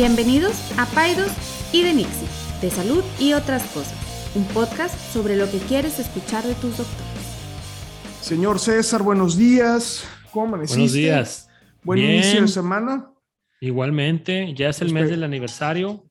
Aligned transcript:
Bienvenidos 0.00 0.52
a 0.78 0.84
Paidos 0.84 1.32
y 1.72 1.82
de 1.82 1.94
Nixie, 1.94 2.28
de 2.60 2.68
salud 2.68 3.02
y 3.18 3.32
otras 3.32 3.62
cosas, 3.68 3.96
un 4.34 4.44
podcast 4.48 4.94
sobre 5.10 5.36
lo 5.38 5.50
que 5.50 5.56
quieres 5.56 5.98
escuchar 5.98 6.44
de 6.44 6.52
tus 6.56 6.76
doctores. 6.76 8.18
Señor 8.20 8.58
César, 8.58 9.02
buenos 9.02 9.38
días. 9.38 10.06
¿Cómo 10.32 10.48
amaneciste? 10.48 10.80
Buenos 10.80 10.92
días. 10.92 11.48
Buen 11.82 12.00
Bien. 12.00 12.12
inicio 12.16 12.42
de 12.42 12.48
semana. 12.48 13.10
Igualmente, 13.58 14.52
ya 14.52 14.68
es 14.68 14.82
el 14.82 14.92
mes 14.92 15.08
del 15.08 15.24
aniversario. 15.24 16.04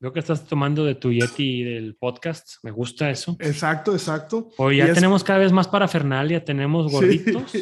Veo 0.00 0.12
que 0.12 0.18
estás 0.18 0.44
tomando 0.44 0.84
de 0.84 0.96
tu 0.96 1.12
Yeti 1.12 1.62
del 1.62 1.94
podcast. 1.94 2.54
Me 2.64 2.72
gusta 2.72 3.08
eso. 3.10 3.36
Exacto, 3.38 3.92
exacto. 3.92 4.48
Hoy 4.56 4.78
ya 4.78 4.86
es- 4.86 4.94
tenemos 4.94 5.22
cada 5.22 5.38
vez 5.38 5.52
más 5.52 5.68
parafernalia. 5.68 6.44
Tenemos 6.44 6.90
Sí. 6.90 6.96
gorditos, 6.96 7.52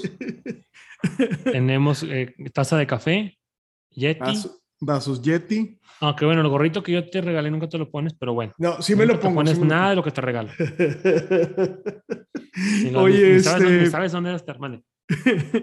tenemos 1.45 2.05
eh, 2.05 2.35
taza 2.55 2.79
de 2.79 2.87
café, 2.87 3.39
Yeti. 3.91 4.33
Vasos 4.81 5.21
Yeti. 5.23 5.79
Aunque 6.01 6.25
bueno, 6.25 6.41
el 6.41 6.49
gorrito 6.49 6.83
que 6.83 6.93
yo 6.93 7.09
te 7.09 7.21
regalé 7.21 7.51
nunca 7.51 7.69
te 7.69 7.77
lo 7.79 7.91
pones, 7.91 8.15
pero 8.15 8.33
bueno. 8.33 8.55
No, 8.59 8.81
sí 8.81 8.97
me 8.97 9.05
lo 9.07 9.21
pongo. 9.21 9.37
pones 9.37 9.59
sí 9.59 9.65
nada 9.65 9.91
de 9.91 9.97
lo 9.97 10.03
que 10.03 10.11
te 10.11 10.21
regalo. 10.23 10.51
no- 12.93 13.03
Oye, 13.03 13.35
ni 13.35 13.41
sabes, 13.41 13.63
dónde, 13.63 13.79
este, 13.79 13.91
sabes 13.91 14.13
dónde 14.13 14.31
eres, 14.31 14.45
hermano. 14.47 14.83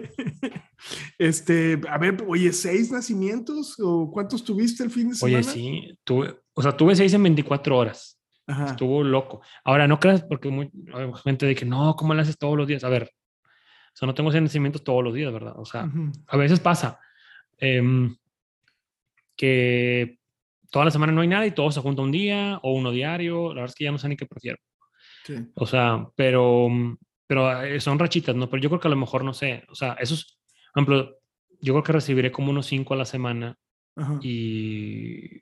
este, 1.18 1.80
a 1.88 1.98
ver, 1.98 2.24
oye, 2.28 2.52
¿seis 2.52 2.90
nacimientos? 2.92 3.76
¿O 3.80 4.10
cuántos 4.10 4.44
tuviste 4.44 4.84
el 4.84 4.90
fin 4.90 5.10
de 5.10 5.14
semana? 5.16 5.38
Oye, 5.38 5.44
sí, 5.44 5.98
tuve, 6.04 6.36
o 6.54 6.62
sea, 6.62 6.76
tuve 6.76 6.94
seis 6.94 7.12
en 7.14 7.22
24 7.22 7.76
horas. 7.76 8.20
Ajá. 8.46 8.66
Estuvo 8.66 9.02
loco. 9.04 9.42
Ahora, 9.64 9.86
no 9.86 10.00
creas, 10.00 10.22
porque 10.22 10.48
muy, 10.48 10.70
hay 10.94 11.10
gente 11.24 11.46
dice, 11.46 11.66
no, 11.66 11.94
¿cómo 11.96 12.14
lo 12.14 12.22
haces 12.22 12.38
todos 12.38 12.56
los 12.56 12.66
días? 12.66 12.82
A 12.84 12.88
ver, 12.88 13.10
o 13.44 13.94
sea, 13.96 14.06
no 14.06 14.14
tengo 14.14 14.30
seis 14.30 14.42
nacimientos 14.42 14.84
todos 14.84 15.04
los 15.04 15.12
días, 15.12 15.32
¿verdad? 15.32 15.54
O 15.56 15.64
sea, 15.64 15.84
Ujú. 15.84 16.12
a 16.28 16.36
veces 16.36 16.60
pasa 16.60 16.98
em, 17.58 18.16
que 19.38 20.18
toda 20.70 20.84
la 20.84 20.90
semana 20.90 21.12
no 21.12 21.22
hay 21.22 21.28
nada 21.28 21.46
y 21.46 21.52
todo 21.52 21.70
se 21.70 21.80
junta 21.80 22.02
un 22.02 22.12
día 22.12 22.58
o 22.62 22.74
uno 22.74 22.90
diario. 22.90 23.48
La 23.54 23.62
verdad 23.62 23.70
es 23.70 23.74
que 23.74 23.84
ya 23.84 23.92
no 23.92 23.96
sé 23.98 24.08
ni 24.08 24.16
qué 24.16 24.26
prefiero. 24.26 24.58
Sí. 25.24 25.34
O 25.54 25.64
sea, 25.66 26.06
pero, 26.16 26.68
pero 27.26 27.62
eh, 27.62 27.80
son 27.80 27.98
rachitas, 27.98 28.34
¿no? 28.36 28.50
Pero 28.50 28.60
yo 28.62 28.68
creo 28.68 28.80
que 28.80 28.88
a 28.88 28.90
lo 28.90 28.96
mejor, 28.96 29.24
no 29.24 29.32
sé, 29.32 29.64
o 29.70 29.74
sea, 29.74 29.92
esos, 29.94 30.38
por 30.74 30.82
ejemplo, 30.82 31.18
yo 31.60 31.72
creo 31.74 31.82
que 31.82 31.92
recibiré 31.92 32.30
como 32.32 32.50
unos 32.50 32.66
cinco 32.66 32.94
a 32.94 32.96
la 32.98 33.04
semana 33.04 33.56
Ajá. 33.96 34.18
y 34.22 35.40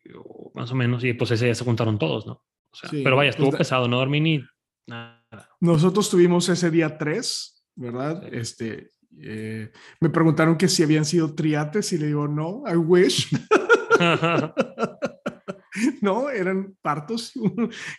más 0.54 0.70
o 0.70 0.74
menos, 0.74 1.02
y 1.04 1.12
pues 1.14 1.30
ese 1.32 1.44
día 1.46 1.54
se 1.54 1.64
juntaron 1.64 1.98
todos, 1.98 2.26
¿no? 2.26 2.32
O 2.72 2.76
sea, 2.76 2.90
Sí, 2.90 3.02
pero 3.04 3.16
vaya, 3.16 3.30
pues 3.30 3.36
estuvo 3.36 3.52
da- 3.52 3.58
pesado, 3.58 3.88
no 3.88 3.98
dormí 3.98 4.20
ni 4.20 4.42
nada. 4.86 5.24
Nosotros 5.60 6.08
tuvimos 6.10 6.48
ese 6.48 6.70
día 6.70 6.96
tres, 6.98 7.64
¿verdad? 7.74 8.22
Sí. 8.22 8.36
Este, 8.36 8.90
eh, 9.22 9.70
me 10.00 10.10
preguntaron 10.10 10.56
que 10.56 10.68
si 10.68 10.82
habían 10.82 11.04
sido 11.04 11.34
triates 11.34 11.92
y 11.92 11.98
le 11.98 12.06
digo, 12.06 12.26
no, 12.28 12.62
I 12.70 12.76
wish. 12.76 13.28
no, 16.00 16.30
eran 16.30 16.76
partos, 16.82 17.32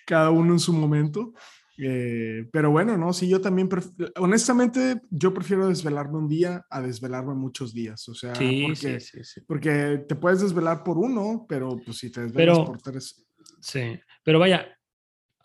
cada 0.05 0.31
uno 0.31 0.53
en 0.53 0.59
su 0.59 0.73
momento. 0.73 1.33
Eh, 1.79 2.47
pero 2.51 2.71
bueno, 2.71 2.97
no, 2.97 3.13
sí, 3.13 3.29
yo 3.29 3.39
también, 3.39 3.69
honestamente, 4.15 5.01
yo 5.11 5.33
prefiero 5.33 5.67
desvelarme 5.67 6.17
un 6.17 6.27
día 6.27 6.65
a 6.69 6.81
desvelarme 6.81 7.35
muchos 7.35 7.73
días. 7.73 8.07
O 8.09 8.15
sea, 8.15 8.33
sí, 8.33 8.63
porque, 8.65 8.99
sí, 8.99 9.23
sí, 9.23 9.41
porque 9.41 10.03
te 10.07 10.15
puedes 10.15 10.41
desvelar 10.41 10.83
por 10.83 10.97
uno, 10.97 11.45
pero 11.47 11.77
pues 11.85 11.97
si 11.97 12.11
te 12.11 12.21
desvelas 12.21 12.57
Pero- 12.57 12.65
por 12.65 12.81
tres. 12.81 13.23
Sí, 13.59 13.99
pero 14.23 14.39
vaya, 14.39 14.67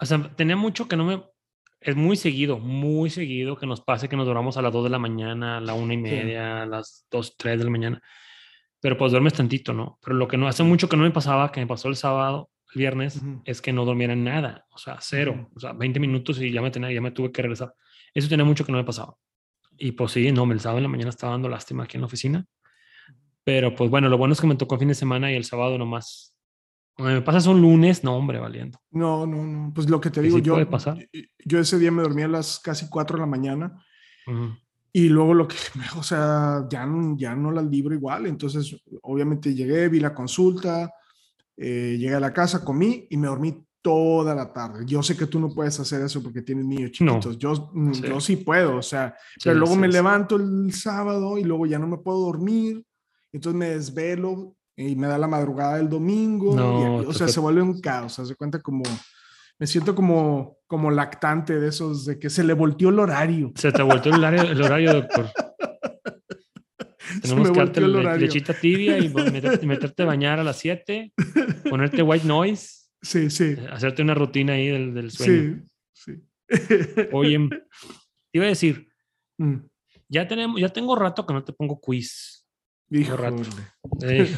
o 0.00 0.06
sea, 0.06 0.34
tenía 0.34 0.56
mucho 0.56 0.88
que 0.88 0.96
no 0.96 1.04
me... 1.04 1.22
Es 1.80 1.96
muy 1.96 2.16
seguido, 2.16 2.58
muy 2.58 3.10
seguido 3.10 3.56
que 3.56 3.66
nos 3.66 3.80
pase 3.80 4.08
que 4.08 4.16
nos 4.16 4.26
dormamos 4.26 4.56
a 4.56 4.62
las 4.62 4.72
2 4.72 4.84
de 4.84 4.90
la 4.90 5.00
mañana, 5.00 5.56
a 5.56 5.60
la 5.60 5.74
una 5.74 5.94
y 5.94 5.96
media, 5.96 6.62
a 6.62 6.66
las 6.66 7.06
2, 7.10 7.34
3 7.36 7.58
de 7.58 7.64
la 7.64 7.70
mañana. 7.70 8.00
Pero 8.82 8.98
pues 8.98 9.12
duermes 9.12 9.32
tantito, 9.32 9.72
¿no? 9.72 9.98
Pero 10.02 10.16
lo 10.16 10.26
que 10.26 10.36
no 10.36 10.48
hace 10.48 10.64
mucho 10.64 10.88
que 10.88 10.96
no 10.96 11.04
me 11.04 11.12
pasaba, 11.12 11.52
que 11.52 11.60
me 11.60 11.68
pasó 11.68 11.88
el 11.88 11.94
sábado, 11.94 12.50
el 12.74 12.80
viernes, 12.80 13.22
es 13.44 13.62
que 13.62 13.72
no 13.72 13.84
dormiera 13.84 14.16
nada, 14.16 14.66
o 14.72 14.78
sea, 14.78 14.98
cero, 15.00 15.48
o 15.54 15.60
sea, 15.60 15.72
20 15.72 16.00
minutos 16.00 16.40
y 16.40 16.50
ya 16.50 16.60
me, 16.60 16.72
tenía, 16.72 16.90
ya 16.90 17.00
me 17.00 17.12
tuve 17.12 17.30
que 17.30 17.42
regresar. 17.42 17.72
Eso 18.12 18.28
tenía 18.28 18.44
mucho 18.44 18.66
que 18.66 18.72
no 18.72 18.78
me 18.78 18.84
pasaba. 18.84 19.14
Y 19.78 19.92
pues 19.92 20.10
sí, 20.10 20.32
no, 20.32 20.50
el 20.50 20.58
sábado 20.58 20.78
en 20.78 20.82
la 20.82 20.88
mañana 20.88 21.10
estaba 21.10 21.32
dando 21.32 21.48
lástima 21.48 21.84
aquí 21.84 21.96
en 21.96 22.00
la 22.00 22.06
oficina. 22.06 22.44
Pero 23.44 23.72
pues 23.74 23.88
bueno, 23.88 24.08
lo 24.08 24.18
bueno 24.18 24.32
es 24.32 24.40
que 24.40 24.48
me 24.48 24.56
tocó 24.56 24.76
fin 24.78 24.88
de 24.88 24.94
semana 24.94 25.30
y 25.30 25.36
el 25.36 25.44
sábado 25.44 25.78
nomás. 25.78 26.34
Cuando 26.94 27.14
me 27.14 27.22
pasas 27.22 27.46
un 27.46 27.62
lunes, 27.62 28.02
no, 28.02 28.16
hombre, 28.16 28.40
valiendo. 28.40 28.80
No, 28.90 29.26
no, 29.26 29.44
no. 29.44 29.72
Pues 29.72 29.88
lo 29.88 30.00
que 30.00 30.10
te 30.10 30.20
digo, 30.22 30.38
sí 30.38 30.42
yo, 30.42 30.54
puede 30.54 30.66
pasar. 30.66 30.98
yo 31.44 31.58
ese 31.60 31.78
día 31.78 31.92
me 31.92 32.02
dormí 32.02 32.22
a 32.22 32.28
las 32.28 32.58
casi 32.58 32.88
4 32.88 33.16
de 33.16 33.20
la 33.20 33.26
mañana. 33.26 33.84
Ujú. 34.26 34.56
Y 34.92 35.08
luego 35.08 35.32
lo 35.34 35.48
que, 35.48 35.56
o 35.96 36.02
sea, 36.02 36.66
ya 36.68 36.84
no, 36.86 37.16
ya 37.16 37.34
no 37.34 37.50
las 37.50 37.64
libro 37.64 37.94
igual. 37.94 38.26
Entonces, 38.26 38.76
obviamente 39.02 39.54
llegué, 39.54 39.88
vi 39.88 40.00
la 40.00 40.14
consulta, 40.14 40.92
eh, 41.56 41.96
llegué 41.98 42.14
a 42.14 42.20
la 42.20 42.32
casa, 42.32 42.64
comí 42.64 43.06
y 43.10 43.16
me 43.16 43.26
dormí 43.28 43.64
toda 43.80 44.34
la 44.34 44.52
tarde. 44.52 44.84
Yo 44.86 45.02
sé 45.02 45.16
que 45.16 45.26
tú 45.26 45.40
no 45.40 45.48
puedes 45.52 45.78
hacer 45.80 46.02
eso 46.02 46.22
porque 46.22 46.42
tienes 46.42 46.64
niños 46.66 46.92
No. 47.00 47.14
chiquitos. 47.18 47.38
Yo, 47.38 47.70
mm, 47.72 47.94
Sí. 47.94 48.02
yo 48.02 48.20
sí 48.20 48.36
puedo, 48.36 48.76
o 48.76 48.82
sea, 48.82 49.14
Sí, 49.34 49.40
pero 49.44 49.56
luego 49.58 49.74
sí, 49.74 49.80
me 49.80 49.88
levanto 49.88 50.36
el 50.36 50.72
sábado 50.72 51.36
y 51.38 51.44
luego 51.44 51.66
ya 51.66 51.78
no 51.78 51.88
me 51.88 51.98
puedo 51.98 52.20
dormir. 52.20 52.84
Entonces 53.32 53.58
me 53.58 53.70
desvelo 53.70 54.54
y 54.76 54.94
me 54.94 55.06
da 55.08 55.18
la 55.18 55.26
madrugada 55.26 55.78
del 55.78 55.88
domingo. 55.88 56.52
y, 56.52 56.56
No, 56.56 56.96
o 56.98 57.06
te 57.08 57.14
sea, 57.14 57.28
se 57.28 57.40
vuelve 57.40 57.62
un 57.62 57.80
caos. 57.80 58.12
Se 58.12 58.34
cuenta 58.36 58.60
como, 58.60 58.82
me 59.58 59.66
siento 59.66 59.94
como, 59.94 60.58
como 60.72 60.90
lactante 60.90 61.60
de 61.60 61.68
esos, 61.68 62.06
de 62.06 62.18
que 62.18 62.30
se 62.30 62.42
le 62.42 62.54
volteó 62.54 62.88
el 62.88 62.98
horario. 62.98 63.52
Se 63.56 63.70
te 63.72 63.82
volteó 63.82 64.10
el 64.14 64.20
horario, 64.24 64.40
el 64.52 64.62
horario 64.62 64.94
doctor. 64.94 65.26
Tenemos 67.20 67.50
que 67.50 67.58
darte 67.58 67.80
lechita 68.18 68.54
tibia 68.54 68.96
y 68.96 69.10
meterte, 69.10 69.66
meterte 69.66 70.02
a 70.02 70.06
bañar 70.06 70.40
a 70.40 70.44
las 70.44 70.56
7, 70.56 71.12
ponerte 71.68 72.02
white 72.02 72.26
noise, 72.26 72.88
Sí, 73.02 73.28
sí. 73.28 73.54
eh, 73.58 73.68
hacerte 73.70 74.00
una 74.00 74.14
rutina 74.14 74.54
ahí 74.54 74.68
del, 74.68 74.94
del 74.94 75.10
sueño. 75.10 75.62
Sí, 75.92 76.14
sí. 76.48 76.48
Oye, 77.12 77.38
te 77.50 77.58
iba 78.32 78.46
a 78.46 78.48
decir, 78.48 78.88
Mm, 79.38 79.56
ya, 80.08 80.26
tenemos, 80.26 80.58
ya 80.58 80.70
tengo 80.70 80.96
rato 80.96 81.26
que 81.26 81.34
no 81.34 81.44
te 81.44 81.52
pongo 81.52 81.78
quiz. 81.80 82.46
rato. 82.90 83.42
híjole. 83.42 83.62
Eh, 84.00 84.34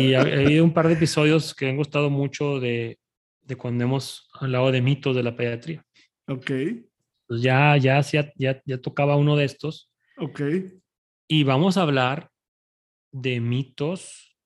y 0.00 0.12
ha, 0.12 0.18
ha 0.20 0.22
habido 0.22 0.64
un 0.64 0.74
par 0.74 0.86
de 0.88 0.94
episodios 0.94 1.54
que 1.54 1.66
han 1.70 1.76
gustado 1.78 2.10
mucho 2.10 2.60
de, 2.60 2.98
de 3.48 3.56
cuando 3.56 3.82
hemos 3.84 4.28
hablado 4.34 4.70
de 4.70 4.82
mitos 4.82 5.16
de 5.16 5.22
la 5.22 5.34
pediatría. 5.34 5.84
ok, 6.28 6.50
Pues 7.26 7.40
ya, 7.42 7.76
ya, 7.78 8.00
ya, 8.02 8.62
ya, 8.64 8.80
tocaba 8.80 9.16
uno 9.16 9.36
de 9.36 9.44
estos. 9.46 9.90
ok. 10.18 10.40
Y 11.30 11.44
vamos 11.44 11.76
a 11.76 11.82
hablar 11.82 12.30
de 13.10 13.40
mitos 13.40 14.36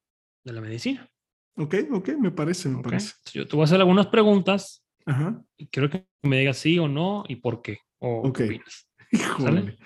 de 0.44 0.52
la 0.52 0.60
medicina. 0.60 1.08
Ok, 1.56 1.74
ok, 1.92 2.08
me 2.18 2.30
parece, 2.30 2.68
me 2.68 2.76
¿ok? 2.76 2.84
parece. 2.84 3.14
Yo 3.34 3.46
te 3.46 3.56
voy 3.56 3.62
a 3.62 3.64
hacer 3.64 3.80
algunas 3.80 4.06
preguntas 4.06 4.84
Ajá. 5.04 5.42
y 5.56 5.66
quiero 5.66 5.90
que 5.90 6.06
me 6.22 6.38
digas 6.38 6.58
sí 6.58 6.78
o 6.78 6.86
no 6.88 7.24
y 7.28 7.36
por 7.36 7.60
qué. 7.60 7.78
O 7.98 8.28
Ok. 8.28 8.38
qué. 8.38 8.60
Híjole. 9.12 9.76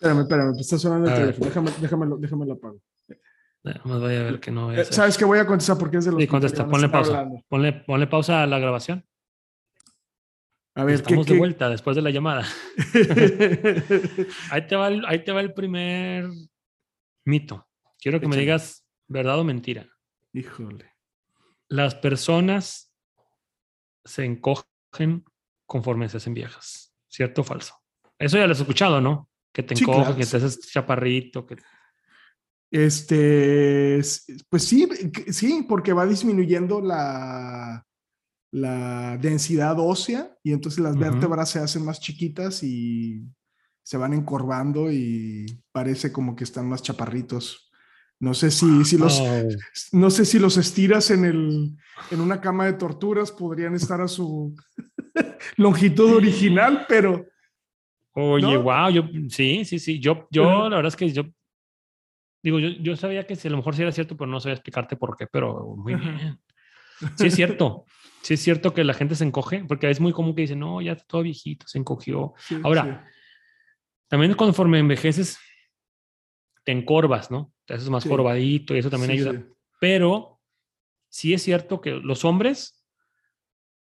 Espérame, 0.00 0.20
espérame, 0.22 0.52
está 0.60 0.78
sonando 0.78 1.08
el 1.08 1.14
teléfono. 1.14 1.46
Déjame, 1.46 1.70
déjamelo, 1.80 2.16
déjamelo 2.18 2.52
apago. 2.54 2.80
Nada 3.64 3.80
más 3.84 4.00
vaya 4.00 4.20
a 4.20 4.24
ver 4.24 4.40
que 4.40 4.50
no 4.50 4.70
a 4.70 4.76
Eh. 4.80 4.84
¿Sabes 4.84 5.18
qué? 5.18 5.24
Voy 5.24 5.38
a 5.38 5.46
contestar 5.46 5.76
porque 5.78 5.98
es 5.98 6.04
de 6.04 6.12
los 6.12 6.20
Sí, 6.20 6.26
que 6.26 6.30
contesta, 6.30 6.66
ponle 6.68 6.88
pausa. 6.88 7.26
Ponle, 7.48 7.72
ponle 7.72 8.06
pausa 8.06 8.42
a 8.42 8.46
la 8.46 8.58
grabación. 8.58 9.04
A 10.74 10.84
ver, 10.84 10.94
¿qué? 10.96 11.02
Estamos 11.02 11.26
de 11.26 11.32
qué? 11.32 11.38
vuelta 11.38 11.68
después 11.68 11.96
de 11.96 12.02
la 12.02 12.10
llamada. 12.10 12.46
Ahí 14.50 14.66
te, 14.68 14.76
va 14.76 14.88
el, 14.88 15.04
ahí 15.06 15.24
te 15.24 15.32
va 15.32 15.40
el 15.40 15.52
primer 15.52 16.28
mito. 17.24 17.66
Quiero 17.98 18.20
que 18.20 18.28
me 18.28 18.36
digas 18.36 18.86
verdad 19.08 19.40
o 19.40 19.44
mentira. 19.44 19.88
Híjole. 20.32 20.92
Las 21.68 21.96
personas 21.96 22.92
se 24.04 24.24
encogen 24.24 25.24
conforme 25.66 26.08
se 26.08 26.18
hacen 26.18 26.32
viejas. 26.34 26.94
¿Cierto 27.08 27.40
o 27.40 27.44
falso? 27.44 27.74
Eso 28.18 28.38
ya 28.38 28.46
lo 28.46 28.52
has 28.52 28.60
escuchado, 28.60 29.00
¿no? 29.00 29.28
Que 29.52 29.62
te 29.64 29.74
Sí, 29.74 29.82
encoges, 29.82 30.02
claro, 30.02 30.16
que 30.16 30.24
sí. 30.24 30.30
te 30.30 30.36
haces 30.36 30.60
chaparrito. 30.70 31.44
Que... 31.44 31.56
Este, 32.70 34.00
pues 34.50 34.64
sí, 34.64 34.88
sí, 35.30 35.64
porque 35.68 35.92
va 35.92 36.06
disminuyendo 36.06 36.80
la, 36.80 37.86
la 38.50 39.16
densidad 39.18 39.78
ósea 39.78 40.36
y 40.42 40.52
entonces 40.52 40.80
las 40.80 40.96
vértebras 40.96 41.50
se 41.50 41.60
hacen 41.60 41.84
más 41.84 42.00
chiquitas 42.00 42.62
y 42.62 43.22
se 43.82 43.96
van 43.96 44.12
encorvando 44.12 44.92
y 44.92 45.46
parece 45.72 46.12
como 46.12 46.36
que 46.36 46.44
están 46.44 46.68
más 46.68 46.82
chaparritos. 46.82 47.70
No 48.20 48.34
sé 48.34 48.50
si, 48.50 48.84
si 48.84 48.98
los, 48.98 49.18
Oh, 49.20 49.48
no 49.92 50.10
sé 50.10 50.24
si 50.24 50.38
los 50.38 50.56
estiras 50.56 51.10
en, 51.10 51.24
el, 51.24 51.76
en 52.10 52.20
una 52.20 52.40
cama 52.40 52.66
de 52.66 52.72
torturas 52.74 53.30
podrían 53.30 53.74
estar 53.74 54.00
a 54.00 54.08
su 54.08 54.54
longitud 55.56 56.16
original, 56.16 56.84
pero 56.88 57.26
Oye, 58.12 58.54
¿no? 58.54 58.62
wow, 58.62 58.90
yo 58.90 59.04
sí, 59.28 59.64
sí, 59.64 59.78
sí. 59.78 60.00
Yo, 60.00 60.26
yo, 60.30 60.68
la 60.68 60.76
verdad 60.76 60.88
es 60.88 60.96
que 60.96 61.10
yo 61.12 61.22
digo, 62.50 62.58
yo, 62.58 62.68
yo 62.82 62.96
sabía 62.96 63.26
que 63.26 63.36
si 63.36 63.48
a 63.48 63.50
lo 63.50 63.56
mejor 63.58 63.74
sí 63.76 63.82
era 63.82 63.92
cierto, 63.92 64.16
pero 64.16 64.30
no 64.30 64.40
sabía 64.40 64.54
explicarte 64.54 64.96
por 64.96 65.16
qué, 65.16 65.26
pero 65.26 65.74
muy 65.76 65.94
bien. 65.94 66.38
Sí 67.16 67.28
es 67.28 67.34
cierto. 67.36 67.84
Sí 68.22 68.34
es 68.34 68.40
cierto 68.42 68.74
que 68.74 68.82
la 68.82 68.92
gente 68.92 69.14
se 69.14 69.22
encoge, 69.22 69.64
porque 69.64 69.88
es 69.88 70.00
muy 70.00 70.12
común 70.12 70.34
que 70.34 70.42
dicen, 70.42 70.58
no, 70.58 70.80
ya 70.82 70.92
está 70.92 71.04
todo 71.06 71.22
viejito, 71.22 71.68
se 71.68 71.78
encogió. 71.78 72.34
Sí, 72.38 72.56
Ahora, 72.64 73.08
También 74.08 74.34
conforme 74.34 74.80
envejeces, 74.80 75.38
te 76.64 76.72
encorvas, 76.72 77.30
¿no? 77.30 77.52
Te 77.66 77.74
haces 77.74 77.88
más 77.88 78.02
Sí. 78.02 78.08
corvadito 78.08 78.74
y 78.74 78.78
eso 78.78 78.90
también 78.90 79.12
sí, 79.12 79.18
ayuda. 79.18 79.32
sí. 79.32 79.54
Pero 79.80 80.40
sí 81.08 81.34
es 81.34 81.42
cierto 81.42 81.80
que 81.80 81.92
los 81.92 82.24
hombres, 82.24 82.84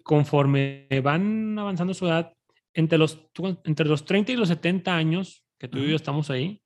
conforme 0.04 0.88
van 1.04 1.58
avanzando 1.58 1.94
su 1.96 2.06
edad, 2.06 2.34
entre 2.74 3.00
los, 3.00 3.19
entre 3.64 3.88
los 3.88 4.06
30 4.06 4.31
y 4.34 4.36
los 4.36 4.50
70 4.50 4.96
años, 4.96 5.44
que 5.58 5.68
tú 5.68 5.80
y 5.80 5.90
yo 5.90 5.96
estamos 5.96 6.30
ahí, 6.30 6.62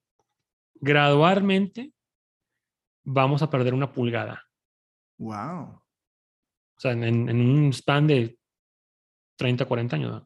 gradualmente 0.82 1.94
vamos 3.04 3.42
a 3.42 3.50
perder 3.50 3.74
una 3.74 3.94
pulgada. 3.94 4.44
Wow. 5.18 5.82
O 6.76 6.80
sea, 6.80 6.92
en, 6.92 7.30
un 7.30 7.72
span 7.72 8.08
de 8.08 8.38
30, 9.38 9.66
40 9.66 9.96
años. 9.96 10.24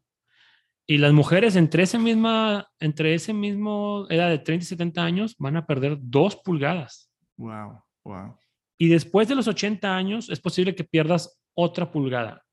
Y 0.88 0.98
las 0.98 1.12
mujeres 1.12 1.56
entre 1.56 1.82
ese 1.82 1.98
misma, 1.98 2.68
entre 2.78 3.14
ese 3.14 3.32
mismo 3.32 4.06
edad 4.08 4.30
de 4.30 4.38
30 4.38 4.62
y 4.62 4.66
70 4.66 5.02
años 5.02 5.36
van 5.38 5.56
a 5.56 5.66
perder 5.66 5.98
dos 6.00 6.36
pulgadas. 6.36 7.10
Wow, 7.36 7.82
wow. 8.04 8.38
Y 8.78 8.88
después 8.88 9.28
de 9.28 9.34
los 9.34 9.48
80 9.48 9.94
años 9.94 10.30
es 10.30 10.40
posible 10.40 10.74
que 10.74 10.84
pierdas 10.84 11.40
otra 11.54 11.90
pulgada. 11.90 12.44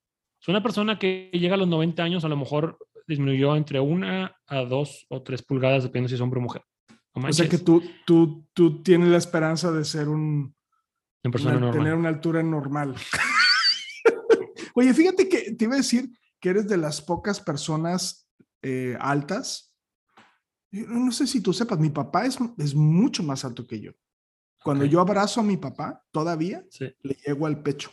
Es 0.41 0.47
una 0.47 0.63
persona 0.63 0.97
que 0.99 1.29
llega 1.33 1.55
a 1.55 1.57
los 1.57 1.67
90 1.67 2.03
años 2.03 2.25
a 2.25 2.29
lo 2.29 2.35
mejor 2.35 2.77
disminuyó 3.07 3.55
entre 3.55 3.79
una 3.79 4.35
a 4.47 4.61
dos 4.61 5.05
o 5.09 5.21
tres 5.21 5.43
pulgadas, 5.43 5.83
dependiendo 5.83 6.09
si 6.09 6.15
es 6.15 6.21
hombre 6.21 6.39
o 6.39 6.43
mujer. 6.43 6.63
O 7.13 7.33
sea 7.33 7.47
que 7.47 7.57
tú, 7.57 7.83
tú, 8.05 8.47
tú 8.53 8.81
tienes 8.81 9.09
la 9.09 9.17
esperanza 9.17 9.71
de 9.71 9.85
ser 9.85 10.09
un... 10.09 10.55
persona 11.21 11.53
normal. 11.53 11.71
Tener 11.73 11.93
una 11.95 12.09
altura 12.09 12.43
normal. 12.43 12.95
Oye, 14.75 14.93
fíjate 14.93 15.29
que 15.29 15.53
te 15.53 15.65
iba 15.65 15.75
a 15.75 15.77
decir 15.77 16.09
que 16.39 16.49
eres 16.49 16.67
de 16.67 16.77
las 16.77 17.01
pocas 17.01 17.39
personas 17.39 18.27
eh, 18.61 18.97
altas. 18.99 19.73
No 20.71 21.11
sé 21.11 21.27
si 21.27 21.41
tú 21.41 21.53
sepas, 21.53 21.79
mi 21.79 21.89
papá 21.89 22.25
es, 22.25 22.39
es 22.57 22.73
mucho 22.73 23.21
más 23.21 23.45
alto 23.45 23.67
que 23.67 23.79
yo. 23.79 23.91
Cuando 24.63 24.85
yo 24.85 25.01
abrazo 25.01 25.41
a 25.41 25.43
mi 25.43 25.57
papá, 25.57 26.03
todavía 26.11 26.65
le 26.79 27.17
llego 27.25 27.45
al 27.45 27.61
pecho. 27.61 27.91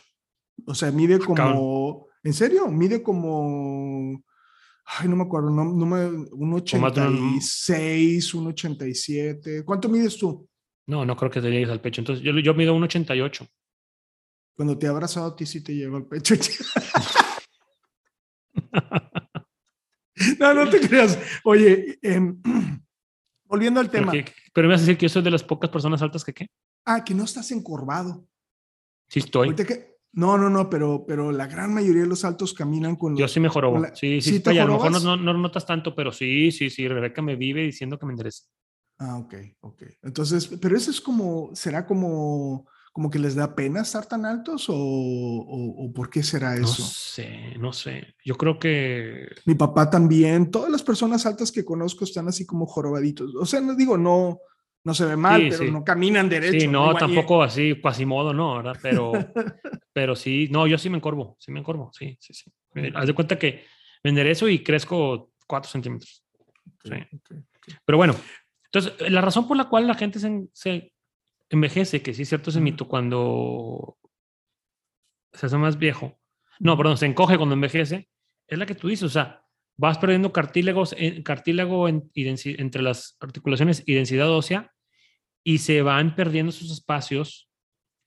O 0.65 0.73
sea, 0.73 0.91
mide 0.91 1.19
como, 1.19 2.07
¿en 2.23 2.33
serio? 2.33 2.67
Mide 2.69 3.03
como, 3.03 4.23
ay, 4.85 5.07
no 5.07 5.15
me 5.15 5.23
acuerdo, 5.23 5.49
no, 5.49 5.63
no 5.63 5.85
me, 5.85 6.05
un 6.31 6.53
86, 6.53 8.33
un 8.33 8.47
87. 8.47 9.65
¿Cuánto 9.65 9.89
mides 9.89 10.17
tú? 10.17 10.47
No, 10.87 11.05
no 11.05 11.15
creo 11.15 11.31
que 11.31 11.41
te 11.41 11.49
llegues 11.49 11.69
al 11.69 11.81
pecho. 11.81 12.01
Entonces, 12.01 12.23
yo, 12.23 12.37
yo 12.39 12.53
mido 12.53 12.73
un 12.73 12.83
88. 12.83 13.47
Cuando 14.55 14.77
te 14.77 14.85
he 14.85 14.89
abrazado 14.89 15.27
a 15.27 15.35
ti, 15.35 15.45
sí 15.45 15.63
te 15.63 15.75
llego 15.75 15.97
al 15.97 16.05
pecho. 16.05 16.35
no, 20.39 20.53
no 20.53 20.69
te 20.69 20.81
creas. 20.81 21.17
Oye, 21.43 21.99
eh, 22.01 22.19
Volviendo 23.51 23.81
al 23.81 23.89
tema. 23.89 24.13
Pero, 24.53 24.69
me 24.69 24.73
vas 24.73 24.79
a 24.79 24.85
decir 24.85 24.97
que 24.97 25.07
yo 25.07 25.09
soy 25.09 25.23
de 25.23 25.29
las 25.29 25.43
pocas 25.43 25.69
personas 25.69 26.01
altas 26.01 26.23
que 26.23 26.33
qué. 26.33 26.47
Ah, 26.85 27.03
que 27.03 27.13
no 27.13 27.25
estás 27.25 27.51
encorvado. 27.51 28.25
Sí 29.09 29.19
estoy. 29.19 29.53
No, 30.13 30.37
no, 30.37 30.49
no, 30.49 30.69
pero, 30.69 31.05
pero 31.07 31.31
la 31.31 31.47
gran 31.47 31.73
mayoría 31.73 32.01
de 32.01 32.07
los 32.07 32.25
altos 32.25 32.53
caminan 32.53 32.95
con... 32.95 33.15
Yo 33.15 33.27
sí 33.27 33.39
mejoró. 33.39 33.81
Sí, 33.93 34.21
sí, 34.21 34.41
sí 34.43 34.59
a 34.59 34.65
lo 34.65 34.73
mejor 34.73 34.91
no, 34.91 35.17
no, 35.17 35.33
notas 35.33 35.65
tanto, 35.65 35.95
pero 35.95 36.11
sí, 36.11 36.51
sí, 36.51 36.69
sí, 36.69 36.87
Rebeca 36.87 37.21
me 37.21 37.35
vive 37.35 37.61
diciendo 37.61 37.97
que 37.97 38.05
me 38.05 38.13
enderece. 38.13 38.43
Ah, 38.99 39.17
ok, 39.17 39.33
ok. 39.61 39.83
Entonces, 40.03 40.47
pero 40.61 40.75
eso 40.75 40.91
es 40.91 41.01
como, 41.01 41.51
será 41.53 41.85
como 41.85 42.67
como 42.91 43.09
que 43.09 43.19
les 43.19 43.35
da 43.35 43.55
pena 43.55 43.81
estar 43.81 44.05
tan 44.05 44.25
altos 44.25 44.65
o, 44.67 44.75
o, 44.75 45.93
por 45.93 46.09
qué 46.09 46.23
será 46.23 46.55
eso? 46.55 46.63
No 46.63 46.87
sé, 46.87 47.29
no 47.57 47.73
sé. 47.73 48.15
Yo 48.25 48.35
creo 48.35 48.59
que... 48.59 49.29
Mi 49.45 49.55
papá 49.55 49.89
también, 49.89 50.51
todas 50.51 50.69
las 50.69 50.83
personas 50.83 51.25
altas 51.25 51.51
que 51.51 51.63
conozco 51.63 52.03
están 52.03 52.27
así 52.27 52.45
como 52.45 52.65
jorobaditos. 52.65 53.33
O 53.35 53.45
sea, 53.45 53.61
no 53.61 53.75
digo, 53.75 53.97
no, 53.97 54.39
no 54.83 54.93
se 54.93 55.05
ve 55.05 55.15
mal, 55.15 55.47
pero 55.49 55.71
no 55.71 55.83
caminan 55.83 56.27
derecho. 56.27 56.59
Sí, 56.59 56.67
no, 56.67 56.93
tampoco 56.95 57.43
así, 57.43 57.79
así 57.83 58.05
modo, 58.05 58.33
no, 58.33 58.57
¿verdad? 58.57 58.77
Pero, 58.81 59.11
pero 59.93 60.15
sí, 60.15 60.47
no, 60.51 60.67
yo 60.67 60.77
sí 60.77 60.89
me 60.89 60.97
encorvo, 60.97 61.37
sí 61.39 61.51
me 61.51 61.59
encorvo, 61.59 61.91
sí, 61.93 62.17
sí, 62.19 62.33
sí. 62.33 62.51
Haz 62.95 63.07
de 63.07 63.13
cuenta 63.13 63.37
que 63.37 63.65
me 64.03 64.09
enderezo 64.09 64.47
y 64.47 64.63
crezco 64.63 65.31
cuatro 65.47 65.69
centímetros. 65.69 66.23
sí. 66.83 66.95
Pero 67.85 67.97
bueno, 67.97 68.15
entonces, 68.65 69.11
la 69.11 69.21
razón 69.21 69.47
por 69.47 69.55
la 69.55 69.65
cual 69.65 69.85
la 69.85 69.93
gente 69.93 70.19
se, 70.19 70.47
se 70.51 70.93
envejece, 71.49 72.01
que 72.01 72.13
sí 72.13 72.23
es 72.23 72.29
cierto 72.29 72.49
ese 72.49 72.59
mito, 72.59 72.87
cuando 72.87 73.97
se 75.31 75.45
hace 75.45 75.57
más 75.57 75.77
viejo, 75.77 76.19
no, 76.59 76.75
perdón, 76.75 76.97
se 76.97 77.05
encoge 77.05 77.37
cuando 77.37 77.53
envejece, 77.53 78.09
es 78.47 78.57
la 78.57 78.65
que 78.65 78.75
tú 78.75 78.87
dices, 78.87 79.03
o 79.03 79.09
sea, 79.09 79.43
vas 79.77 79.97
perdiendo 79.97 80.31
cartílagos, 80.31 80.95
cartílago 81.23 81.87
entre 81.87 82.81
las 82.81 83.17
articulaciones 83.19 83.83
y 83.85 83.93
densidad 83.93 84.29
ósea 84.29 84.71
y 85.43 85.59
se 85.59 85.81
van 85.81 86.15
perdiendo 86.15 86.51
sus 86.51 86.71
espacios 86.71 87.49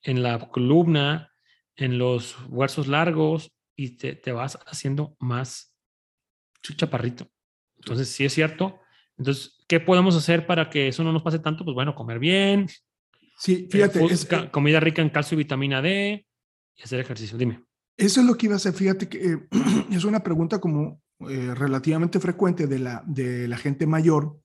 en 0.02 0.22
la 0.22 0.38
columna, 0.50 1.32
en 1.76 1.98
los 1.98 2.36
huesos 2.48 2.86
largos 2.86 3.52
y 3.76 3.96
te, 3.96 4.14
te 4.14 4.32
vas 4.32 4.58
haciendo 4.66 5.16
más 5.18 5.74
chaparrito. 6.62 7.28
Entonces, 7.76 8.08
sí 8.08 8.24
es 8.24 8.32
cierto. 8.32 8.80
Entonces, 9.18 9.64
¿qué 9.68 9.80
podemos 9.80 10.16
hacer 10.16 10.46
para 10.46 10.70
que 10.70 10.88
eso 10.88 11.02
no 11.04 11.12
nos 11.12 11.22
pase 11.22 11.38
tanto? 11.38 11.64
Pues 11.64 11.74
bueno, 11.74 11.94
comer 11.94 12.18
bien, 12.18 12.68
Sí, 13.38 13.68
fíjate. 13.70 14.00
Eh, 14.04 14.50
comida 14.50 14.80
rica 14.80 15.02
en 15.02 15.10
calcio 15.10 15.34
y 15.34 15.38
vitamina 15.38 15.82
D 15.82 16.26
y 16.76 16.82
hacer 16.82 17.00
ejercicio. 17.00 17.36
Dime. 17.36 17.64
Eso 17.96 18.20
es 18.20 18.26
lo 18.26 18.36
que 18.36 18.46
iba 18.46 18.54
a 18.54 18.56
hacer. 18.56 18.72
Fíjate 18.72 19.08
que 19.08 19.18
eh, 19.18 19.38
es 19.90 20.04
una 20.04 20.22
pregunta 20.22 20.60
como 20.60 21.02
eh, 21.28 21.54
relativamente 21.54 22.20
frecuente 22.20 22.66
de 22.66 22.78
la, 22.78 23.02
de 23.06 23.48
la 23.48 23.56
gente 23.56 23.86
mayor 23.86 24.38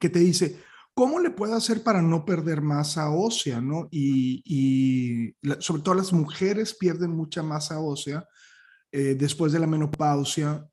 que 0.00 0.08
te 0.08 0.18
dice, 0.18 0.60
¿cómo 0.94 1.20
le 1.20 1.30
puedo 1.30 1.54
hacer 1.54 1.82
para 1.82 2.02
no 2.02 2.24
perder 2.24 2.60
masa 2.60 3.10
ósea? 3.10 3.60
¿no? 3.60 3.88
Y, 3.90 4.42
y 4.44 5.34
sobre 5.60 5.82
todo 5.82 5.94
las 5.94 6.12
mujeres 6.12 6.74
pierden 6.74 7.10
mucha 7.10 7.42
masa 7.42 7.80
ósea 7.80 8.26
después 8.92 9.52
de 9.52 9.58
la 9.58 9.66
menopausia. 9.66 10.66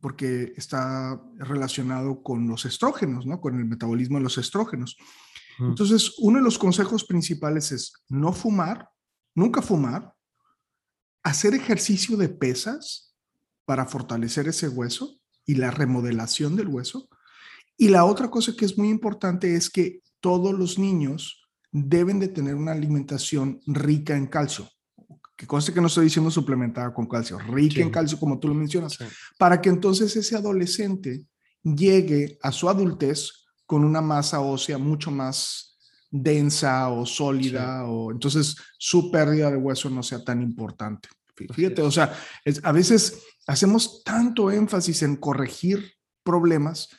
porque 0.00 0.52
está 0.56 1.20
relacionado 1.38 2.22
con 2.22 2.48
los 2.48 2.64
estrógenos, 2.64 3.26
¿no? 3.26 3.40
Con 3.40 3.58
el 3.58 3.64
metabolismo 3.64 4.18
de 4.18 4.24
los 4.24 4.38
estrógenos. 4.38 4.96
Entonces, 5.58 6.14
uno 6.18 6.38
de 6.38 6.44
los 6.44 6.58
consejos 6.58 7.04
principales 7.04 7.72
es 7.72 7.92
no 8.08 8.32
fumar, 8.32 8.88
nunca 9.34 9.60
fumar, 9.60 10.14
hacer 11.24 11.54
ejercicio 11.54 12.16
de 12.16 12.28
pesas 12.28 13.07
para 13.68 13.84
fortalecer 13.84 14.48
ese 14.48 14.66
hueso 14.66 15.20
y 15.44 15.56
la 15.56 15.70
remodelación 15.70 16.56
del 16.56 16.68
hueso. 16.68 17.06
Y 17.76 17.88
la 17.90 18.06
otra 18.06 18.30
cosa 18.30 18.54
que 18.56 18.64
es 18.64 18.78
muy 18.78 18.88
importante 18.88 19.56
es 19.56 19.68
que 19.68 20.00
todos 20.20 20.58
los 20.58 20.78
niños 20.78 21.42
deben 21.70 22.18
de 22.18 22.28
tener 22.28 22.54
una 22.54 22.72
alimentación 22.72 23.60
rica 23.66 24.16
en 24.16 24.26
calcio. 24.26 24.70
Que 25.36 25.46
conste 25.46 25.74
que 25.74 25.82
no 25.82 25.88
estoy 25.88 26.04
diciendo 26.04 26.30
suplementada 26.30 26.94
con 26.94 27.06
calcio, 27.06 27.38
rica 27.38 27.82
en 27.82 27.90
calcio 27.90 28.18
como 28.18 28.38
tú 28.38 28.48
lo 28.48 28.54
mencionas, 28.54 28.96
para 29.36 29.60
que 29.60 29.68
entonces 29.68 30.16
ese 30.16 30.34
adolescente 30.34 31.26
llegue 31.62 32.38
a 32.40 32.50
su 32.52 32.70
adultez 32.70 33.48
con 33.66 33.84
una 33.84 34.00
masa 34.00 34.40
ósea 34.40 34.78
mucho 34.78 35.10
más 35.10 35.78
densa 36.10 36.88
o 36.88 37.04
sólida, 37.04 37.84
o 37.84 38.12
entonces 38.12 38.56
su 38.78 39.10
pérdida 39.10 39.50
de 39.50 39.58
hueso 39.58 39.90
no 39.90 40.02
sea 40.02 40.24
tan 40.24 40.40
importante. 40.40 41.10
Fíjate, 41.52 41.82
o 41.82 41.90
sea, 41.90 42.18
a 42.62 42.72
veces 42.72 43.22
hacemos 43.48 44.04
tanto 44.04 44.52
énfasis 44.52 45.02
en 45.02 45.16
corregir 45.16 45.94
problemas 46.22 46.90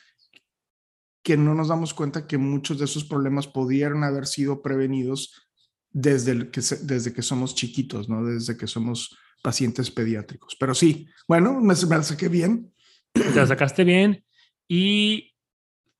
que 1.22 1.36
no 1.36 1.54
nos 1.54 1.68
damos 1.68 1.94
cuenta 1.94 2.26
que 2.26 2.38
muchos 2.38 2.78
de 2.78 2.86
esos 2.86 3.04
problemas 3.04 3.46
pudieron 3.46 4.02
haber 4.04 4.26
sido 4.26 4.60
prevenidos 4.60 5.48
desde, 5.90 6.50
que, 6.50 6.60
desde 6.82 7.12
que 7.12 7.22
somos 7.22 7.54
chiquitos, 7.54 8.08
¿no? 8.08 8.24
Desde 8.24 8.56
que 8.56 8.66
somos 8.66 9.16
pacientes 9.42 9.90
pediátricos. 9.90 10.56
Pero 10.58 10.74
sí, 10.74 11.06
bueno, 11.28 11.60
me, 11.60 11.74
me 11.74 12.02
saqué 12.02 12.28
bien. 12.28 12.72
Te 13.12 13.32
la 13.32 13.46
sacaste 13.46 13.84
bien 13.84 14.24
y 14.66 15.34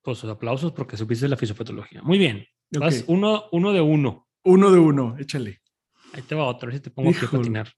pues 0.03 0.25
aplausos 0.25 0.73
porque 0.73 0.97
supiste 0.97 1.29
la 1.29 1.37
fisiopatología. 1.37 2.03
Muy 2.03 2.19
bien. 2.19 2.45
Vas 2.71 3.05
uno, 3.07 3.45
uno 3.53 3.73
de 3.73 3.81
uno. 3.81 4.29
Uno 4.43 4.73
de 4.73 4.79
uno, 4.79 5.17
échale. 5.19 5.61
Ahí 6.13 6.23
te 6.23 6.35
va 6.35 6.47
otro, 6.47 6.67
a 6.67 6.71
ver 6.71 6.79
si 6.79 6.83
te 6.83 6.91
pongo 6.91 7.11
aquí 7.11 7.25
a 7.25 7.31
patinar. 7.31 7.73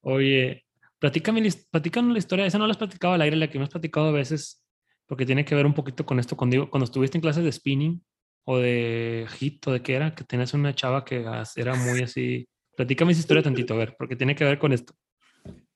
Oye, 0.00 0.66
platícame, 0.98 1.40
la 1.40 2.18
historia, 2.18 2.46
esa 2.46 2.58
no 2.58 2.66
la 2.66 2.72
has 2.72 2.76
platicado 2.76 3.14
al 3.14 3.22
aire, 3.22 3.36
la 3.36 3.50
que 3.50 3.58
me 3.58 3.64
has 3.64 3.70
platicado 3.70 4.08
a 4.08 4.12
veces, 4.12 4.64
porque 5.06 5.26
tiene 5.26 5.44
que 5.44 5.54
ver 5.54 5.66
un 5.66 5.74
poquito 5.74 6.04
con 6.04 6.18
esto, 6.18 6.36
cuando, 6.36 6.68
cuando 6.70 6.84
estuviste 6.84 7.18
en 7.18 7.22
clases 7.22 7.44
de 7.44 7.52
spinning 7.52 8.02
o 8.44 8.58
de 8.58 9.26
hit 9.38 9.66
o 9.66 9.72
de 9.72 9.82
qué 9.82 9.94
era, 9.94 10.14
que 10.14 10.24
tenías 10.24 10.54
una 10.54 10.74
chava 10.74 11.04
que 11.04 11.24
era 11.56 11.74
muy 11.74 12.02
así. 12.02 12.48
Platícame 12.76 13.12
esa 13.12 13.20
historia 13.20 13.42
tantito, 13.42 13.74
a 13.74 13.78
ver, 13.78 13.96
porque 13.98 14.16
tiene 14.16 14.34
que 14.34 14.44
ver 14.44 14.58
con 14.58 14.72
esto. 14.72 14.94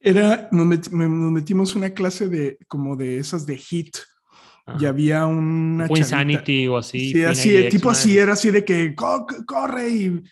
Era, 0.00 0.48
nos, 0.52 0.92
nos 0.92 1.32
metimos 1.32 1.74
una 1.74 1.90
clase 1.90 2.28
de 2.28 2.58
como 2.68 2.96
de 2.96 3.18
esas 3.18 3.46
de 3.46 3.56
hit, 3.56 3.96
y 4.78 4.86
había 4.86 5.26
una. 5.26 5.86
O 5.88 5.96
Insanity 5.96 6.68
o 6.68 6.76
así. 6.76 7.12
Sí, 7.12 7.24
así, 7.24 7.68
tipo 7.68 7.90
así, 7.90 8.16
era 8.16 8.34
así 8.34 8.50
de 8.50 8.64
que 8.64 8.94
corre 8.94 9.88
y 9.88 10.22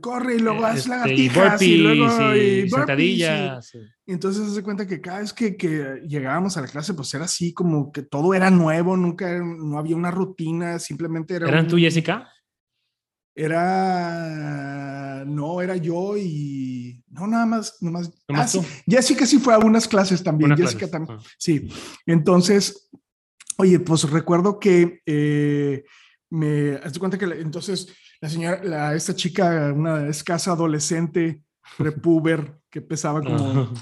corre 0.00 0.36
y 0.36 0.38
luego 0.38 0.64
haces 0.64 0.80
este, 0.80 0.90
lagartijas 0.90 1.62
y, 1.62 1.76
luego 1.76 2.34
y, 2.34 2.68
sentadillas. 2.68 3.74
Y, 4.06 4.12
entonces 4.12 4.52
se 4.52 4.62
cuenta 4.62 4.86
que 4.86 5.00
cada 5.00 5.20
vez 5.20 5.32
que, 5.32 5.56
que, 5.56 6.02
llegábamos 6.06 6.56
a 6.56 6.60
la 6.60 6.68
clase, 6.68 6.94
pues 6.94 7.12
era 7.14 7.24
así 7.24 7.52
como 7.54 7.92
que 7.92 8.02
todo 8.02 8.34
era 8.34 8.50
nuevo, 8.50 8.96
nunca 8.96 9.38
no 9.38 9.78
había 9.78 9.96
una 9.96 10.10
rutina, 10.10 10.78
simplemente 10.78 11.34
era. 11.36 11.48
¿Eran 11.48 11.68
tú, 11.68 11.78
Jessica? 11.78 12.28
Era, 13.34 15.24
no, 15.26 15.62
era 15.62 15.76
yo 15.76 16.18
y, 16.18 17.02
no, 17.08 17.26
nada 17.26 17.46
más. 17.46 17.78
¿Nomás 17.80 18.12
Ah, 18.28 18.46
sí? 18.46 18.60
Jessica 18.86 19.24
sí 19.24 19.38
fue 19.38 19.54
a 19.54 19.58
unas 19.58 19.88
clases 19.88 20.22
también, 20.22 20.52
Unas 20.52 20.60
Jessica 20.60 20.88
clases, 20.88 20.92
también. 20.92 21.18
ah. 21.18 21.30
Sí, 21.38 21.68
entonces, 22.04 22.90
oye, 23.56 23.80
pues 23.80 24.08
recuerdo 24.10 24.58
que 24.58 25.00
eh, 25.06 25.84
me, 26.28 26.74
haz 26.82 26.92
de 26.92 26.98
cuenta 26.98 27.16
que 27.18 27.24
entonces 27.24 27.88
la 28.22 28.28
señora, 28.28 28.60
la, 28.62 28.94
esta 28.94 29.16
chica, 29.16 29.72
una 29.74 30.06
escasa 30.06 30.52
adolescente, 30.52 31.42
prepuber, 31.76 32.54
que 32.70 32.80
pesaba 32.80 33.20
como 33.20 33.74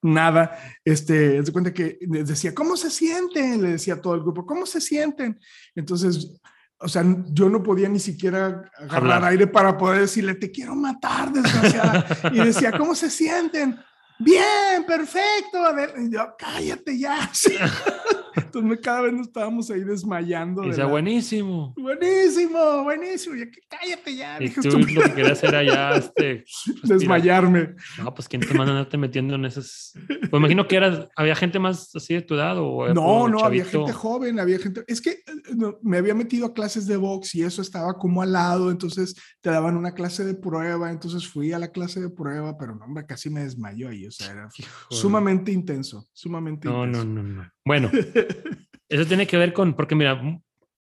nada, 0.00 0.58
este, 0.82 1.42
de 1.42 1.52
cuenta 1.52 1.74
que 1.74 1.98
les 2.00 2.26
decía, 2.26 2.54
¿cómo 2.54 2.78
se 2.78 2.90
sienten? 2.90 3.60
Le 3.60 3.72
decía 3.72 3.94
a 3.94 4.00
todo 4.00 4.14
el 4.14 4.22
grupo, 4.22 4.46
¿cómo 4.46 4.64
se 4.64 4.80
sienten? 4.80 5.38
Entonces, 5.74 6.40
o 6.78 6.88
sea, 6.88 7.04
yo 7.30 7.50
no 7.50 7.62
podía 7.62 7.90
ni 7.90 7.98
siquiera 7.98 8.70
agarrar 8.78 8.96
Hablar. 8.96 9.24
aire 9.24 9.46
para 9.46 9.76
poder 9.76 10.00
decirle, 10.00 10.34
te 10.36 10.50
quiero 10.50 10.74
matar, 10.74 11.30
desgraciada. 11.30 12.06
y 12.32 12.38
decía, 12.38 12.72
¿cómo 12.72 12.94
se 12.94 13.10
sienten? 13.10 13.78
Bien, 14.18 14.82
perfecto. 14.86 15.62
A 15.62 15.72
ver, 15.74 15.92
y 15.98 16.10
yo, 16.10 16.34
cállate 16.38 16.98
ya. 16.98 17.30
Entonces 18.44 18.80
cada 18.82 19.02
vez 19.02 19.12
nos 19.12 19.26
estábamos 19.28 19.70
ahí 19.70 19.80
desmayando. 19.84 20.64
Y 20.64 20.70
de 20.70 20.76
la- 20.78 20.86
buenísimo. 20.86 21.74
Buenísimo, 21.76 22.82
buenísimo. 22.84 23.34
Y 23.36 23.40
yo, 23.40 23.44
cállate 23.68 24.16
ya. 24.16 24.36
Y 24.42 24.50
tú 24.50 24.60
lo 24.62 24.68
estúpida". 24.78 25.04
que 25.08 25.14
querías 25.14 25.42
era 25.44 25.62
ya 25.62 25.92
este, 25.96 26.44
Desmayarme. 26.84 27.74
No, 28.02 28.14
pues 28.14 28.28
quién 28.28 28.42
te 28.42 28.48
manda 28.54 28.72
a 28.72 28.76
andarte 28.76 28.96
metiendo 28.98 29.34
en 29.34 29.44
esas. 29.44 29.92
Pues 30.08 30.32
imagino 30.40 30.66
que 30.68 30.76
eras, 30.76 31.08
había 31.16 31.34
gente 31.34 31.58
más 31.58 31.94
así 31.94 32.14
de 32.14 32.22
tu 32.22 32.34
edad 32.34 32.56
o 32.58 32.92
No, 32.94 33.28
no, 33.28 33.44
había 33.44 33.64
gente 33.64 33.92
joven, 33.92 34.38
había 34.40 34.58
gente. 34.58 34.84
Es 34.86 35.00
que 35.00 35.10
eh, 35.10 35.22
no, 35.56 35.78
me 35.82 35.98
había 35.98 36.14
metido 36.14 36.46
a 36.46 36.54
clases 36.54 36.86
de 36.86 36.96
box 36.96 37.34
y 37.34 37.42
eso 37.42 37.62
estaba 37.62 37.94
como 37.94 38.22
al 38.22 38.32
lado, 38.32 38.70
entonces 38.70 39.14
te 39.40 39.50
daban 39.50 39.76
una 39.76 39.92
clase 39.92 40.24
de 40.24 40.34
prueba, 40.34 40.90
entonces 40.90 41.26
fui 41.26 41.52
a 41.52 41.58
la 41.58 41.68
clase 41.68 42.00
de 42.00 42.10
prueba, 42.10 42.56
pero 42.58 42.74
no, 42.74 42.84
hombre, 42.84 43.06
casi 43.06 43.30
me 43.30 43.42
desmayó 43.44 43.88
ahí, 43.88 44.06
o 44.06 44.10
sea, 44.10 44.30
era 44.32 44.48
sumamente 44.90 45.52
intenso, 45.52 46.08
sumamente 46.12 46.68
No, 46.68 46.86
no, 46.86 47.02
intenso. 47.02 47.06
no, 47.06 47.22
no. 47.22 47.52
Bueno, 47.64 47.90
eso 48.88 49.06
tiene 49.06 49.26
que 49.26 49.36
ver 49.36 49.52
con, 49.52 49.74
porque 49.74 49.94
mira, 49.94 50.20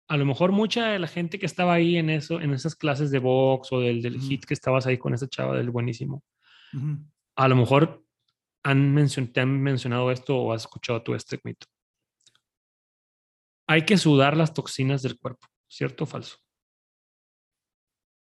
a 0.08 0.16
lo 0.16 0.24
mejor 0.24 0.52
mucha 0.52 0.88
de 0.88 0.98
la 0.98 1.08
gente 1.08 1.38
que 1.38 1.46
estaba 1.46 1.74
ahí 1.74 1.96
en 1.96 2.10
eso, 2.10 2.40
en 2.40 2.52
esas 2.52 2.76
clases 2.76 3.10
de 3.10 3.18
box 3.18 3.72
o 3.72 3.80
del, 3.80 4.02
del 4.02 4.16
Ujú. 4.16 4.26
hit 4.28 4.44
que 4.44 4.54
estabas 4.54 4.86
ahí 4.86 4.98
con 4.98 5.14
esa 5.14 5.28
chava 5.28 5.56
del 5.56 5.70
buenísimo, 5.70 6.22
Ujú. 6.72 6.98
a 7.36 7.48
lo 7.48 7.56
mejor 7.56 8.04
han 8.64 8.94
mencion- 8.94 9.32
te 9.32 9.40
han 9.40 9.60
mencionado 9.62 10.10
esto 10.10 10.36
o 10.36 10.52
has 10.52 10.62
escuchado 10.62 11.02
tú 11.02 11.14
este 11.14 11.40
mito. 11.44 11.66
Hay 13.68 13.84
que 13.84 13.96
sudar 13.98 14.36
las 14.36 14.54
toxinas 14.54 15.02
del 15.02 15.18
cuerpo, 15.18 15.46
¿cierto 15.68 16.04
o 16.04 16.06
falso? 16.06 16.36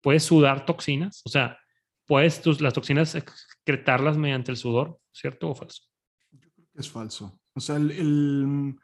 Puedes 0.02 0.24
sudar 0.24 0.66
toxinas, 0.66 1.22
o 1.26 1.30
sea, 1.30 1.60
puedes 2.06 2.42
tus, 2.42 2.62
las 2.62 2.74
toxinas 2.74 3.16
excretarlas 3.16 4.18
mediante 4.18 4.52
el 4.52 4.58
sudor, 4.58 5.00
¿cierto 5.12 5.50
o 5.50 5.56
falso? 5.56 5.84
Es 6.76 6.90
falso. 6.90 7.40
O 7.56 7.60
sea, 7.60 7.78
el, 7.78 7.92
el- 7.92 8.76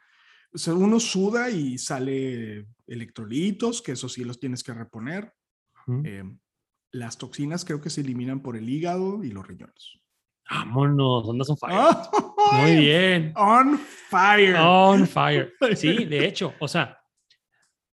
o 0.53 0.57
sea, 0.57 0.73
uno 0.73 0.99
suda 0.99 1.49
y 1.49 1.77
sale 1.77 2.67
electrolitos, 2.87 3.81
que 3.81 3.93
eso 3.93 4.09
sí 4.09 4.23
los 4.23 4.39
tienes 4.39 4.63
que 4.63 4.73
reponer. 4.73 5.33
Eh, 6.03 6.23
las 6.91 7.17
toxinas 7.17 7.65
creo 7.65 7.81
que 7.81 7.89
se 7.89 8.01
eliminan 8.01 8.41
por 8.41 8.57
el 8.57 8.69
hígado 8.69 9.23
y 9.23 9.31
los 9.31 9.47
riñones. 9.47 9.99
Vámonos, 10.49 11.29
andas 11.29 11.49
on 11.49 11.57
fire. 11.57 11.75
¡Ah! 11.77 12.11
Muy 12.61 12.75
bien. 12.77 13.33
On 13.37 13.77
fire. 13.77 14.55
On 14.57 15.07
fire. 15.07 15.53
Sí, 15.75 16.05
de 16.05 16.27
hecho, 16.27 16.53
o 16.59 16.67
sea, 16.67 16.99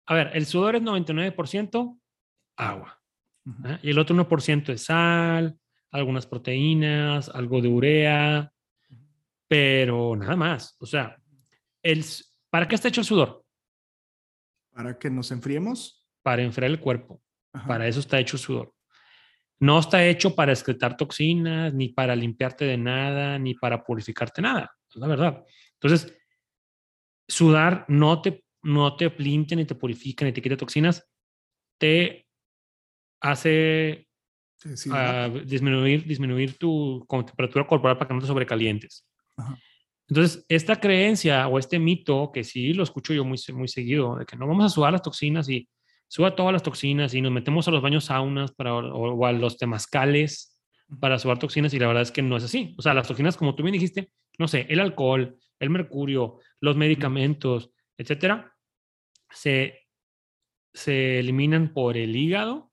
a 0.06 0.14
ver, 0.14 0.32
el 0.34 0.46
sudor 0.46 0.76
es 0.76 0.82
99% 0.82 2.00
agua 2.58 3.02
Ujú. 3.46 3.68
¿eh? 3.68 3.80
y 3.82 3.90
el 3.92 4.00
otro 4.00 4.16
1% 4.16 4.74
es 4.74 4.84
sal, 4.84 5.58
algunas 5.90 6.28
proteínas, 6.28 7.30
algo 7.30 7.62
de 7.62 7.70
urea, 7.70 8.54
pero 9.48 10.16
nada 10.18 10.36
más. 10.36 10.76
O 10.80 10.86
sea, 10.86 11.18
el, 11.82 12.04
¿para 12.52 12.68
qué 12.68 12.76
está 12.76 12.90
hecho 12.90 13.02
el 13.02 13.08
sudor? 13.08 13.44
Para 14.72 15.00
que 15.00 15.10
nos 15.10 15.32
enfriemos. 15.32 16.08
Para 16.22 16.44
enfriar 16.44 16.70
el 16.70 16.80
cuerpo. 16.80 17.24
Ajá. 17.54 17.68
Para 17.68 17.88
eso 17.88 18.00
está 18.00 18.20
hecho 18.20 18.38
el 18.38 18.44
sudor. 18.44 18.74
No 19.60 19.80
está 19.80 20.06
hecho 20.06 20.36
para 20.36 20.52
excretar 20.52 20.98
toxinas, 20.98 21.74
ni 21.74 21.90
para 21.90 22.16
limpiarte 22.16 22.66
de 22.66 22.78
nada, 22.78 23.38
ni 23.40 23.54
para 23.54 23.84
purificarte 23.84 24.42
nada. 24.42 24.72
Es 24.90 24.96
la 24.96 25.08
verdad. 25.08 25.46
Entonces, 25.74 26.16
sudar 27.28 27.86
no 27.88 28.22
te, 28.22 28.44
no 28.64 28.96
te 28.96 29.10
limpia, 29.18 29.56
ni 29.56 29.66
te 29.66 29.76
purifica, 29.76 30.26
ni 30.26 30.32
te 30.32 30.42
quita 30.42 30.58
toxinas. 30.58 31.08
Te 31.78 32.28
hace 33.20 34.08
ah, 34.92 35.30
disminuir, 35.46 36.06
disminuir 36.06 36.58
tu 36.58 37.06
temperatura 37.08 37.66
corporal 37.68 37.98
para 37.98 38.08
que 38.08 38.14
no 38.16 38.22
te 38.22 38.28
sobrecalientes. 38.28 39.08
Ajá. 39.38 39.58
Entonces, 40.12 40.46
esta 40.50 40.78
creencia 40.78 41.48
o 41.48 41.58
este 41.58 41.80
mito, 41.80 42.32
que 42.34 42.44
sí 42.44 42.74
lo 42.74 42.84
escucho 42.84 43.14
yo 43.14 43.24
muy, 43.24 43.40
muy 43.54 43.70
seguido, 43.70 44.18
de 44.18 44.26
que 44.26 44.36
no 44.36 44.46
vamos 44.46 44.66
a 44.66 44.70
sudar 44.70 44.92
las 44.92 45.02
toxinas 45.02 45.48
y 45.48 45.70
suba 46.10 46.36
todas 46.36 46.52
las 46.52 46.64
toxinas 46.64 47.14
y 47.14 47.22
nos 47.22 47.32
metemos 47.32 47.66
a 47.70 47.72
los 47.72 47.82
baños 47.82 48.04
saunas 48.04 48.52
para, 48.52 48.74
o, 48.76 48.82
o 48.82 49.26
a 49.26 49.32
los 49.32 49.58
temazcales 49.58 50.62
para 51.00 51.18
sudar 51.18 51.40
toxinas 51.40 51.74
y 51.74 51.80
la 51.80 51.88
verdad 51.88 52.04
es 52.04 52.12
que 52.12 52.22
no 52.22 52.36
es 52.36 52.44
así. 52.44 52.76
O 52.78 52.82
sea, 52.82 52.94
las 52.94 53.08
toxinas, 53.08 53.38
como 53.38 53.56
tú 53.56 53.64
bien 53.64 53.72
dijiste, 53.72 54.12
no 54.38 54.50
sé, 54.50 54.66
el 54.68 54.82
alcohol, 54.82 55.38
el 55.62 55.70
mercurio, 55.70 56.40
los 56.60 56.76
medicamentos, 56.76 57.72
etcétera, 57.98 58.54
se, 59.30 59.80
se 60.74 61.20
eliminan 61.20 61.72
por 61.72 61.96
el 61.96 62.18
hígado, 62.18 62.70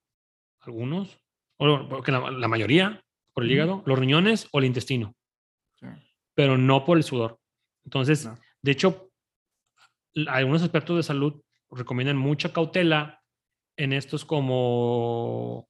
algunos, 0.58 1.20
o 1.56 1.88
porque 1.88 2.10
la, 2.10 2.32
la 2.32 2.48
mayoría 2.48 3.00
por 3.32 3.44
el 3.44 3.52
hígado, 3.52 3.84
los 3.86 3.96
riñones 3.96 4.48
o 4.50 4.58
el 4.58 4.64
intestino, 4.64 5.14
pero 6.38 6.56
no 6.56 6.84
por 6.84 6.96
el 6.98 7.02
sudor. 7.02 7.40
Entonces, 7.84 8.22
claro. 8.22 8.40
de 8.62 8.70
hecho, 8.70 9.10
algunos 10.28 10.62
expertos 10.62 10.96
de 10.96 11.02
salud 11.02 11.42
recomiendan 11.68 12.16
mucha 12.16 12.52
cautela 12.52 13.24
en 13.76 13.92
estos 13.92 14.24
como 14.24 15.68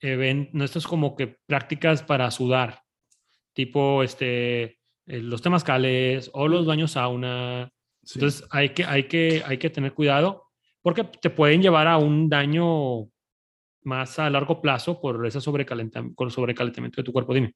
even- 0.00 0.50
no 0.54 0.64
estos 0.64 0.88
como 0.88 1.14
que 1.14 1.38
prácticas 1.46 2.02
para 2.02 2.28
sudar, 2.32 2.82
tipo 3.52 4.02
este 4.02 4.80
eh, 5.06 5.20
los 5.20 5.40
temazcales 5.40 6.32
o 6.34 6.48
los 6.48 6.66
baños 6.66 6.90
sauna. 6.90 7.70
Sí. 8.02 8.18
Entonces 8.18 8.44
hay 8.50 8.70
que, 8.70 8.84
hay, 8.84 9.04
que, 9.04 9.44
hay 9.46 9.58
que 9.58 9.70
tener 9.70 9.94
cuidado 9.94 10.46
porque 10.82 11.04
te 11.04 11.30
pueden 11.30 11.62
llevar 11.62 11.86
a 11.86 11.96
un 11.96 12.28
daño 12.28 13.08
más 13.84 14.18
a 14.18 14.28
largo 14.30 14.60
plazo 14.60 15.00
por 15.00 15.24
ese 15.24 15.40
sobrecalentamiento, 15.40 16.16
por 16.16 16.26
el 16.26 16.32
sobrecalentamiento 16.32 16.96
de 17.00 17.04
tu 17.04 17.12
cuerpo. 17.12 17.34
Dime. 17.34 17.54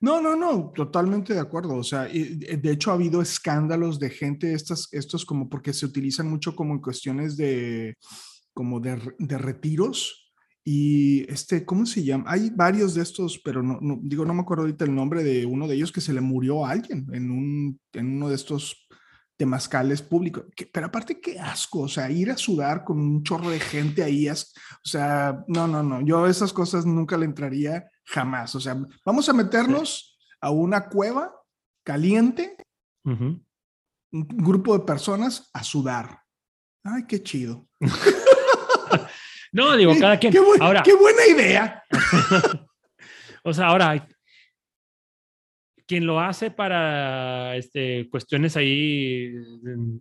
No, 0.00 0.20
no, 0.20 0.36
no, 0.36 0.72
totalmente 0.74 1.34
de 1.34 1.40
acuerdo. 1.40 1.76
O 1.76 1.84
sea, 1.84 2.04
de 2.04 2.70
hecho 2.70 2.90
ha 2.90 2.94
habido 2.94 3.20
escándalos 3.22 3.98
de 3.98 4.10
gente, 4.10 4.52
estas, 4.52 4.88
estos 4.92 5.24
como 5.24 5.48
porque 5.48 5.72
se 5.72 5.86
utilizan 5.86 6.28
mucho 6.28 6.54
como 6.54 6.74
en 6.74 6.80
cuestiones 6.80 7.36
de, 7.36 7.96
como 8.52 8.80
de, 8.80 9.00
de 9.18 9.38
retiros. 9.38 10.32
Y 10.64 11.30
este, 11.30 11.64
¿cómo 11.64 11.86
se 11.86 12.02
llama? 12.02 12.24
Hay 12.26 12.50
varios 12.50 12.94
de 12.94 13.02
estos, 13.02 13.40
pero 13.44 13.62
no, 13.62 13.78
no, 13.80 14.00
digo, 14.02 14.24
no 14.24 14.34
me 14.34 14.40
acuerdo 14.40 14.64
ahorita 14.64 14.84
el 14.84 14.94
nombre 14.94 15.22
de 15.22 15.46
uno 15.46 15.68
de 15.68 15.76
ellos 15.76 15.92
que 15.92 16.00
se 16.00 16.12
le 16.12 16.20
murió 16.20 16.66
a 16.66 16.70
alguien 16.70 17.06
en, 17.12 17.30
un, 17.30 17.80
en 17.92 18.16
uno 18.16 18.28
de 18.28 18.34
estos 18.34 18.88
temazcales 19.36 20.00
públicos. 20.02 20.44
Pero 20.72 20.86
aparte, 20.86 21.20
qué 21.20 21.38
asco, 21.38 21.80
o 21.80 21.88
sea, 21.88 22.10
ir 22.10 22.30
a 22.30 22.36
sudar 22.36 22.84
con 22.84 22.98
un 22.98 23.22
chorro 23.22 23.50
de 23.50 23.60
gente 23.60 24.02
ahí, 24.02 24.28
es- 24.28 24.54
o 24.84 24.88
sea, 24.88 25.44
no, 25.48 25.66
no, 25.68 25.82
no, 25.82 26.00
yo 26.00 26.24
a 26.24 26.30
esas 26.30 26.52
cosas 26.52 26.86
nunca 26.86 27.16
le 27.16 27.26
entraría 27.26 27.86
jamás. 28.04 28.54
O 28.54 28.60
sea, 28.60 28.76
vamos 29.04 29.28
a 29.28 29.32
meternos 29.32 30.18
a 30.40 30.50
una 30.50 30.88
cueva 30.88 31.32
caliente, 31.84 32.56
un 33.04 33.44
grupo 34.10 34.76
de 34.78 34.84
personas 34.84 35.50
a 35.52 35.62
sudar. 35.62 36.20
Ay, 36.84 37.04
qué 37.06 37.22
chido. 37.22 37.66
No, 39.52 39.74
digo, 39.76 39.92
cada 39.98 40.18
quien. 40.18 40.32
Qué, 40.32 40.40
bu- 40.40 40.60
Ahora, 40.60 40.82
qué 40.82 40.94
buena 40.94 41.26
idea. 41.26 41.82
o 43.42 43.54
sea, 43.54 43.68
ahora 43.68 44.06
quien 45.86 46.06
lo 46.06 46.20
hace 46.20 46.50
para 46.50 47.56
este, 47.56 48.08
cuestiones 48.10 48.56
ahí, 48.56 49.32
mm, 49.62 49.96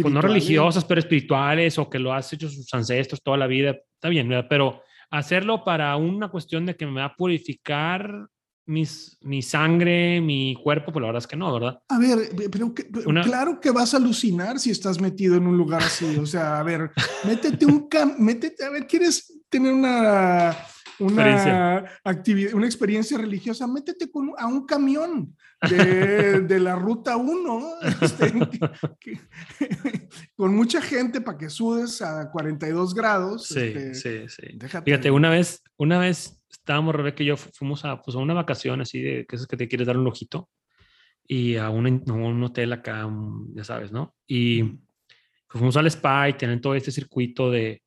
pues 0.00 0.12
no 0.14 0.20
religiosas, 0.20 0.84
pero 0.84 1.00
espirituales, 1.00 1.78
o 1.78 1.88
que 1.88 1.98
lo 1.98 2.12
has 2.12 2.32
hecho 2.32 2.48
sus 2.48 2.72
ancestros 2.74 3.22
toda 3.22 3.36
la 3.36 3.46
vida, 3.46 3.76
está 3.94 4.08
bien, 4.08 4.28
¿verdad? 4.28 4.46
pero 4.48 4.82
hacerlo 5.10 5.64
para 5.64 5.96
una 5.96 6.28
cuestión 6.28 6.66
de 6.66 6.76
que 6.76 6.86
me 6.86 7.00
va 7.00 7.06
a 7.06 7.14
purificar 7.16 8.26
mis, 8.66 9.16
mi 9.22 9.40
sangre, 9.40 10.20
mi 10.20 10.54
cuerpo, 10.62 10.92
pues 10.92 11.00
la 11.00 11.06
verdad 11.08 11.22
es 11.22 11.26
que 11.26 11.36
no, 11.36 11.52
¿verdad? 11.54 11.80
A 11.88 11.98
ver, 11.98 12.18
pero 12.52 12.74
que- 12.74 12.86
Una- 13.06 13.22
claro 13.22 13.58
que 13.60 13.70
vas 13.70 13.94
a 13.94 13.96
alucinar 13.96 14.58
si 14.58 14.70
estás 14.70 15.00
metido 15.00 15.36
en 15.36 15.46
un 15.46 15.56
lugar 15.56 15.82
así. 15.82 16.04
O 16.18 16.26
sea, 16.26 16.58
a 16.58 16.62
ver, 16.62 16.90
métete 17.24 17.64
un 17.64 17.88
cam, 17.88 18.16
métete, 18.18 18.64
a 18.66 18.70
ver, 18.70 18.86
¿quieres 18.86 19.40
tener 19.48 19.72
una 19.72 20.54
una, 20.98 21.84
actividad, 22.04 22.54
una 22.54 22.66
experiencia 22.66 23.18
religiosa, 23.18 23.66
métete 23.66 24.10
con, 24.10 24.32
a 24.36 24.46
un 24.46 24.66
camión 24.66 25.36
de, 25.68 26.40
de 26.48 26.60
la 26.60 26.74
ruta 26.76 27.16
1, 27.16 27.72
este, 28.02 28.32
con 30.36 30.54
mucha 30.54 30.80
gente 30.80 31.20
para 31.20 31.38
que 31.38 31.50
sudes 31.50 32.02
a 32.02 32.30
42 32.30 32.94
grados. 32.94 33.46
Sí, 33.46 33.60
este, 33.60 33.94
sí, 33.94 34.28
sí. 34.28 34.58
Fíjate, 34.84 35.10
una 35.10 35.30
vez, 35.30 35.62
una 35.76 35.98
vez 35.98 36.40
estábamos, 36.50 36.94
Rebeca 36.94 37.22
y 37.22 37.26
yo, 37.26 37.36
fuimos 37.36 37.84
a, 37.84 38.02
pues, 38.02 38.16
a 38.16 38.20
una 38.20 38.34
vacación 38.34 38.80
así 38.80 39.00
de 39.00 39.26
que 39.26 39.36
es 39.36 39.46
que 39.46 39.56
te 39.56 39.68
quieres 39.68 39.86
dar 39.86 39.96
un 39.96 40.06
ojito 40.06 40.48
y 41.26 41.56
a 41.56 41.70
un, 41.70 41.86
un 42.10 42.42
hotel 42.42 42.72
acá, 42.72 43.08
ya 43.54 43.64
sabes, 43.64 43.92
¿no? 43.92 44.14
Y 44.26 44.62
pues, 44.62 44.80
fuimos 45.60 45.76
al 45.76 45.86
spa 45.86 46.28
y 46.28 46.34
tienen 46.34 46.60
todo 46.60 46.74
este 46.74 46.90
circuito 46.90 47.50
de 47.50 47.82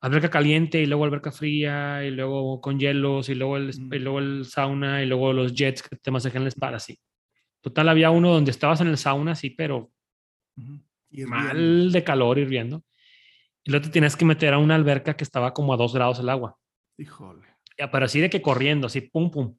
alberca 0.00 0.30
caliente 0.30 0.80
y 0.80 0.86
luego 0.86 1.04
alberca 1.04 1.30
fría 1.30 2.04
y 2.04 2.10
luego 2.10 2.60
con 2.60 2.78
hielos 2.78 3.28
y 3.28 3.34
luego 3.34 3.56
el, 3.56 3.70
y 3.70 3.98
luego 3.98 4.18
el 4.18 4.44
sauna 4.46 5.02
y 5.02 5.06
luego 5.06 5.32
los 5.32 5.54
jets 5.54 5.82
que 5.82 5.96
te 5.96 6.10
masajean 6.10 6.44
el 6.44 6.48
spa 6.48 6.68
así. 6.68 6.98
Total, 7.60 7.88
había 7.88 8.10
uno 8.10 8.32
donde 8.32 8.50
estabas 8.50 8.80
en 8.80 8.88
el 8.88 8.96
sauna 8.96 9.32
así, 9.32 9.50
pero 9.50 9.90
mal 11.26 11.92
de 11.92 12.04
calor 12.04 12.38
hirviendo. 12.38 12.82
Y 13.62 13.70
luego 13.70 13.84
te 13.84 13.90
tienes 13.90 14.16
que 14.16 14.24
meter 14.24 14.54
a 14.54 14.58
una 14.58 14.74
alberca 14.74 15.14
que 15.14 15.24
estaba 15.24 15.52
como 15.52 15.74
a 15.74 15.76
dos 15.76 15.94
grados 15.94 16.18
el 16.20 16.30
agua. 16.30 16.56
Híjole. 16.96 17.46
Ya, 17.78 17.90
pero 17.90 18.06
así 18.06 18.20
de 18.20 18.30
que 18.30 18.40
corriendo, 18.40 18.86
así, 18.86 19.02
pum, 19.02 19.30
pum. 19.30 19.56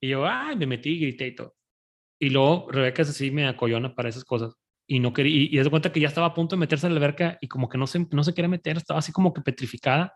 Y 0.00 0.08
yo, 0.08 0.26
ay, 0.26 0.56
me 0.56 0.66
metí 0.66 0.90
y 0.90 0.98
grité 0.98 1.28
y 1.28 1.34
todo. 1.36 1.54
Y 2.18 2.30
luego 2.30 2.68
Rebeca 2.72 3.02
es 3.02 3.10
así, 3.10 3.30
me 3.30 3.46
acollona 3.46 3.94
para 3.94 4.08
esas 4.08 4.24
cosas 4.24 4.56
y 4.86 5.00
no 5.00 5.12
quería, 5.12 5.34
y, 5.34 5.48
y 5.52 5.56
de 5.56 5.70
cuenta 5.70 5.92
que 5.92 6.00
ya 6.00 6.08
estaba 6.08 6.28
a 6.28 6.34
punto 6.34 6.56
de 6.56 6.60
meterse 6.60 6.86
en 6.86 6.94
la 6.94 6.98
alberca 6.98 7.38
y 7.40 7.48
como 7.48 7.68
que 7.68 7.78
no 7.78 7.86
se, 7.86 8.06
no 8.10 8.24
se 8.24 8.34
quería 8.34 8.48
meter, 8.48 8.76
estaba 8.76 8.98
así 8.98 9.12
como 9.12 9.32
que 9.32 9.40
petrificada. 9.40 10.14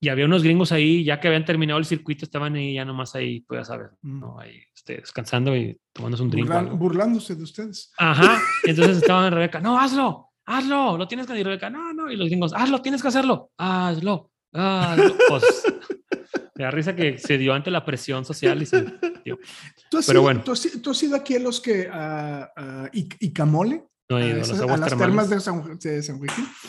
Y 0.00 0.08
había 0.08 0.26
unos 0.26 0.42
gringos 0.42 0.72
ahí, 0.72 1.04
ya 1.04 1.18
que 1.18 1.28
habían 1.28 1.44
terminado 1.44 1.78
el 1.78 1.84
circuito, 1.84 2.24
estaban 2.24 2.54
ahí 2.54 2.74
ya 2.74 2.84
nomás 2.84 3.14
ahí, 3.14 3.40
pues 3.40 3.60
ya 3.60 3.64
sabes, 3.64 3.88
¿no? 4.02 4.38
ahí 4.38 4.60
este, 4.74 4.96
descansando 4.96 5.56
y 5.56 5.80
tomándose 5.92 6.22
un 6.22 6.30
drink. 6.30 6.48
burlándose 6.72 7.34
de 7.34 7.42
ustedes. 7.42 7.92
Ajá. 7.98 8.38
entonces 8.64 8.98
estaban 8.98 9.32
Rebeca, 9.32 9.60
no, 9.60 9.78
hazlo, 9.80 10.32
hazlo, 10.44 10.96
lo 10.98 11.08
tienes 11.08 11.26
que 11.26 11.32
hacer. 11.32 11.46
Rebeca, 11.46 11.70
no, 11.70 11.92
no. 11.92 12.10
Y 12.10 12.16
los 12.16 12.28
gringos, 12.28 12.52
hazlo, 12.52 12.82
tienes 12.82 13.02
que 13.02 13.08
hacerlo, 13.08 13.50
hazlo, 13.56 14.30
hazlo. 14.52 15.16
Pues, 15.28 15.64
me 16.56 16.64
da 16.64 16.70
risa 16.70 16.94
que 16.94 17.18
se 17.18 17.38
dio 17.38 17.54
ante 17.54 17.70
la 17.70 17.84
presión 17.84 18.24
social 18.24 18.60
y 18.62 18.66
se 18.66 18.84
dio. 19.26 19.38
¿Tú 19.90 19.98
has, 19.98 20.06
Pero 20.06 20.20
sido, 20.20 20.22
bueno. 20.22 20.42
¿tú, 20.42 20.52
has, 20.52 20.68
¿tú 20.82 20.90
has, 20.90 20.96
sido 20.96 21.16
aquí 21.16 21.36
a 21.36 21.40
los 21.40 21.60
que, 21.60 21.88
uh, 21.88 22.60
uh, 22.60 22.88
Icamole? 23.20 23.84
No 24.08 24.18
he 24.18 24.26
ido, 24.28 24.36
a, 24.36 24.38
las, 24.38 24.50
esas, 24.50 24.70
a 24.70 24.76
las 24.76 24.96
termas 24.96 25.28
de 25.28 25.40
San, 25.40 25.78
de 25.78 26.02
San. 26.02 26.20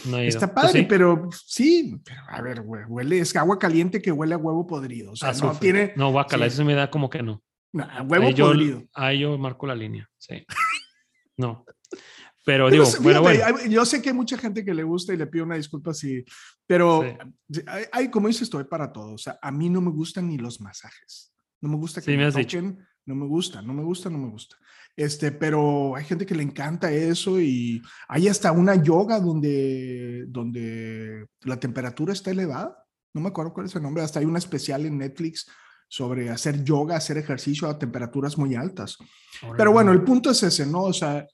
No 0.05 0.17
he 0.17 0.21
ido. 0.21 0.29
Está 0.29 0.47
¿Tú 0.47 0.55
padre, 0.55 0.79
sí? 0.79 0.85
pero 0.89 1.29
sí, 1.45 2.01
pero 2.03 2.21
a 2.29 2.41
ver, 2.41 2.61
güey, 2.61 2.83
huele, 2.85 3.19
es 3.19 3.35
agua 3.35 3.59
caliente 3.59 4.01
que 4.01 4.11
huele 4.11 4.33
a 4.33 4.37
huevo 4.37 4.65
podrido. 4.65 5.11
O 5.11 5.15
sea, 5.15 5.29
Azufre. 5.29 5.53
no 5.53 5.59
tiene. 5.59 5.93
No, 5.95 6.11
guácala, 6.11 6.49
sí. 6.49 6.55
eso 6.55 6.65
me 6.65 6.73
da 6.73 6.89
como 6.89 7.09
que 7.09 7.21
no. 7.21 7.43
No, 7.73 7.83
a 7.83 8.01
huevo 8.01 8.27
ahí 8.27 8.33
yo, 8.33 8.47
podrido. 8.47 8.83
ahí 8.93 9.19
yo 9.19 9.37
marco 9.37 9.67
la 9.67 9.75
línea, 9.75 10.09
sí. 10.17 10.45
No. 11.37 11.63
Pero 12.43 12.65
Pero 12.65 12.69
digo, 12.71 12.85
fíjate, 12.85 13.03
bueno, 13.03 13.21
bueno. 13.21 13.65
Yo 13.69 13.85
sé 13.85 14.01
que 14.01 14.09
hay 14.09 14.15
mucha 14.15 14.37
gente 14.37 14.65
que 14.65 14.73
le 14.73 14.81
gusta 14.81 15.13
y 15.13 15.17
le 15.17 15.27
pido 15.27 15.45
una 15.45 15.55
disculpa 15.55 15.93
si, 15.93 16.23
pero 16.65 17.03
Sí. 17.51 17.61
hay, 17.67 17.83
hay, 17.91 18.09
como 18.09 18.29
dices, 18.29 18.43
estoy 18.43 18.63
para 18.63 18.91
todo. 18.91 19.13
O 19.13 19.17
sea, 19.17 19.37
a 19.39 19.51
mí 19.51 19.69
no 19.69 19.81
me 19.81 19.91
gustan 19.91 20.27
ni 20.27 20.37
los 20.37 20.59
masajes. 20.59 21.31
No 21.61 21.69
me 21.69 21.75
gusta 21.77 22.01
que 22.01 22.05
Sí, 22.05 22.11
me 22.11 22.17
me 22.17 22.25
dicho. 22.31 22.41
toquen. 22.41 22.87
No 23.05 23.15
me 23.15 23.25
gusta, 23.25 23.61
no 23.61 23.73
me 23.73 23.83
gusta, 23.83 24.09
no 24.09 24.17
me 24.17 24.29
gusta. 24.29 24.57
Este, 24.95 25.31
pero 25.31 25.95
hay 25.95 26.03
gente 26.03 26.25
que 26.25 26.35
le 26.35 26.43
encanta 26.43 26.91
eso 26.91 27.39
y 27.39 27.81
hay 28.09 28.27
hasta 28.27 28.51
una 28.51 28.75
yoga 28.75 29.19
donde, 29.19 30.25
donde 30.27 31.25
la 31.41 31.57
temperatura 31.59 32.11
está 32.13 32.31
elevada. 32.31 32.83
No 33.13 33.21
me 33.21 33.29
acuerdo 33.29 33.53
cuál 33.53 33.67
es 33.67 33.75
el 33.75 33.83
nombre. 33.83 34.03
Hasta 34.03 34.19
hay 34.19 34.25
una 34.25 34.39
especial 34.39 34.85
en 34.85 34.97
Netflix 34.97 35.49
sobre 35.87 36.29
hacer 36.29 36.63
yoga, 36.65 36.97
hacer 36.97 37.17
ejercicio 37.17 37.69
a 37.69 37.79
temperaturas 37.79 38.37
muy 38.37 38.55
altas. 38.55 38.97
Pero 39.55 39.71
bueno, 39.71 39.93
el 39.93 40.03
punto 40.03 40.31
es 40.31 40.43
ese, 40.43 40.65
¿no? 40.65 40.81
O 40.83 40.93
sea, 40.93 41.25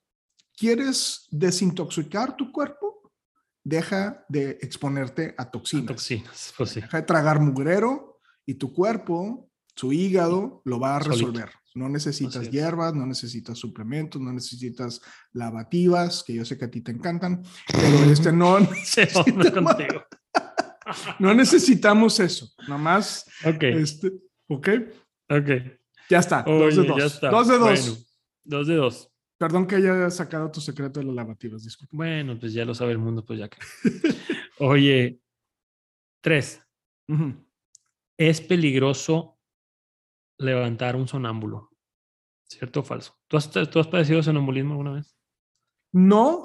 ¿quieres 0.56 1.28
desintoxicar 1.32 2.36
tu 2.38 2.52
cuerpo? 2.52 3.12
Deja 3.64 4.24
de 4.30 4.60
exponerte 4.62 5.34
a 5.38 5.50
toxinas. 5.50 5.88
Toxinas, 5.88 6.54
pues 6.58 6.70
sí. 6.70 6.82
Deja 6.82 6.98
de 6.98 7.04
tragar 7.08 7.40
mugrero 7.40 8.20
y 8.46 8.56
tu 8.56 8.74
cuerpo, 8.74 9.50
su 9.76 9.92
hígado, 9.94 10.62
lo 10.66 10.80
va 10.80 10.98
a 10.98 11.02
Solito. 11.04 11.28
resolver. 11.28 11.50
No 11.76 11.90
necesitas 11.90 12.52
hierbas, 12.52 12.94
no 12.94 13.06
necesitas 13.08 13.58
suplementos, 13.58 14.22
no 14.22 14.32
necesitas 14.32 15.02
lavativas, 15.32 16.24
que 16.24 16.36
yo 16.36 16.46
sé 16.46 16.58
que 16.58 16.66
a 16.66 16.70
ti 16.72 16.82
te 16.82 16.92
encantan, 16.92 17.42
pero 17.72 17.88
este 18.12 18.32
no, 18.32 18.58
contigo. 19.54 20.04
no 21.20 21.34
necesitamos 21.34 22.20
eso. 22.20 22.50
Nada 22.68 22.78
más, 22.78 23.26
Ok, 23.46 23.64
este, 23.64 24.12
¿ok? 24.48 24.68
ok. 25.30 25.50
Ya 26.10 26.20
está. 26.20 26.44
dos 26.44 26.76
de 26.76 26.84
dos. 26.86 26.98
ya 27.00 27.06
está. 27.06 27.30
Dos 27.32 27.48
de 27.48 27.58
dos. 27.58 27.82
Bueno, 27.90 27.98
dos 28.44 28.68
de 28.68 28.76
dos. 28.76 29.10
Perdón 29.40 29.66
que 29.66 29.76
haya 29.76 30.10
sacado 30.12 30.52
tu 30.52 30.62
secreto 30.62 31.00
de 31.00 31.08
las 31.08 31.16
lavativas, 31.16 31.64
disculpa. 31.64 31.96
Bueno, 31.98 32.38
pues 32.40 32.54
ya 32.54 32.66
lo 32.66 32.76
sabe 32.76 32.92
el 32.92 33.00
mundo, 33.00 33.26
pues 33.26 33.40
ya 33.40 33.50
que. 33.50 33.58
Oye, 34.60 35.20
tres. 36.22 36.62
Es 38.18 38.42
peligroso 38.42 39.33
levantar 40.38 40.96
un 40.96 41.08
sonámbulo. 41.08 41.70
¿Cierto 42.48 42.82
o 42.82 42.84
falso? 42.84 43.16
¿Tú 43.28 43.38
has, 43.38 43.50
tú 43.50 43.80
has 43.80 43.88
padecido 43.88 44.22
sonambulismo 44.22 44.72
alguna 44.72 44.94
vez? 44.94 45.16
No, 45.92 46.44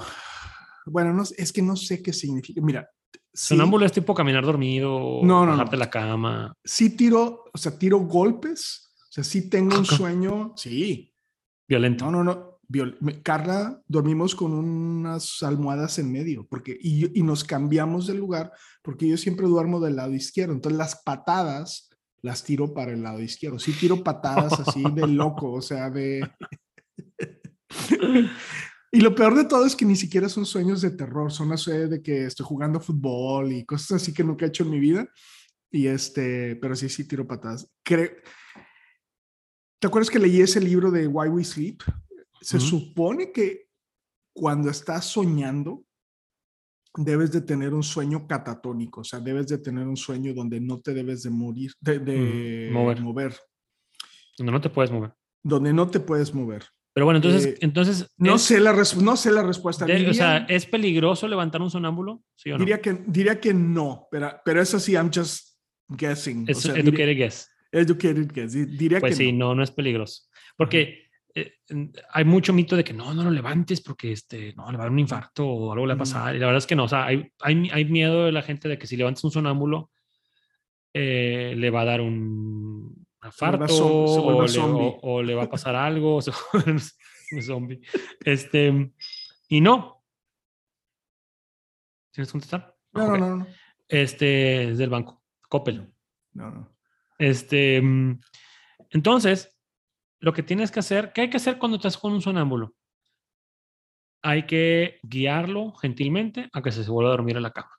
bueno, 0.87 1.12
no, 1.12 1.22
es 1.37 1.53
que 1.53 1.62
no 1.62 1.77
sé 1.77 2.03
qué 2.03 2.12
significa. 2.12 2.61
Mira, 2.62 2.88
sí, 3.33 3.55
Sonámbulo 3.55 3.85
es 3.87 3.92
tipo 3.92 4.14
caminar 4.14 4.44
dormido, 4.44 5.20
No, 5.22 5.44
no, 5.44 5.53
bajarte 5.53 5.77
no. 5.77 5.81
la 5.81 5.90
cama. 5.90 6.55
sí 6.64 6.90
tiro, 6.96 7.44
o 7.53 7.59
sea, 7.59 7.79
tiro 7.79 7.98
golpes, 7.98 8.90
o 9.09 9.12
sea, 9.12 9.24
sí 9.24 9.48
tengo 9.51 9.77
un 9.79 9.85
sueño, 9.85 10.53
sí. 10.57 11.12
Violento. 11.66 12.05
No, 12.07 12.11
no, 12.11 12.24
no. 12.24 12.61
viol- 12.68 12.98
Carla, 13.22 13.83
dormimos 13.87 14.35
con 14.35 14.53
unas 14.53 15.42
almohadas 15.42 15.98
en 15.98 16.11
medio, 16.12 16.46
porque, 16.48 16.77
y, 16.81 17.18
y 17.18 17.22
nos 17.22 17.44
cambiamos 17.44 18.07
de 18.07 18.14
lugar, 18.14 18.53
porque 18.83 19.09
yo 19.09 19.16
siempre 19.18 19.46
duermo 19.46 19.81
del 19.81 19.96
lado 19.96 20.14
izquierdo, 20.14 20.53
entonces 20.55 20.79
las 20.79 21.03
patadas 21.03 21.88
las 22.23 22.43
tiro 22.45 22.73
para 22.75 22.93
el 22.93 23.03
lado 23.03 23.21
izquierdo. 23.21 23.59
Sí 23.59 23.73
tiro 23.73 24.03
patadas 24.03 24.61
así 24.61 24.83
de 24.95 25.07
loco, 25.07 25.53
o 25.53 25.63
sea, 25.63 25.91
de... 25.91 26.29
Y 28.91 29.01
lo 29.01 29.15
peor 29.15 29.35
de 29.37 29.45
todo 29.45 29.67
es 29.67 29.77
que 29.77 29.85
ni 29.85 29.97
siquiera 29.97 30.31
son 30.31 30.47
sueños 30.47 30.81
de 30.81 30.91
terror, 30.93 31.31
son 31.31 31.51
las 31.51 31.67
de 31.67 32.01
que 32.03 32.25
estoy 32.25 32.47
jugando 32.47 32.81
fútbol 32.81 33.53
y 33.53 33.67
cosas 33.67 34.01
así 34.03 34.15
que 34.15 34.25
nunca 34.25 34.47
he 34.47 34.49
hecho 34.49 34.65
en 34.65 34.71
mi 34.71 34.81
vida. 34.81 35.07
Y 35.71 35.89
este, 35.89 36.57
pero 36.57 36.75
sí, 36.75 36.89
sí 36.89 37.07
tiro 37.07 37.27
patadas. 37.27 37.71
Cre- 37.85 38.23
¿Te 39.79 39.87
acuerdas 39.87 40.09
que 40.11 40.19
leí 40.19 40.41
ese 40.41 40.61
libro 40.61 40.91
de 40.91 41.07
Why 41.07 41.29
We 41.29 41.45
Sleep? 41.45 41.83
Se 42.41 42.59
supone 42.59 43.31
que 43.31 43.69
cuando 44.35 44.71
estás 44.71 45.05
soñando, 45.05 45.85
debes 46.99 47.31
de 47.33 47.41
tener 47.41 47.73
un 47.75 47.83
sueño 47.83 48.27
catatónico, 48.27 49.01
o 49.01 49.05
sea, 49.05 49.21
debes 49.21 49.47
de 49.49 49.59
tener 49.59 49.87
un 49.87 49.97
sueño 49.97 50.35
donde 50.35 50.61
no 50.61 50.81
te 50.81 50.93
debes 50.93 51.23
de 51.23 51.31
morir, 51.31 51.73
de, 51.81 51.99
de 52.01 52.67
Ujú, 52.71 52.75
mover. 52.79 53.01
mover, 53.01 53.37
Donde 54.37 54.53
no 54.53 54.61
te 54.61 54.69
puedes 54.71 54.91
mover. 54.91 55.13
donde 55.43 55.73
no 55.73 55.89
te 55.89 56.01
puedes 56.01 56.35
mover. 56.35 56.65
Pero 56.95 57.05
bueno, 57.07 57.19
entonces, 57.19 57.47
Eh, 57.47 57.59
entonces 57.61 58.07
No 58.17 58.35
es- 58.37 58.43
sé 58.43 58.59
la, 58.61 58.73
no 59.01 59.17
sé 59.17 59.31
la 59.31 59.43
respuesta. 59.45 59.85
de- 59.87 59.95
diría, 59.95 60.11
o 60.11 60.15
sea, 60.15 60.37
¿es 60.49 60.67
peligroso 60.67 61.29
levantar 61.29 61.63
un 61.63 61.71
sonámbulo? 61.71 62.23
¿Sí 62.35 62.51
o 62.51 62.55
no? 62.55 62.59
diría, 62.59 62.81
que, 62.81 63.05
diría 63.07 63.41
que 63.41 63.55
no, 63.55 64.09
pero, 64.11 64.33
pero 64.45 64.61
eso 64.61 64.81
sí, 64.81 64.93
I'm 64.95 65.11
just 65.15 65.57
guessing. 65.89 66.47
o 66.49 66.51
es 66.51 66.59
sea, 66.59 66.75
educated 66.75 67.07
diría- 67.09 67.15
guess. 67.27 67.49
educated 67.71 68.33
guess. 68.33 68.53
di- 68.53 68.65
Diría 68.65 68.99
Pues 69.01 69.13
que 69.13 69.17
sí, 69.25 69.33
no. 69.33 69.49
no, 69.51 69.57
no 69.57 69.63
es 69.63 69.71
peligroso. 69.71 70.23
Porque 70.57 71.08
eh, 71.35 71.53
hay 72.12 72.25
mucho 72.25 72.53
mito 72.53 72.75
de 72.77 72.83
que 72.85 72.93
no, 72.95 73.12
no 73.14 73.23
lo 73.25 73.31
levantes 73.31 73.81
porque 73.81 74.12
este, 74.12 74.55
no, 74.55 74.71
le 74.71 74.77
va 74.79 74.85
a 74.85 74.87
dar 74.87 74.93
un 74.93 74.99
infarto 74.99 75.47
o 75.47 75.73
algo 75.73 75.87
le 75.87 75.95
va 75.95 76.01
a 76.01 76.03
Ujú. 76.03 76.12
pasar. 76.12 76.35
Y 76.35 76.38
la 76.38 76.47
verdad 76.47 76.59
es 76.59 76.67
que 76.67 76.75
no. 76.77 76.85
O 76.85 76.88
sea, 76.88 77.05
hay, 77.07 77.31
hay, 77.41 77.71
hay 77.73 77.85
miedo 77.85 78.25
de 78.25 78.33
la 78.33 78.43
gente 78.43 78.69
de 78.69 78.79
que 78.79 78.87
si 78.87 78.97
levantas 78.97 79.25
un 79.25 79.31
sonámbulo, 79.31 79.91
eh, 80.95 81.55
le 81.57 81.71
va 81.71 81.83
a 81.83 81.85
dar 81.85 82.01
un 82.01 83.07
infarto 83.25 83.64
o, 83.87 84.14
o- 84.77 85.01
o 85.03 85.23
le 85.23 85.35
va 85.35 85.45
a 85.45 85.51
pasar 85.51 85.77
algo. 85.77 86.17
o 86.19 86.23
se 86.23 86.33
un 87.31 87.43
zombie. 87.43 87.81
Este, 88.25 88.91
y 89.49 89.61
no. 89.61 90.03
¿Tienes 92.12 92.29
que 92.29 92.33
contestar? 92.33 92.75
No, 92.93 93.07
no, 93.07 93.12
Ok. 93.14 93.19
no, 93.21 93.37
no, 93.37 93.47
Este 93.88 94.71
es 94.71 94.79
del 94.79 94.91
banco, 94.91 95.23
Coppel. 95.49 95.93
no, 96.33 96.51
no. 96.51 96.73
Este, 97.19 97.81
mm, 97.83 98.19
entonces, 98.91 99.58
lo 100.21 100.33
que 100.33 100.43
tienes 100.43 100.71
que 100.71 100.81
hacer, 100.81 101.13
¿qué 101.13 101.23
hay 101.23 101.31
que 101.31 101.37
hacer 101.37 101.59
cuando 101.59 101.77
estás 101.77 101.97
con 101.97 102.13
un 102.13 102.23
sonámbulo? 102.23 102.75
Hay 104.23 104.47
que 104.47 104.99
guiarlo 105.03 105.73
gentilmente 105.73 106.49
a 106.53 106.61
que 106.63 106.73
se 106.73 106.89
vuelva 106.91 107.11
a 107.11 107.17
dormir 107.17 107.37
en 107.37 107.45
la 107.45 107.53
cama. 107.53 107.71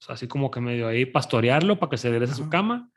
O 0.00 0.04
sea, 0.04 0.14
así 0.14 0.28
como 0.28 0.50
que 0.50 0.60
medio 0.60 0.88
ahí 0.88 1.04
pastorearlo 1.04 1.78
para 1.78 1.90
que 1.90 1.98
se 1.98 2.10
regrese 2.10 2.32
a 2.32 2.36
su 2.36 2.42
Ajá. 2.42 2.50
cama. 2.50 2.90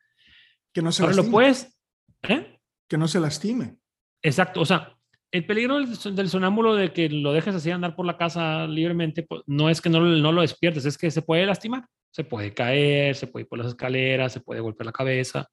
Que 0.73 0.81
no 0.81 0.91
se 0.91 1.03
Ahora 1.03 1.15
lo 1.15 1.29
puedes, 1.29 1.77
¿eh? 2.23 2.59
Que 2.87 2.97
no 2.97 3.07
se 3.07 3.19
lastime. 3.19 3.77
Exacto, 4.21 4.61
o 4.61 4.65
sea, 4.65 4.95
el 5.31 5.45
peligro 5.45 5.75
del, 5.79 6.15
del 6.15 6.29
sonámbulo 6.29 6.75
de 6.75 6.93
que 6.93 7.09
lo 7.09 7.33
dejes 7.33 7.55
así 7.55 7.71
andar 7.71 7.95
por 7.95 8.05
la 8.05 8.17
casa 8.17 8.67
libremente, 8.67 9.23
pues, 9.23 9.41
no 9.47 9.69
es 9.69 9.81
que 9.81 9.89
no, 9.89 9.99
no 9.99 10.31
lo 10.31 10.41
despiertes, 10.41 10.85
es 10.85 10.97
que 10.97 11.09
se 11.09 11.21
puede 11.21 11.45
lastimar, 11.45 11.85
se 12.11 12.23
puede 12.23 12.53
caer, 12.53 13.15
se 13.15 13.27
puede 13.27 13.43
ir 13.43 13.49
por 13.49 13.59
las 13.59 13.67
escaleras, 13.67 14.33
se 14.33 14.41
puede 14.41 14.61
golpear 14.61 14.85
la 14.85 14.91
cabeza. 14.91 15.49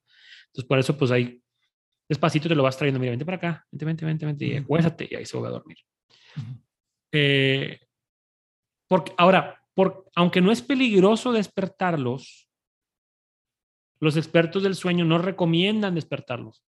Entonces, 0.47 0.69
por 0.69 0.79
eso, 0.79 0.97
pues 0.97 1.11
ahí 1.11 1.41
despacito 2.09 2.49
te 2.49 2.55
lo 2.55 2.63
vas 2.63 2.77
trayendo, 2.77 2.99
mira, 3.01 3.11
vente 3.11 3.25
para 3.25 3.37
acá, 3.37 3.67
vente, 3.71 3.85
vente, 3.85 4.05
vente, 4.07 4.27
vente, 4.27 4.47
y 4.47 4.57
acuéstate, 4.57 5.09
y 5.11 5.15
ahí 5.15 5.27
se 5.27 5.39
va 5.39 5.49
a 5.49 5.53
dormir. 5.53 5.77
eh, 7.13 7.79
porque, 8.89 9.13
ahora, 9.17 9.63
por, 9.75 10.07
aunque 10.15 10.41
no 10.41 10.51
es 10.51 10.63
peligroso 10.63 11.33
despertarlos, 11.33 12.49
los 14.01 14.17
expertos 14.17 14.63
del 14.63 14.75
sueño 14.75 15.05
no 15.05 15.19
recomiendan 15.19 15.95
despertarlos 15.95 16.65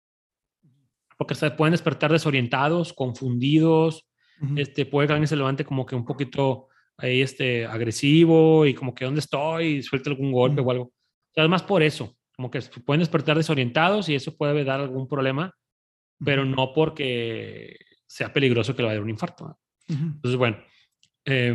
porque 1.20 1.34
se 1.34 1.50
pueden 1.50 1.72
despertar 1.72 2.10
desorientados, 2.10 2.94
confundidos, 2.94 4.08
uh 4.40 4.46
-huh. 4.46 4.58
este, 4.58 4.86
puede 4.86 5.06
que 5.06 5.12
alguien 5.12 5.28
se 5.28 5.36
levante 5.36 5.66
como 5.66 5.84
que 5.84 5.94
un 5.94 6.06
poquito 6.06 6.68
ahí 6.96 7.20
este, 7.20 7.66
agresivo 7.66 8.64
y 8.64 8.72
como 8.72 8.94
que 8.94 9.04
¿dónde 9.04 9.20
estoy? 9.20 9.66
Y 9.66 9.82
suelte 9.82 10.08
algún 10.08 10.32
golpe 10.32 10.62
uh 10.62 10.64
-huh. 10.64 10.68
o 10.68 10.70
algo. 10.70 10.84
O 10.84 11.32
sea, 11.34 11.42
además 11.42 11.62
por 11.62 11.82
eso, 11.82 12.16
como 12.40 12.50
que 12.50 12.62
pueden 12.86 13.00
despertar 13.00 13.36
desorientados 13.36 14.08
y 14.08 14.14
eso 14.14 14.34
puede 14.34 14.64
dar 14.64 14.80
algún 14.80 15.06
problema, 15.06 15.54
pero 16.24 16.46
no 16.46 16.72
porque 16.72 17.76
sea 18.06 18.32
peligroso 18.32 18.74
que 18.74 18.80
le 18.80 18.86
vaya 18.86 18.94
a 18.94 18.96
dar 18.96 19.04
un 19.04 19.10
infarto. 19.10 19.44
Uh 19.44 19.92
-huh. 19.92 20.12
Entonces, 20.14 20.38
bueno, 20.38 20.56
eh, 21.26 21.52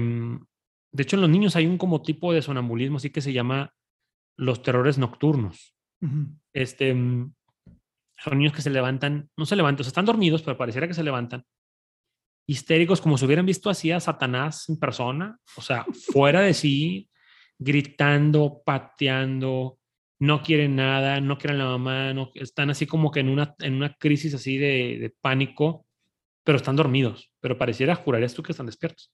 de 0.91 1.04
hecho 1.04 1.15
en 1.15 1.21
los 1.21 1.30
niños 1.32 1.56
hay 1.56 1.65
un 1.65 1.80
como 1.80 2.04
tipo 2.04 2.32
de 2.34 2.43
sonambulismo 2.43 2.98
así 2.98 3.10
que 3.10 3.21
se 3.21 3.34
llama 3.34 3.74
los 4.38 4.62
terrores 4.62 5.00
nocturnos. 5.00 5.76
Este, 6.54 6.91
son 6.91 8.38
niños 8.38 8.54
que 8.54 8.62
se 8.62 8.69
levantan, 8.69 9.32
no 9.36 9.48
se 9.48 9.56
levantan, 9.56 9.82
o 9.82 9.84
sea, 9.86 9.89
están 9.89 10.06
dormidos, 10.06 10.43
pero 10.43 10.56
pareciera 10.56 10.88
que 10.88 10.93
se 10.93 11.02
levantan, 11.02 11.43
histéricos, 12.48 13.02
como 13.02 13.17
si 13.17 13.26
hubieran 13.26 13.48
visto 13.48 13.71
así 13.71 13.91
a 13.91 14.00
Satanás 14.00 14.69
en 14.69 14.78
persona, 14.78 15.39
o 15.58 15.62
sea, 15.62 15.84
fuera 16.12 16.41
de 16.41 16.54
sí, 16.54 17.10
gritando, 17.58 18.62
pateando, 18.63 19.80
no 20.19 20.41
quieren 20.43 20.75
nada, 20.75 21.19
no 21.19 21.38
quieren 21.38 21.58
la 21.58 21.65
mamá, 21.65 22.13
no, 22.13 22.32
están 22.36 22.69
así 22.69 22.86
como 22.86 23.12
que 23.12 23.19
en 23.19 23.30
una, 23.30 23.56
en 23.60 23.75
una 23.75 23.93
crisis 23.93 24.34
así 24.34 24.58
de, 24.58 24.97
de 24.99 25.13
pánico, 25.21 25.86
pero 26.43 26.58
están 26.58 26.75
dormidos, 26.75 27.32
pero 27.41 27.58
pareciera, 27.58 27.95
jurarías 27.95 28.34
tú 28.34 28.43
que 28.43 28.51
están 28.51 28.67
despiertos. 28.67 29.12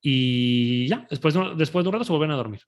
Y 0.00 0.88
ya, 0.88 1.06
después, 1.08 1.34
después 1.56 1.84
de 1.84 1.88
un 1.88 1.92
rato 1.92 2.04
se 2.04 2.12
vuelven 2.12 2.32
a 2.32 2.36
dormir. 2.36 2.62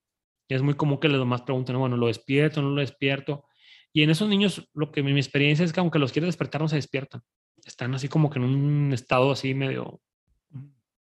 Y 0.49 0.55
es 0.55 0.63
muy 0.63 0.75
común 0.75 0.99
que 0.99 1.09
los 1.09 1.19
demás 1.19 1.43
pregunten, 1.43 1.77
bueno, 1.79 1.97
¿lo 1.97 2.07
despierto, 2.07 2.63
no 2.63 2.71
lo 2.71 2.81
despierto? 2.81 3.47
Y 3.93 4.03
en 4.03 4.11
esos 4.11 4.29
niños, 4.29 4.69
lo 4.73 4.93
que 4.93 5.03
mi 5.03 5.13
experiencia 5.13 5.65
es 5.65 5.73
que 5.73 5.81
aunque 5.81 5.99
los 5.99 6.13
quieres 6.13 6.29
despertar, 6.29 6.61
no 6.61 6.69
se 6.69 6.77
despiertan. 6.77 7.23
Están 7.65 7.95
así 7.95 8.09
como 8.09 8.31
que 8.31 8.39
en 8.39 8.45
un 8.45 8.93
estado 8.93 9.33
así 9.33 9.55
medio 9.55 10.01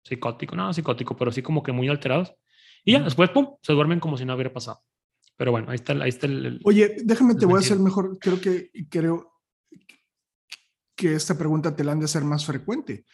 psicótico, 0.03 0.57
no 0.57 0.73
psicótico, 0.73 1.17
pero 1.17 1.31
así 1.31 1.43
como 1.43 1.63
que 1.63 1.73
muy 1.73 1.89
alterados. 1.89 2.35
Y 2.85 2.93
ya, 2.93 3.01
después, 3.01 3.31
pum, 3.31 3.57
se 3.63 3.73
duermen 3.73 4.01
como 4.01 4.17
si 4.17 4.25
no 4.25 4.35
hubiera 4.35 4.53
pasado. 4.53 4.81
Pero 5.37 5.51
bueno, 5.51 5.71
ahí 5.71 5.77
está, 5.77 5.93
ahí 5.93 6.09
está 6.09 6.27
el, 6.27 6.47
el 6.47 6.61
Oye, 6.65 6.97
déjame, 7.05 7.35
te 7.35 7.47
voy 7.47 7.57
a 7.57 7.61
hacer 7.61 7.79
mejor. 7.79 8.19
Creo 8.19 8.41
que, 8.41 8.71
creo 8.89 9.33
que 10.97 11.15
esta 11.15 11.37
pregunta 11.37 11.77
te 11.77 11.85
la 11.85 11.93
han 11.93 11.99
de 11.99 12.07
hacer 12.07 12.25
más 12.25 12.47
frecuente. 12.47 13.05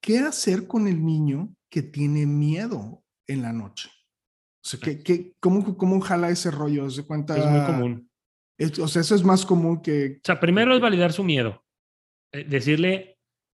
¿Qué 0.00 0.18
hacer 0.18 0.66
con 0.66 0.86
el 0.86 1.04
niño 1.04 1.54
que 1.68 1.82
tiene 1.82 2.26
miedo 2.26 3.02
en 3.26 3.42
la 3.42 3.52
noche? 3.52 3.90
O 4.64 4.68
sea, 4.68 4.80
¿qué, 4.80 5.02
qué, 5.02 5.34
cómo, 5.40 5.76
¿cómo 5.76 6.00
jala 6.00 6.30
ese 6.30 6.50
rollo? 6.50 6.88
¿Se 6.88 7.04
cuenta? 7.04 7.36
Es 7.36 7.44
muy 7.44 7.66
común. 7.66 8.10
Es, 8.56 8.78
o 8.78 8.88
sea, 8.88 9.02
eso 9.02 9.14
es 9.14 9.24
más 9.24 9.44
común 9.44 9.82
que... 9.82 10.18
O 10.18 10.20
sea, 10.24 10.38
primero 10.40 10.74
es 10.74 10.80
validar 10.80 11.12
su 11.12 11.24
miedo. 11.24 11.64
Eh, 12.32 12.44
decirle, 12.48 13.13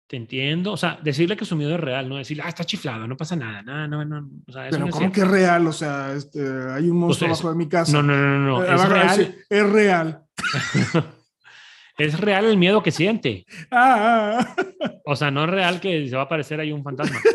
te 0.07 0.15
entiendo. 0.15 0.71
O 0.71 0.77
sea, 0.77 0.97
decirle 1.03 1.35
que 1.35 1.45
su 1.45 1.55
miedo 1.55 1.75
es 1.75 1.81
real, 1.81 2.07
no 2.07 2.15
decirle, 2.15 2.43
ah, 2.45 2.49
está 2.49 2.63
chiflado, 2.63 3.07
no 3.07 3.17
pasa 3.17 3.35
nada. 3.35 3.61
No, 3.61 3.87
no, 3.87 4.05
no. 4.05 4.29
O 4.47 4.51
sea, 4.51 4.67
Pero 4.69 4.85
no 4.85 4.91
¿cómo 4.91 5.05
es 5.07 5.11
que 5.11 5.21
es 5.21 5.27
real? 5.27 5.67
O 5.67 5.73
sea, 5.73 6.13
este, 6.13 6.39
hay 6.71 6.89
un 6.89 6.97
monstruo 6.97 7.27
pues 7.29 7.39
es, 7.39 7.43
abajo 7.43 7.57
de 7.57 7.63
mi 7.63 7.69
casa. 7.69 7.91
No, 7.91 8.01
no, 8.01 8.15
no, 8.15 8.39
no. 8.39 8.63
Eh, 8.63 8.73
Es 8.73 8.89
real. 8.89 9.35
Es 9.49 9.69
real. 9.69 10.23
es 11.97 12.19
real 12.19 12.45
el 12.45 12.57
miedo 12.57 12.81
que 12.81 12.91
siente. 12.91 13.45
Ah, 13.71 14.39
ah, 14.39 14.55
ah. 14.81 14.91
O 15.05 15.15
sea, 15.15 15.29
no 15.31 15.43
es 15.43 15.49
real 15.49 15.79
que 15.81 16.07
se 16.07 16.15
va 16.15 16.23
a 16.23 16.25
aparecer 16.25 16.59
ahí 16.59 16.71
un 16.71 16.83
fantasma. 16.83 17.19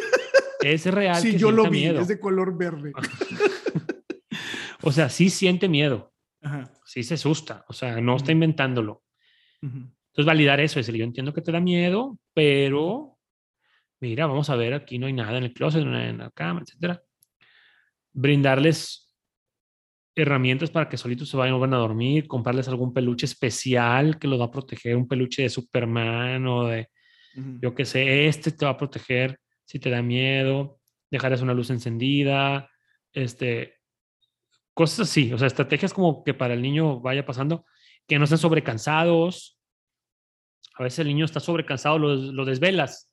Es 0.63 0.87
real 0.87 1.17
Sí, 1.21 1.33
que 1.33 1.39
yo 1.39 1.51
lo 1.51 1.65
vi, 1.65 1.81
miedo. 1.81 2.01
es 2.01 2.07
de 2.07 2.21
color 2.21 2.57
verde. 2.57 2.93
O 4.83 4.93
sea, 4.93 5.09
sí 5.09 5.29
siente 5.29 5.69
miedo. 5.69 6.13
Ajá. 6.41 6.71
Sí 6.85 7.03
se 7.03 7.15
asusta. 7.15 7.65
O 7.69 7.73
sea, 7.73 8.01
no 8.01 8.15
está 8.15 8.31
inventándolo. 8.31 9.03
Ujú. 9.61 9.91
Entonces, 10.13 10.27
validar 10.27 10.61
eso, 10.61 10.79
es 10.79 10.87
decir, 10.87 10.99
yo 10.99 11.07
entiendo 11.07 11.33
que 11.33 11.41
te 11.41 11.53
da 11.53 11.61
miedo, 11.61 12.19
pero 12.35 13.19
mira, 13.99 14.27
vamos 14.27 14.51
a 14.51 14.57
ver, 14.57 14.75
aquí 14.75 14.99
no 14.99 15.07
hay 15.07 15.15
nada 15.15 15.39
en 15.39 15.45
el 15.45 15.55
closet, 15.55 15.83
no 15.83 15.91
hay 15.91 15.95
nada 15.95 16.09
en 16.11 16.19
la 16.19 16.31
cama, 16.31 16.61
etcétera. 16.61 17.03
Brindarles 18.13 19.15
herramientas 20.15 20.71
para 20.71 20.91
que 20.91 20.99
solitos 20.99 21.31
se 21.31 21.37
vayan 21.39 21.59
van 21.59 21.73
a 21.73 21.79
dormir, 21.79 22.27
comprarles 22.27 22.69
algún 22.69 22.93
peluche 22.93 23.25
especial 23.25 24.19
que 24.19 24.29
los 24.29 24.39
va 24.39 24.45
a 24.45 24.51
proteger, 24.51 24.97
un 24.97 25.09
peluche 25.09 25.43
de 25.43 25.49
Superman 25.49 26.47
o 26.47 26.67
de, 26.67 26.89
yo 27.35 27.75
qué 27.75 27.87
sé, 27.87 28.27
este 28.27 28.53
te 28.53 28.67
va 28.67 28.73
a 28.73 28.77
proteger 28.77 29.39
si 29.65 29.79
te 29.79 29.89
da 29.89 30.03
miedo, 30.03 30.79
dejarles 31.11 31.41
una 31.41 31.55
luz 31.55 31.71
encendida, 31.71 32.69
este, 33.15 33.79
cosas 34.75 35.09
así, 35.09 35.33
o 35.33 35.39
sea, 35.39 35.47
estrategias 35.47 35.95
como 35.95 36.23
que 36.23 36.35
para 36.35 36.53
el 36.53 36.61
niño 36.61 37.01
vaya 37.01 37.25
pasando, 37.25 37.65
que 38.07 38.19
no 38.19 38.25
estén 38.25 38.39
sobrecansados. 38.39 39.59
A 40.83 40.85
veces 40.85 41.01
el 41.01 41.09
niño 41.09 41.25
está 41.25 41.41
sobrecansado, 41.41 41.99
lo, 41.99 42.15
lo 42.15 42.45
desvelas 42.45 43.11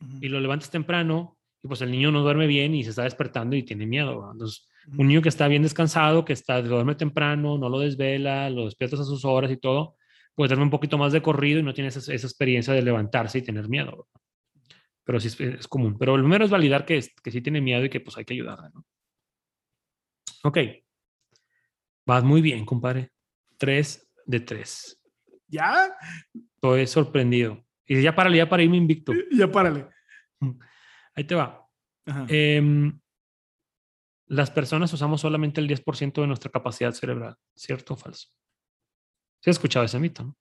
Ujú. 0.00 0.18
y 0.22 0.28
lo 0.28 0.40
levantas 0.40 0.70
temprano 0.70 1.36
y 1.62 1.68
pues 1.68 1.82
el 1.82 1.90
niño 1.90 2.10
no 2.10 2.22
duerme 2.22 2.46
bien 2.46 2.74
y 2.74 2.82
se 2.82 2.90
está 2.90 3.02
despertando 3.04 3.54
y 3.56 3.62
tiene 3.62 3.86
miedo. 3.86 4.16
¿verdad? 4.18 4.32
Entonces, 4.32 4.66
Ujú. 4.88 5.02
un 5.02 5.08
niño 5.08 5.22
que 5.22 5.28
está 5.28 5.46
bien 5.46 5.62
descansado, 5.62 6.24
que 6.24 6.32
está, 6.32 6.62
duerme 6.62 6.94
temprano, 6.94 7.58
no 7.58 7.68
lo 7.68 7.78
desvela, 7.78 8.48
lo 8.48 8.64
despiertas 8.64 9.00
a 9.00 9.04
sus 9.04 9.24
horas 9.24 9.50
y 9.50 9.58
todo, 9.58 9.96
pues 10.34 10.48
duerme 10.48 10.64
un 10.64 10.70
poquito 10.70 10.96
más 10.96 11.12
de 11.12 11.20
corrido 11.20 11.60
y 11.60 11.62
no 11.62 11.74
tiene 11.74 11.88
esa, 11.88 11.98
esa 11.98 12.26
experiencia 12.26 12.72
de 12.72 12.82
levantarse 12.82 13.38
y 13.38 13.42
tener 13.42 13.68
miedo. 13.68 13.90
¿verdad? 13.90 14.04
Pero 15.04 15.20
sí 15.20 15.28
es, 15.28 15.38
es 15.40 15.68
común. 15.68 15.98
Pero 15.98 16.16
lo 16.16 16.22
primero 16.22 16.44
es 16.46 16.50
validar 16.50 16.86
que, 16.86 17.04
que 17.22 17.30
sí 17.30 17.42
tiene 17.42 17.60
miedo 17.60 17.84
y 17.84 17.90
que 17.90 18.00
pues 18.00 18.16
hay 18.16 18.24
que 18.24 18.34
ayudarle. 18.34 18.70
¿no? 18.72 18.84
Ok. 20.44 20.58
Vas 22.06 22.24
muy 22.24 22.40
bien, 22.40 22.64
compadre. 22.64 23.10
Tres 23.58 24.10
de 24.24 24.40
tres. 24.40 24.99
¿Ya? 25.50 25.96
Estoy 26.54 26.86
sorprendido. 26.86 27.64
Y 27.86 28.02
ya 28.02 28.14
para, 28.14 28.34
ya 28.34 28.48
para 28.48 28.62
irme 28.62 28.76
invicto. 28.76 29.12
Ya 29.32 29.50
párale. 29.50 29.88
Ahí 31.14 31.24
te 31.24 31.34
va. 31.34 31.66
Em, 32.28 32.98
las 34.26 34.50
personas 34.50 34.92
usamos 34.92 35.20
solamente 35.20 35.60
el 35.60 35.68
10% 35.68 36.20
de 36.20 36.26
nuestra 36.26 36.50
capacidad 36.50 36.92
cerebral, 36.92 37.36
¿cierto 37.54 37.94
o 37.94 37.96
falso? 37.96 38.28
¿Sí 39.42 39.50
has 39.50 39.56
escuchado 39.56 39.84
ese 39.84 39.98
mito? 39.98 40.24
no? 40.24 40.36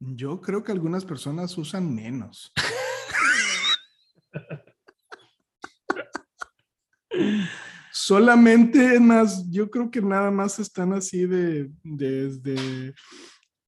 Yo 0.00 0.40
creo 0.40 0.62
que 0.62 0.72
algunas 0.72 1.04
personas 1.04 1.56
usan 1.56 1.94
menos. 1.94 2.52
Solamente, 7.92 8.98
más, 8.98 9.48
yo 9.50 9.70
creo 9.70 9.90
que 9.90 10.02
nada 10.02 10.30
más 10.30 10.58
están 10.58 10.92
así 10.92 11.26
de 11.26 11.70
desde, 11.82 12.94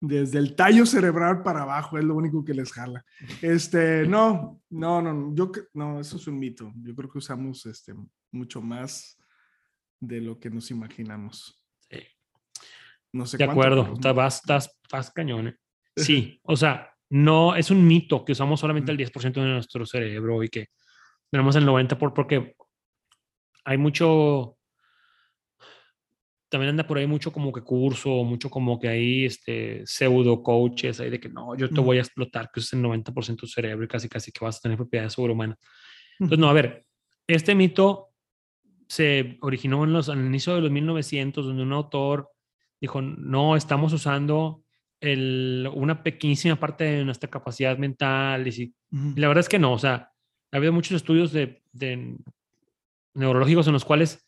desde 0.02 0.40
el 0.40 0.56
tallo 0.56 0.86
cerebral 0.86 1.44
para 1.44 1.62
abajo, 1.62 1.98
es 1.98 2.04
lo 2.04 2.16
único 2.16 2.44
que 2.44 2.54
les 2.56 2.74
jala. 2.74 3.06
Este, 3.42 4.06
no, 4.08 4.60
no, 4.72 5.02
no, 5.02 5.34
yo 5.36 5.52
no, 5.76 6.00
eso 6.00 6.18
es 6.18 6.28
un 6.28 6.40
mito. 6.40 6.74
Yo 6.84 6.96
creo 6.96 7.10
que 7.10 7.20
usamos 7.20 7.66
este 7.68 7.94
mucho 8.32 8.62
más 8.62 9.18
de 10.00 10.20
lo 10.20 10.40
que 10.40 10.50
nos 10.50 10.72
imaginamos. 10.72 11.64
Sí. 11.90 12.00
No 13.14 13.26
sé 13.28 13.38
De 13.38 13.46
cuánto, 13.46 13.62
acuerdo, 13.62 13.84
pero- 13.84 13.94
estás, 13.96 14.16
vas- 14.16 14.36
estás, 14.38 14.80
estás 14.84 15.12
cañón. 15.12 15.48
¿eh? 15.50 15.56
Sí, 15.96 16.40
o 16.44 16.56
sea, 16.58 16.90
no 17.12 17.56
es 17.56 17.70
un 17.70 17.86
mito 17.86 18.26
que 18.26 18.32
usamos 18.32 18.60
solamente 18.60 18.92
el 18.92 18.98
10% 18.98 19.34
de 19.34 19.48
nuestro 19.50 19.86
cerebro 19.86 20.42
y 20.42 20.50
que 20.50 20.68
tenemos 21.30 21.56
el 21.58 21.66
90% 21.68 21.98
por, 21.98 22.14
porque 22.14 22.56
hay 23.66 23.78
mucho, 23.78 24.58
también 26.52 26.72
anda 26.72 26.86
por 26.86 26.98
ahí 26.98 27.08
mucho 27.08 27.32
como 27.32 27.54
que 27.54 27.62
curso, 27.62 28.26
mucho 28.26 28.50
como 28.50 28.78
que 28.78 28.90
hay 28.90 29.26
este, 29.26 29.88
pseudo 29.88 30.44
coaches 30.44 31.00
ahí 31.00 31.10
de 31.10 31.18
que 31.18 31.30
no, 31.30 31.56
yo 31.56 31.70
te 31.70 31.80
voy 31.80 31.98
a 31.98 32.02
explotar, 32.02 32.52
que 32.54 32.60
uses 32.60 32.74
el 32.74 32.82
90% 32.82 33.28
de 33.28 33.36
tu 33.38 33.48
cerebro 33.48 33.86
y 33.86 33.88
casi 33.88 34.10
casi 34.10 34.34
que 34.34 34.44
vas 34.44 34.58
a 34.58 34.60
tener 34.60 34.78
propiedades 34.78 35.14
sobrehumanas. 35.14 35.58
Entonces, 36.20 36.40
no, 36.40 36.50
a 36.50 36.54
ver, 36.54 36.86
este 37.26 37.56
mito 37.56 38.10
se 38.90 39.38
originó 39.40 39.86
en 39.86 39.94
los, 39.94 40.10
al 40.10 40.20
inicio 40.20 40.54
de 40.54 40.60
los 40.60 40.72
1900, 40.72 41.46
donde 41.46 41.64
un 41.64 41.72
autor 41.72 42.30
dijo, 42.82 43.02
no, 43.02 43.56
estamos 43.56 43.94
usando 43.94 44.66
el, 45.00 45.72
una 45.74 46.04
pequeñísima 46.04 46.58
parte 46.58 46.84
de 46.84 47.06
nuestra 47.06 47.30
capacidad 47.30 47.78
mental. 47.78 48.46
Y, 48.46 48.52
sí, 48.52 48.76
Ujú. 48.92 49.14
y 49.16 49.22
la 49.22 49.30
verdad 49.30 49.40
es 49.40 49.50
que 49.50 49.58
no, 49.58 49.72
o 49.72 49.80
sea, 49.80 50.12
ha 50.52 50.58
habido 50.58 50.74
muchos 50.74 50.98
estudios 50.98 51.32
de, 51.32 51.64
de 51.72 52.18
neurológicos 53.14 53.68
en 53.68 53.74
los 53.74 53.86
cuales, 53.86 54.28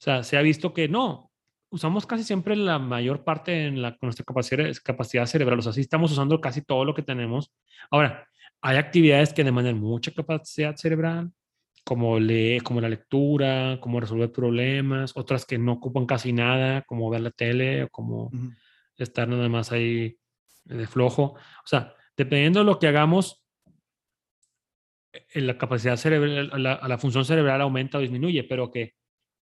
o 0.00 0.02
sea, 0.02 0.22
se 0.22 0.38
ha 0.38 0.40
visto 0.40 0.72
que 0.72 0.88
no, 0.88 1.27
usamos 1.70 2.06
casi 2.06 2.24
siempre 2.24 2.56
la 2.56 2.78
mayor 2.78 3.24
parte 3.24 3.66
en 3.66 3.82
la, 3.82 3.96
nuestra 4.00 4.24
capacidad, 4.24 4.64
capacidad 4.82 5.26
cerebral, 5.26 5.58
o 5.58 5.62
sea, 5.62 5.72
sí 5.72 5.80
estamos 5.80 6.12
usando 6.12 6.40
casi 6.40 6.62
todo 6.62 6.84
lo 6.84 6.94
que 6.94 7.02
tenemos. 7.02 7.52
Ahora, 7.90 8.28
hay 8.60 8.76
actividades 8.76 9.32
que 9.32 9.44
demandan 9.44 9.78
mucha 9.78 10.12
capacidad 10.12 10.76
cerebral, 10.76 11.32
como, 11.84 12.18
leer, 12.18 12.62
como 12.62 12.80
la 12.80 12.88
lectura, 12.88 13.78
como 13.80 14.00
resolver 14.00 14.32
problemas, 14.32 15.16
otras 15.16 15.46
que 15.46 15.58
no 15.58 15.72
ocupan 15.74 16.06
casi 16.06 16.32
nada, 16.32 16.82
como 16.82 17.08
ver 17.08 17.22
la 17.22 17.30
tele 17.30 17.84
o 17.84 17.88
como 17.88 18.30
estar 18.96 19.28
nada 19.28 19.48
más 19.48 19.72
ahí 19.72 20.18
de 20.64 20.86
flojo. 20.86 21.34
O 21.34 21.66
sea, 21.66 21.94
dependiendo 22.16 22.60
de 22.60 22.66
lo 22.66 22.78
que 22.78 22.88
hagamos, 22.88 23.42
eh, 25.12 25.40
la 25.40 25.56
capacidad 25.56 25.96
cerebral, 25.96 26.50
la, 26.62 26.80
la 26.86 26.98
función 26.98 27.24
cerebral 27.24 27.60
aumenta 27.60 27.98
o 27.98 28.00
disminuye, 28.00 28.44
pero 28.44 28.70
que, 28.70 28.94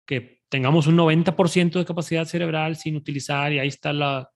que 0.06 0.41
tengamos 0.52 0.86
un 0.86 0.98
90% 0.98 1.78
de 1.78 1.84
capacidad 1.86 2.26
cerebral 2.26 2.76
sin 2.76 2.94
utilizar 2.94 3.50
y 3.54 3.58
ahí 3.58 3.68
está 3.68 3.90
la 3.94 4.28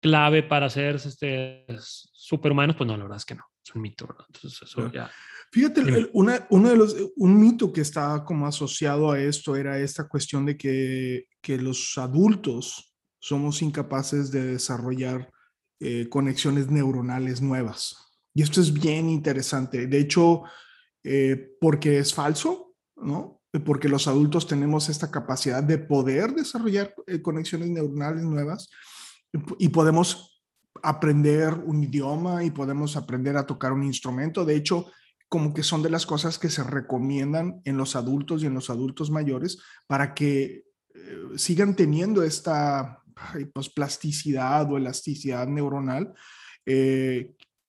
clave 0.00 0.44
para 0.44 0.70
ser 0.70 0.94
este, 0.94 1.66
superhumanos, 1.80 2.76
pues 2.76 2.86
no, 2.86 2.96
la 2.96 3.02
verdad 3.02 3.16
es 3.16 3.24
que 3.24 3.34
no, 3.34 3.42
es 3.64 3.74
un 3.74 3.82
mito, 3.82 4.06
¿verdad? 4.06 4.24
Entonces, 4.32 4.62
eso 4.62 4.92
ya... 4.92 5.10
Fíjate, 5.50 6.08
una, 6.12 6.46
uno 6.50 6.68
de 6.68 6.76
los, 6.76 6.96
un 7.16 7.40
mito 7.40 7.72
que 7.72 7.80
está 7.80 8.22
como 8.24 8.46
asociado 8.46 9.10
a 9.10 9.20
esto 9.20 9.56
era 9.56 9.78
esta 9.78 10.06
cuestión 10.06 10.46
de 10.46 10.56
que, 10.56 11.24
que 11.40 11.56
los 11.56 11.98
adultos 11.98 12.94
somos 13.18 13.60
incapaces 13.60 14.30
de 14.30 14.44
desarrollar 14.44 15.30
eh, 15.80 16.08
conexiones 16.08 16.68
neuronales 16.68 17.40
nuevas. 17.40 17.96
Y 18.34 18.42
esto 18.42 18.60
es 18.60 18.72
bien 18.72 19.08
interesante. 19.08 19.86
De 19.86 19.98
hecho, 19.98 20.42
eh, 21.02 21.56
porque 21.60 21.98
es 21.98 22.12
falso, 22.14 22.74
¿no? 22.96 23.42
Porque 23.64 23.88
los 23.88 24.08
adultos 24.08 24.46
tenemos 24.46 24.88
esta 24.88 25.10
capacidad 25.10 25.62
de 25.62 25.78
poder 25.78 26.32
desarrollar 26.34 26.94
eh, 27.06 27.22
conexiones 27.22 27.70
neuronales 27.70 28.22
nuevas 28.24 28.68
y 29.58 29.68
podemos 29.68 30.42
aprender 30.82 31.54
un 31.54 31.82
idioma 31.82 32.44
y 32.44 32.50
podemos 32.50 32.96
aprender 32.96 33.36
a 33.36 33.46
tocar 33.46 33.72
un 33.72 33.82
instrumento. 33.82 34.44
De 34.44 34.56
hecho, 34.56 34.86
como 35.28 35.52
que 35.52 35.62
son 35.62 35.82
de 35.82 35.90
las 35.90 36.06
cosas 36.06 36.38
que 36.38 36.50
se 36.50 36.62
recomiendan 36.62 37.60
en 37.64 37.76
los 37.76 37.96
adultos 37.96 38.42
y 38.42 38.46
en 38.46 38.54
los 38.54 38.70
adultos 38.70 39.10
mayores 39.10 39.58
para 39.86 40.14
que 40.14 40.64
sigan 41.36 41.74
teniendo 41.74 42.22
esta 42.22 43.02
pues, 43.52 43.68
plasticidad 43.68 44.70
o 44.70 44.76
elasticidad 44.76 45.46
neuronal, 45.46 46.14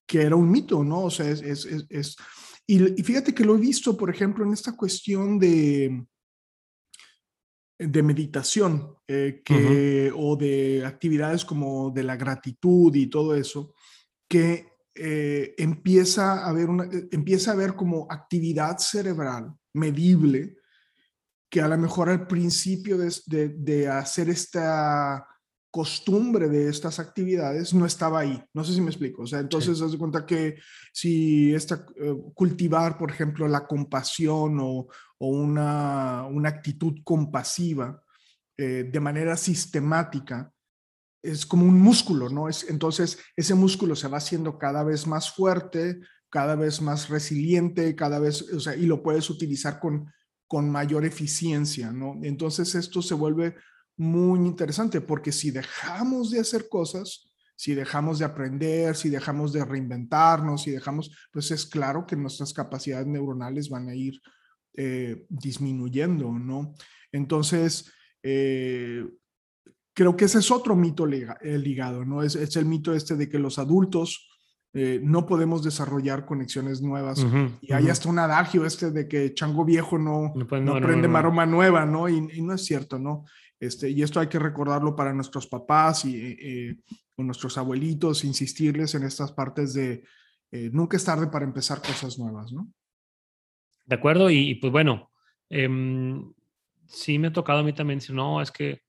que 0.07 0.21
era 0.21 0.35
un 0.35 0.49
mito, 0.49 0.83
¿no? 0.83 1.03
O 1.03 1.11
sea, 1.11 1.29
es, 1.29 1.41
es, 1.41 1.85
es, 1.89 2.15
y, 2.67 3.01
fíjate 3.01 3.33
que 3.33 3.45
lo 3.45 3.55
he 3.55 3.59
visto, 3.59 3.95
por 3.95 4.09
ejemplo, 4.09 4.45
en 4.45 4.51
esta 4.51 4.75
cuestión 4.75 5.39
de, 5.39 6.05
de 7.79 8.03
meditación 8.03 8.97
eh, 9.07 9.41
que, 9.43 10.11
o 10.13 10.35
de 10.35 10.85
actividades 10.85 11.45
como 11.45 11.91
de 11.91 12.03
la 12.03 12.17
gratitud 12.17 12.93
y 12.93 13.07
todo 13.07 13.35
eso, 13.35 13.73
que 14.29 14.67
eh, 14.93 15.55
empieza, 15.57 16.43
a 16.43 16.49
haber 16.49 16.69
una, 16.69 16.83
eh, 16.85 17.07
empieza 17.11 17.51
a 17.51 17.53
haber 17.53 17.73
como 17.75 18.05
actividad 18.09 18.77
cerebral 18.79 19.53
medible 19.73 20.57
que 21.49 21.61
a 21.61 21.69
lo 21.69 21.77
mejor 21.77 22.09
al 22.09 22.27
principio 22.27 22.97
de, 22.97 23.15
de, 23.27 23.49
de 23.49 23.87
hacer 23.87 24.27
esta 24.29 25.25
costumbre 25.71 26.47
de 26.47 26.69
estas 26.69 26.99
actividades 26.99 27.73
no 27.73 27.85
estaba 27.85 28.19
ahí. 28.19 28.43
No 28.53 28.63
sé 28.63 28.73
si 28.73 28.81
me 28.81 28.89
explico. 28.89 29.23
O 29.23 29.27
sea, 29.27 29.39
entonces, 29.39 29.81
haz 29.81 29.91
de 29.91 29.97
cuenta 29.97 30.25
que 30.25 30.55
si 30.93 31.53
esta, 31.53 31.85
eh, 31.97 32.15
cultivar, 32.33 32.97
por 32.97 33.11
ejemplo, 33.11 33.47
la 33.47 33.67
compasión 33.67 34.59
o, 34.59 34.87
o 35.17 35.27
una, 35.27 36.25
una, 36.25 36.49
actitud 36.49 36.95
compasiva 37.03 38.01
eh, 38.57 38.89
de 38.91 38.99
manera 38.99 39.35
sistemática, 39.35 40.51
es 41.21 41.45
como 41.45 41.65
un 41.65 41.79
músculo, 41.79 42.29
¿no? 42.29 42.47
Es, 42.47 42.69
entonces, 42.69 43.19
ese 43.35 43.55
músculo 43.55 43.95
se 43.95 44.07
va 44.07 44.17
haciendo 44.17 44.57
cada 44.57 44.83
vez 44.83 45.05
más 45.07 45.31
fuerte, 45.31 45.99
cada 46.29 46.55
vez 46.55 46.81
más 46.81 47.09
resiliente, 47.09 47.95
cada 47.95 48.19
vez, 48.19 48.41
o 48.53 48.59
sea, 48.59 48.75
y 48.75 48.85
lo 48.85 49.03
puedes 49.03 49.29
utilizar 49.29 49.79
con, 49.79 50.11
con 50.47 50.69
mayor 50.69 51.05
eficiencia, 51.05 51.91
¿no? 51.91 52.19
Entonces, 52.23 52.75
esto 52.75 53.01
se 53.01 53.13
vuelve 53.13 53.55
muy 53.97 54.39
interesante, 54.41 55.01
porque 55.01 55.31
si 55.31 55.51
dejamos 55.51 56.31
de 56.31 56.39
hacer 56.39 56.69
cosas, 56.69 57.27
si 57.57 57.73
dejamos 57.73 58.19
de 58.19 58.25
aprender, 58.25 58.95
si 58.95 59.09
dejamos 59.09 59.51
de 59.51 59.65
reinventarnos, 59.65 60.61
si 60.61 60.71
dejamos, 60.71 61.11
pues 61.31 61.49
es 61.49 61.65
claro 61.65 62.05
que 62.05 62.15
nuestras 62.15 62.53
capacidades 62.53 63.07
neuronales 63.07 63.69
van 63.69 63.89
a 63.89 63.95
ir 63.95 64.21
eh, 64.75 65.25
disminuyendo, 65.27 66.31
¿no? 66.31 66.75
Entonces, 67.11 67.91
eh, 68.21 69.03
creo 69.95 70.15
que 70.15 70.25
ese 70.25 70.37
es 70.37 70.51
otro 70.51 70.75
mito 70.75 71.07
eh, 71.07 71.57
ligado, 71.57 72.05
¿no? 72.05 72.21
Es, 72.21 72.35
es, 72.35 72.55
el 72.57 72.65
mito 72.65 72.93
este 72.93 73.15
de 73.15 73.27
que 73.27 73.39
los 73.39 73.57
adultos 73.57 74.29
no 75.01 75.25
podemos 75.25 75.63
desarrollar 75.63 76.27
conexiones 76.27 76.83
nuevas. 76.83 77.25
y 77.61 77.73
hay 77.73 77.89
hasta 77.89 78.09
un 78.09 78.19
adagio 78.19 78.63
este 78.63 78.91
de 78.91 79.07
que 79.07 79.33
chango 79.33 79.65
viejo 79.65 79.97
no, 79.97 80.35
no, 80.35 80.75
aprende 80.75 81.07
maroma 81.07 81.47
nueva, 81.47 81.83
¿no? 81.87 82.07
Y, 82.07 82.17
y, 82.31 82.43
no 82.43 82.53
es 82.53 82.63
cierto, 82.63 82.99
¿no? 82.99 83.25
Este, 83.59 83.89
y 83.89 84.03
esto 84.03 84.19
hay 84.19 84.27
que 84.27 84.39
recordarlo 84.39 84.95
para 84.95 85.13
nuestros 85.13 85.47
papás 85.47 86.05
y 86.05 86.15
eh, 86.15 86.77
nuestros 87.17 87.57
abuelitos, 87.57 88.23
insistirles 88.23 88.93
en 88.95 89.03
estas 89.03 89.31
partes 89.31 89.73
de 89.73 90.03
eh, 90.51 90.69
nunca 90.71 90.97
es 90.97 91.03
tarde 91.03 91.27
para 91.27 91.45
empezar 91.45 91.81
cosas 91.81 92.17
nuevas, 92.17 92.51
¿no? 92.51 92.71
De 93.85 93.95
acuerdo, 93.95 94.29
y, 94.29 94.55
pues 94.55 94.71
bueno, 94.71 95.11
em, 95.49 96.33
sí 96.85 97.17
me 97.19 97.27
ha 97.27 97.33
tocado 97.33 97.59
a 97.59 97.63
mí 97.63 97.73
también 97.73 97.99
decir, 97.99 98.15
no, 98.15 98.41
es 98.41 98.51
que, 98.51 98.81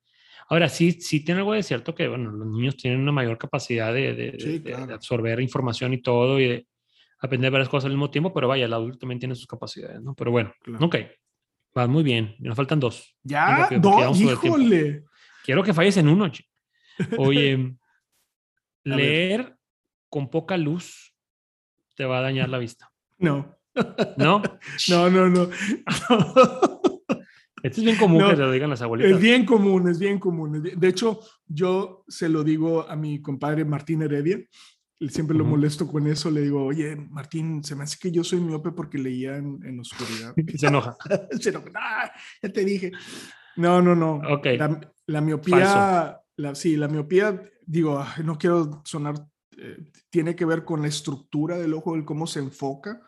ahora 0.48 0.68
sí, 0.68 0.92
sí 0.92 1.24
tiene 1.24 1.40
algo 1.40 1.52
de 1.52 1.62
cierto 1.62 1.94
que, 1.94 2.08
bueno, 2.08 2.30
los 2.30 2.48
niños 2.48 2.76
tienen 2.76 3.00
una 3.00 3.12
mayor 3.12 3.38
capacidad 3.38 3.92
de, 3.92 4.14
de, 4.14 4.74
absorber 4.92 5.40
información 5.40 5.92
y 5.94 6.02
todo 6.02 6.38
y 6.40 6.48
de 6.48 6.66
aprender 7.20 7.50
varias 7.50 7.68
cosas 7.68 7.86
al 7.86 7.92
mismo 7.92 8.10
tiempo, 8.10 8.32
pero 8.32 8.48
vaya, 8.48 8.64
el 8.64 8.72
adulto 8.72 8.98
también 8.98 9.20
tiene 9.20 9.34
sus 9.34 9.46
capacidades, 9.46 10.00
¿no? 10.02 10.14
Pero 10.14 10.30
bueno, 10.30 10.52
ok, 10.80 10.96
Va 11.76 11.86
muy 11.86 12.02
bien. 12.02 12.34
Nos 12.38 12.56
faltan 12.56 12.80
dos. 12.80 13.16
Ya, 13.22 13.68
dos, 13.80 14.20
híjole. 14.20 15.04
Quiero 15.44 15.62
que 15.62 15.74
falles 15.74 15.96
en 15.96 16.08
uno. 16.08 16.30
Oye, 17.18 17.74
leer 18.84 19.56
con 20.08 20.30
poca 20.30 20.56
luz 20.56 21.14
te 21.94 22.04
va 22.04 22.18
a 22.18 22.22
dañar 22.22 22.48
la 22.48 22.58
vista. 22.58 22.90
No. 23.18 23.56
¿No? 24.16 24.42
No, 24.88 25.08
no, 25.08 25.28
no. 25.28 25.48
Esto 27.62 27.80
es 27.80 27.84
bien 27.84 27.96
común 27.96 28.24
que 28.24 28.36
te 28.36 28.42
lo 28.42 28.52
digan 28.52 28.70
las 28.70 28.82
abuelitas. 28.82 29.12
Es 29.12 29.20
bien 29.20 29.44
común, 29.44 29.88
es 29.88 29.98
bien 29.98 30.18
común. 30.18 30.62
De 30.62 30.88
hecho, 30.88 31.20
yo 31.46 32.04
se 32.08 32.28
lo 32.28 32.44
digo 32.44 32.88
a 32.88 32.96
mi 32.96 33.20
compadre 33.20 33.64
Martín 33.64 34.02
Heredia 34.02 34.38
siempre 35.06 35.36
lo 35.36 35.44
molesto 35.44 35.86
con 35.86 36.06
eso, 36.06 36.30
le 36.30 36.42
digo, 36.42 36.64
oye, 36.64 36.96
Martín, 36.96 37.62
se 37.62 37.76
me 37.76 37.84
hace 37.84 37.98
que 38.00 38.10
yo 38.10 38.24
soy 38.24 38.40
miope 38.40 38.72
porque 38.72 38.98
leía 38.98 39.36
en, 39.36 39.60
en 39.64 39.80
oscuridad. 39.80 40.34
se 40.56 40.66
enoja. 40.66 40.96
se 41.40 41.50
enoja. 41.50 41.70
Ah, 41.74 42.12
ya 42.42 42.48
te 42.52 42.64
dije. 42.64 42.92
No, 43.56 43.80
no, 43.80 43.94
no. 43.94 44.20
Ok. 44.28 44.46
La, 44.58 44.80
la 45.06 45.20
miopía, 45.20 46.20
la, 46.36 46.54
sí, 46.54 46.76
la 46.76 46.88
miopía, 46.88 47.42
digo, 47.64 48.04
no 48.24 48.38
quiero 48.38 48.82
sonar, 48.84 49.14
eh, 49.56 49.90
tiene 50.10 50.34
que 50.34 50.44
ver 50.44 50.64
con 50.64 50.82
la 50.82 50.88
estructura 50.88 51.56
del 51.56 51.74
ojo, 51.74 51.94
el 51.94 52.04
cómo 52.04 52.26
se 52.26 52.40
enfoca. 52.40 53.00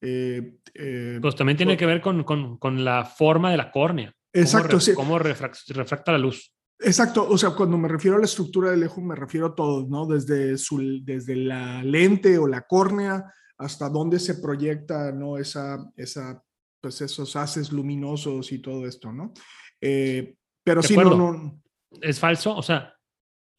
Eh, 0.00 0.58
eh, 0.74 1.18
pues 1.20 1.34
también 1.34 1.56
tiene 1.56 1.76
que 1.76 1.86
ver 1.86 2.00
con, 2.00 2.22
con, 2.22 2.58
con, 2.58 2.84
la 2.84 3.04
forma 3.04 3.50
de 3.50 3.56
la 3.56 3.70
córnea. 3.70 4.12
Exacto. 4.32 4.70
Cómo, 4.70 4.80
sí. 4.80 4.94
cómo 4.94 5.18
refracta 5.18 6.12
la 6.12 6.18
luz. 6.18 6.52
Exacto, 6.80 7.28
o 7.28 7.36
sea, 7.36 7.50
cuando 7.50 7.76
me 7.76 7.88
refiero 7.88 8.16
a 8.16 8.20
la 8.20 8.26
estructura 8.26 8.70
del 8.70 8.84
ojo, 8.84 9.00
me 9.00 9.16
refiero 9.16 9.46
a 9.46 9.54
todo, 9.54 9.86
¿no? 9.88 10.06
Desde, 10.06 10.56
su, 10.58 11.00
desde 11.02 11.34
la 11.34 11.82
lente 11.82 12.38
o 12.38 12.46
la 12.46 12.62
córnea 12.62 13.32
hasta 13.56 13.88
dónde 13.88 14.20
se 14.20 14.36
proyecta, 14.36 15.10
¿no? 15.10 15.38
Esa, 15.38 15.90
esa, 15.96 16.40
pues 16.80 17.00
esos 17.00 17.34
haces 17.34 17.72
luminosos 17.72 18.52
y 18.52 18.60
todo 18.60 18.86
esto, 18.86 19.12
¿no? 19.12 19.32
Eh, 19.80 20.36
pero 20.62 20.82
si 20.82 20.96
no, 20.96 21.14
no. 21.16 21.60
Es 22.00 22.20
falso, 22.20 22.56
o 22.56 22.62
sea, 22.62 22.94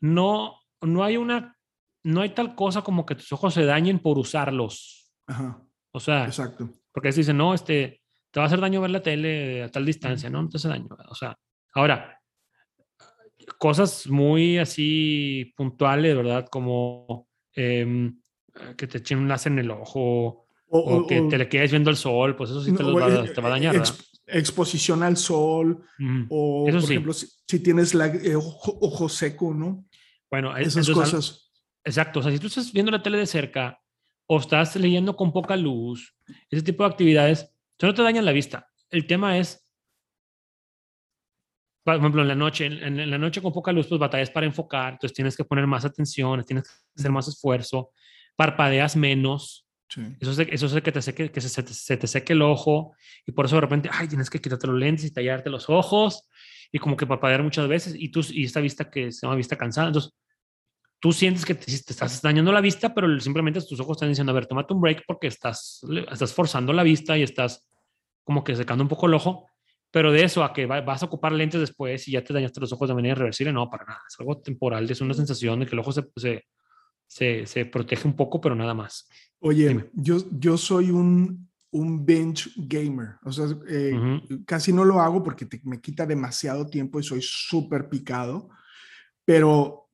no, 0.01 0.55
no 0.81 1.03
hay 1.03 1.17
una, 1.17 1.57
no 2.03 2.21
hay 2.21 2.33
tal 2.33 2.55
cosa 2.55 2.83
como 2.83 3.05
que 3.05 3.15
tus 3.15 3.33
ojos 3.33 3.53
se 3.53 3.65
dañen 3.65 3.99
por 3.99 4.17
usarlos. 4.17 5.11
Ajá. 5.27 5.61
O 5.91 5.99
sea, 5.99 6.25
exacto. 6.25 6.69
Porque 6.93 7.11
se 7.11 7.21
dicen, 7.21 7.37
no, 7.37 7.53
este, 7.53 8.01
te 8.31 8.39
va 8.39 8.45
a 8.45 8.47
hacer 8.47 8.61
daño 8.61 8.79
ver 8.79 8.91
la 8.91 9.01
tele 9.01 9.63
a 9.63 9.71
tal 9.71 9.85
distancia, 9.85 10.29
¿no? 10.29 10.41
No 10.41 10.49
te 10.49 10.57
hace 10.57 10.69
daño. 10.69 10.87
O 11.09 11.15
sea, 11.15 11.35
ahora, 11.73 12.18
cosas 13.57 14.07
muy 14.07 14.57
así 14.57 15.53
puntuales, 15.55 16.15
¿verdad? 16.15 16.47
Como 16.49 17.27
em, 17.53 18.19
que 18.77 18.87
te 18.87 18.99
echen 18.99 19.19
un 19.19 19.27
láser 19.27 19.51
en 19.51 19.59
el 19.59 19.71
ojo 19.71 20.45
o, 20.67 21.07
que 21.07 21.21
te 21.21 21.37
le 21.37 21.49
quedes 21.49 21.71
viendo 21.71 21.89
el 21.89 21.95
sol, 21.95 22.35
pues 22.35 22.51
eso 22.51 22.63
sí 22.63 22.73
te, 22.73 22.83
va, 22.83 23.07
eh, 23.07 23.29
te 23.33 23.41
va, 23.41 23.47
a 23.47 23.51
dañar. 23.51 23.73
¿verdad? 23.73 23.95
exposición 24.31 25.03
al 25.03 25.17
sol 25.17 25.83
o, 26.29 26.65
por 26.65 26.83
ejemplo, 26.83 27.13
si, 27.13 27.59
tienes 27.59 27.93
la, 27.93 28.07
eh, 28.07 28.35
ojo, 28.35 29.09
seco, 29.09 29.53
¿no? 29.53 29.85
Bueno, 30.29 30.55
esas 30.55 30.89
cosas. 30.89 31.51
Exacto, 31.83 32.19
o 32.19 32.23
sea, 32.23 32.31
si 32.31 32.39
tú 32.39 32.47
estás 32.47 32.71
viendo 32.71 32.91
la 32.91 33.01
tele 33.01 33.17
de 33.17 33.25
cerca 33.25 33.79
o 34.27 34.37
estás 34.37 34.75
leyendo 34.75 35.15
con 35.15 35.31
poca 35.31 35.55
luz, 35.55 36.15
ese 36.49 36.61
tipo 36.61 36.83
de 36.83 36.89
actividades, 36.89 37.39
eso 37.77 37.87
no 37.87 37.93
te 37.93 38.03
dañan 38.03 38.25
la 38.25 38.31
vista. 38.31 38.67
El 38.89 39.07
tema 39.07 39.37
es 39.37 39.67
por 41.97 42.01
ejemplo, 42.01 42.21
en 42.21 42.27
la 42.27 42.35
noche, 42.35 42.65
en, 42.65 42.99
en, 42.99 43.09
la 43.09 43.17
noche 43.17 43.41
con 43.41 43.51
poca 43.51 43.71
luz, 43.71 43.87
pues 43.87 43.99
batallas 43.99 44.29
para 44.29 44.45
enfocar, 44.45 44.93
entonces 44.93 45.15
tienes 45.15 45.35
que 45.35 45.43
poner 45.43 45.67
más 45.67 45.85
atención, 45.85 46.43
tienes 46.43 46.65
que 46.65 46.69
hacer 46.97 47.11
más 47.11 47.27
esfuerzo, 47.27 47.91
parpadeas 48.35 48.95
menos. 48.95 49.65
Eso, 50.19 50.31
es, 50.31 50.39
eso 50.51 50.65
es 50.67 50.83
que, 50.83 50.91
te 50.91 51.01
seque, 51.01 51.31
que 51.31 51.41
se, 51.41 51.49
se, 51.49 51.97
te 51.97 52.07
seque 52.07 52.33
el 52.33 52.43
ojo 52.43 52.93
y 53.25 53.31
por 53.31 53.45
eso 53.45 53.55
de 53.55 53.61
repente, 53.61 53.89
ay, 53.91 54.07
tienes 54.07 54.29
que 54.29 54.39
quitarte 54.39 54.67
los 54.67 54.77
lentes 54.77 55.03
y 55.05 55.11
tallarte 55.11 55.49
los 55.49 55.67
ojos 55.67 56.27
y 56.71 56.77
como 56.77 56.95
que 56.95 57.07
parpadear 57.07 57.41
muchas 57.41 57.67
veces 57.67 57.95
y, 57.97 58.09
tú, 58.09 58.23
y 58.29 58.43
esta 58.43 58.59
vista 58.59 58.91
que 58.91 59.11
se 59.11 59.25
llama 59.25 59.35
vista 59.35 59.57
cansada. 59.57 59.87
Entonces, 59.87 60.13
tú 60.99 61.11
sientes 61.11 61.43
que 61.43 61.55
te, 61.55 61.65
te, 61.65 61.71
estás 61.71 62.21
dañando 62.21 62.51
la 62.51 62.61
vista, 62.61 62.93
pero 62.93 63.19
simplemente 63.19 63.61
tus 63.61 63.79
ojos 63.79 63.97
están 63.97 64.09
diciendo, 64.09 64.31
a 64.31 64.35
ver, 64.35 64.45
tómate 64.45 64.73
un 64.75 64.81
break 64.81 65.05
porque 65.07 65.25
estás, 65.25 65.81
estás 66.11 66.33
forzando 66.33 66.71
la 66.71 66.83
vista 66.83 67.17
y 67.17 67.23
estás 67.23 67.67
como 68.23 68.43
que 68.43 68.55
secando 68.55 68.83
un 68.83 68.89
poco 68.89 69.07
el 69.07 69.15
ojo. 69.15 69.48
Pero 69.91 70.11
de 70.11 70.23
eso 70.23 70.43
a 70.43 70.53
que 70.53 70.65
vas 70.65 71.01
a 71.01 71.05
ocupar 71.05 71.31
lentes 71.31 71.59
después 71.59 72.07
y 72.07 72.11
ya 72.11 72.23
te 72.23 72.33
dañaste 72.33 72.59
los 72.59 72.71
ojos 72.71 72.87
de 72.89 72.95
manera 72.95 73.13
irreversible, 73.13 73.51
no, 73.51 73.69
para 73.69 73.85
nada. 73.85 74.01
Es 74.07 74.19
algo 74.19 74.37
temporal, 74.37 74.89
es 74.89 75.01
una 75.01 75.13
sensación 75.13 75.59
de 75.59 75.65
que 75.65 75.73
el 75.73 75.79
ojo 75.79 75.91
se, 75.91 76.07
se, 76.15 76.45
se, 77.07 77.45
se 77.45 77.65
protege 77.65 78.07
un 78.07 78.15
poco, 78.15 78.39
pero 78.39 78.55
nada 78.55 78.73
más. 78.73 79.09
Oye, 79.39 79.89
yo, 79.93 80.17
yo 80.31 80.57
soy 80.57 80.91
un, 80.91 81.49
un 81.71 82.05
bench 82.05 82.51
gamer, 82.55 83.15
o 83.23 83.31
sea, 83.31 83.45
eh, 83.67 84.21
casi 84.45 84.73
no 84.73 84.83
lo 84.85 84.99
hago 84.99 85.23
porque 85.23 85.47
me 85.63 85.79
quita 85.79 86.05
demasiado 86.05 86.67
tiempo 86.67 86.99
y 86.99 87.03
soy 87.03 87.21
súper 87.21 87.89
picado, 87.89 88.49
pero 89.23 89.89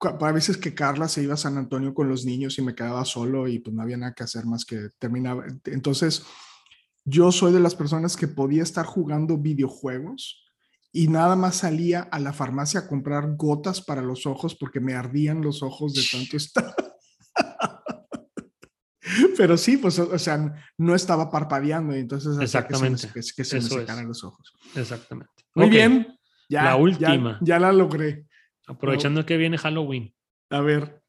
a 0.00 0.32
veces 0.32 0.56
que 0.56 0.74
Carla 0.74 1.08
se 1.08 1.22
iba 1.22 1.34
a 1.34 1.38
San 1.38 1.58
Antonio 1.58 1.94
con 1.94 2.08
los 2.08 2.24
niños 2.24 2.58
y 2.58 2.62
me 2.62 2.74
quedaba 2.74 3.04
solo 3.04 3.46
y 3.48 3.58
pues 3.58 3.74
no 3.74 3.82
había 3.82 3.96
nada 3.96 4.14
que 4.14 4.24
hacer 4.24 4.46
más 4.46 4.64
que 4.64 4.88
terminar. 4.98 5.46
Entonces, 5.66 6.24
yo 7.04 7.32
soy 7.32 7.52
de 7.52 7.60
las 7.60 7.74
personas 7.74 8.16
que 8.16 8.28
podía 8.28 8.62
estar 8.62 8.86
jugando 8.86 9.38
videojuegos 9.38 10.44
y 10.92 11.08
nada 11.08 11.36
más 11.36 11.56
salía 11.56 12.02
a 12.02 12.20
la 12.20 12.32
farmacia 12.32 12.80
a 12.80 12.86
comprar 12.86 13.36
gotas 13.36 13.80
para 13.80 14.02
los 14.02 14.26
ojos 14.26 14.54
porque 14.54 14.80
me 14.80 14.94
ardían 14.94 15.40
los 15.40 15.62
ojos 15.62 15.94
de 15.94 16.02
tanto 16.10 16.36
estar. 16.36 16.74
Pero 19.36 19.56
sí, 19.56 19.78
pues, 19.78 19.98
o 19.98 20.18
sea, 20.18 20.54
no 20.78 20.94
estaba 20.94 21.30
parpadeando 21.30 21.96
y 21.96 22.00
entonces 22.00 22.38
Exactamente. 22.40 23.08
Que 23.12 23.22
se, 23.22 23.34
que, 23.34 23.44
se 23.44 23.56
me 23.56 23.62
secaran 23.62 24.06
los 24.06 24.22
ojos. 24.24 24.52
Exactamente. 24.74 25.32
Muy 25.54 25.68
bien. 25.68 26.18
Ya, 26.48 26.64
la 26.64 26.76
última. 26.76 27.38
Ya, 27.40 27.58
la 27.58 27.72
logré. 27.72 28.26
Aprovechando 28.66 29.26
que 29.26 29.36
viene 29.36 29.58
Halloween. 29.58 30.14
A 30.50 30.60
ver. 30.60 31.02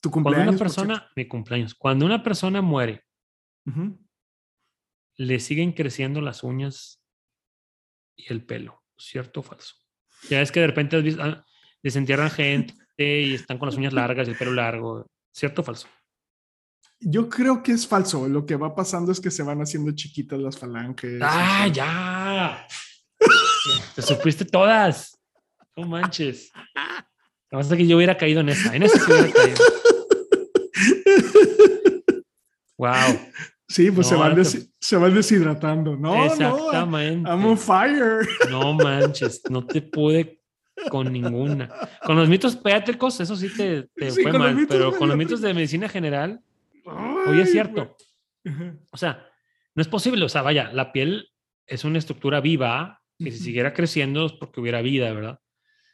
Tu 0.00 0.10
cumpleaños. 0.10 0.46
Cuando 0.46 0.52
una 0.52 0.58
persona, 0.58 1.10
mi 1.16 1.26
cumpleaños, 1.26 1.74
cuando 1.74 2.06
una 2.06 2.22
persona 2.22 2.62
muere, 2.62 3.04
le 5.20 5.38
siguen 5.38 5.72
creciendo 5.72 6.22
las 6.22 6.42
uñas 6.42 6.98
y 8.16 8.32
el 8.32 8.42
pelo, 8.42 8.82
¿cierto 8.96 9.40
o 9.40 9.42
falso? 9.42 9.74
Ya 10.30 10.40
es 10.40 10.50
que 10.50 10.60
de 10.60 10.66
repente 10.66 10.96
has 10.96 11.02
visto, 11.02 11.22
ah, 11.22 11.44
desentierran 11.82 12.30
gente 12.30 12.74
y 12.96 13.34
están 13.34 13.58
con 13.58 13.68
las 13.68 13.76
uñas 13.76 13.92
largas 13.92 14.26
y 14.26 14.30
el 14.30 14.38
pelo 14.38 14.54
largo, 14.54 15.06
¿cierto 15.30 15.60
o 15.60 15.64
falso? 15.64 15.88
Yo 17.00 17.28
creo 17.28 17.62
que 17.62 17.72
es 17.72 17.86
falso. 17.86 18.28
Lo 18.28 18.46
que 18.46 18.56
va 18.56 18.74
pasando 18.74 19.12
es 19.12 19.20
que 19.20 19.30
se 19.30 19.42
van 19.42 19.60
haciendo 19.60 19.92
chiquitas 19.92 20.38
las 20.38 20.58
falanges. 20.58 21.20
¡Ah, 21.22 21.68
ya! 21.68 22.66
Te 23.94 24.00
supiste 24.00 24.46
todas. 24.46 25.18
No 25.76 25.86
manches. 25.86 26.50
Lo 27.50 27.58
que 27.58 27.62
pasa 27.62 27.76
que 27.76 27.86
yo 27.86 27.98
hubiera 27.98 28.16
caído 28.16 28.40
en 28.40 28.50
esa. 28.50 28.74
En 28.74 28.82
esa 28.84 28.98
sí 28.98 29.12
hubiera 29.12 29.32
caído. 29.32 29.56
Wow. 32.80 33.20
Sí, 33.70 33.88
pues 33.92 34.08
se, 34.08 34.16
van 34.16 34.44
se, 34.44 34.96
van 34.96 35.14
deshidratando. 35.14 35.96
No, 35.96 36.24
Exactamente. 36.24 37.20
No, 37.20 37.28
I'm 37.30 37.46
on 37.46 37.56
fire. 37.56 38.28
No 38.50 38.74
manches, 38.74 39.42
no 39.48 39.64
te 39.64 39.80
pude 39.80 40.42
con 40.88 41.12
ninguna. 41.12 41.72
Con 42.04 42.16
los 42.16 42.28
mitos 42.28 42.56
pediátricos, 42.56 43.20
eso 43.20 43.36
sí 43.36 43.48
te, 43.56 43.88
fue 44.10 44.32
mal, 44.32 44.66
pero 44.68 44.90
con 44.96 45.08
los 45.08 45.16
mitos 45.16 45.40
de 45.40 45.54
medicina 45.54 45.88
general, 45.88 46.40
hoy 47.28 47.42
es 47.42 47.52
cierto. 47.52 47.96
O 48.90 48.96
sea, 48.96 49.24
no 49.76 49.82
es 49.82 49.86
posible. 49.86 50.24
O 50.24 50.28
sea, 50.28 50.42
vaya, 50.42 50.72
la 50.72 50.90
piel 50.90 51.28
es 51.64 51.84
una 51.84 51.98
estructura 51.98 52.40
viva 52.40 53.00
que 53.20 53.30
si 53.30 53.38
siguiera 53.38 53.72
creciendo 53.72 54.26
es 54.26 54.32
porque 54.32 54.60
hubiera 54.60 54.82
vida, 54.82 55.12
¿verdad? 55.12 55.38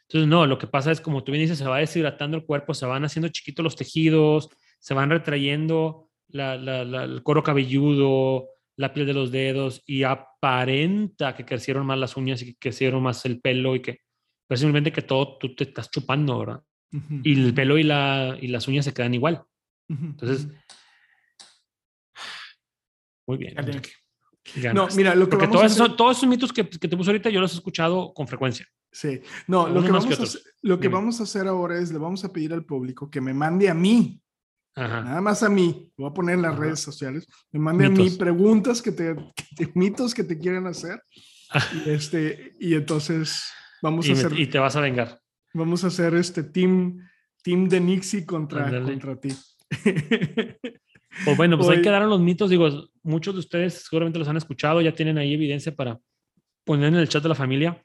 Entonces, 0.07 0.27
no, 0.27 0.47
lo 0.47 0.57
que 0.57 0.65
pasa 0.65 0.91
es 0.91 0.99
como 0.99 1.23
tú 1.23 1.31
bien 1.31 1.43
dices, 1.43 1.59
se 1.59 1.65
va 1.65 1.77
deshidratando 1.77 2.37
el 2.37 2.45
cuerpo, 2.45 2.73
se 2.73 2.87
van 2.87 3.05
haciendo 3.05 3.27
chiquitos 3.27 3.63
los 3.63 3.75
tejidos, 3.75 4.49
se 4.79 4.95
van 4.95 5.11
retrayendo 5.11 6.06
la, 6.29 6.55
el 6.55 7.23
cuero 7.23 7.43
cabelludo, 7.43 8.49
la 8.75 8.93
piel 8.93 9.07
de 9.07 9.13
los 9.13 9.31
dedos 9.31 9.81
y 9.85 10.03
aparenta 10.03 11.35
que 11.35 11.45
crecieron 11.45 11.85
más 11.85 11.97
las 11.97 12.15
uñas 12.15 12.41
y 12.41 12.45
que 12.45 12.57
crecieron 12.57 13.03
más 13.03 13.25
el 13.25 13.41
pelo 13.41 13.75
y 13.75 13.81
que 13.81 14.01
pues 14.47 14.59
simplemente 14.59 14.91
que 14.91 15.01
todo 15.01 15.37
tú 15.37 15.55
te 15.55 15.65
estás 15.65 15.91
chupando, 15.91 16.39
¿verdad? 16.39 16.63
Y 17.23 17.33
el 17.33 17.53
pelo 17.53 17.77
y, 17.77 17.83
la, 17.83 18.37
y 18.39 18.47
las 18.47 18.67
uñas 18.67 18.85
se 18.85 18.93
quedan 18.93 19.13
igual. 19.13 19.43
Entonces, 19.89 20.47
muy 23.27 23.37
bien. 23.37 23.55
No, 24.73 24.87
mira, 24.95 25.13
lo 25.13 25.25
que 25.25 25.31
Porque 25.31 25.47
todos, 25.47 25.73
esos, 25.73 25.97
todos 25.97 26.17
esos 26.17 26.29
mitos 26.29 26.53
que, 26.53 26.67
que, 26.69 26.87
te 26.87 26.95
puse 26.95 27.09
ahorita 27.09 27.29
yo 27.29 27.41
los 27.41 27.51
he 27.53 27.57
escuchado 27.57 28.13
con 28.13 28.27
frecuencia. 28.27 28.65
Sí, 28.89 29.19
no, 29.47 29.67
lo 29.67 29.83
que, 29.83 29.91
vamos, 29.91 30.19
a 30.19 30.23
hacer, 30.23 30.41
lo 30.61 30.79
que 30.79 30.87
vamos 30.87 31.19
a 31.19 31.23
hacer 31.23 31.47
ahora 31.47 31.77
es, 31.77 31.91
le 31.91 31.97
vamos 31.97 32.23
a 32.23 32.31
pedir 32.31 32.53
al 32.53 32.63
público 32.63 33.09
que 33.11 33.19
me 33.19 33.33
mande 33.33 33.69
a 33.69 33.73
mí, 33.73 34.21
nada 34.77 35.21
más 35.21 35.43
a 35.43 35.49
mí, 35.49 35.91
lo 35.97 36.05
voy 36.05 36.11
a 36.11 36.13
poner 36.13 36.35
en 36.35 36.43
las 36.43 36.57
redes 36.57 36.79
sociales, 36.79 37.27
me 37.51 37.59
mande 37.59 37.85
a 37.85 37.89
mí 37.89 38.09
preguntas 38.11 38.81
que 38.81 38.91
te, 38.91 39.15
mitos 39.73 40.13
que 40.13 40.23
te 40.23 40.37
quieren 40.37 40.67
hacer, 40.67 41.01
y, 41.85 41.89
este, 41.89 42.55
y 42.59 42.75
entonces 42.75 43.43
vamos 43.81 44.07
a 44.09 44.13
hacer... 44.13 44.39
y 44.39 44.47
te 44.47 44.59
vas 44.59 44.75
a 44.75 44.81
vengar. 44.81 45.19
Vamos 45.53 45.83
a 45.83 45.87
hacer 45.87 46.13
este 46.15 46.43
team, 46.43 46.99
team 47.41 47.67
de 47.67 47.79
Nixie 47.79 48.25
contra, 48.25 48.69
contra 48.83 49.19
ti. 49.19 49.29
Pues 51.25 51.37
bueno, 51.37 51.57
pues 51.57 51.69
ahí 51.69 51.81
quedaron 51.81 52.09
los 52.09 52.19
mitos. 52.19 52.49
Digo, 52.49 52.69
muchos 53.03 53.33
de 53.33 53.39
ustedes 53.39 53.85
seguramente 53.85 54.19
los 54.19 54.27
han 54.27 54.37
escuchado, 54.37 54.81
ya 54.81 54.93
tienen 54.93 55.17
ahí 55.17 55.33
evidencia 55.33 55.75
para 55.75 55.99
poner 56.63 56.89
en 56.89 56.95
el 56.99 57.09
chat 57.09 57.23
de 57.23 57.29
la 57.29 57.35
familia. 57.35 57.83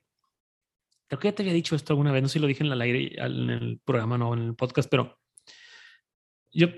Creo 1.09 1.21
que 1.21 1.29
ya 1.29 1.35
te 1.35 1.43
había 1.43 1.55
dicho 1.55 1.77
esto 1.77 1.93
alguna 1.93 2.13
vez, 2.13 2.23
no 2.23 2.29
sé 2.29 2.35
si 2.35 2.39
lo 2.39 2.47
dije 2.47 2.65
en 2.65 2.73
el 2.73 2.81
aire, 2.81 3.15
en 3.17 3.51
el 3.51 3.81
programa, 3.85 4.19
no, 4.19 4.35
en 4.35 4.41
el 4.41 4.55
podcast, 4.55 4.89
pero 4.91 5.19
yo 6.53 6.69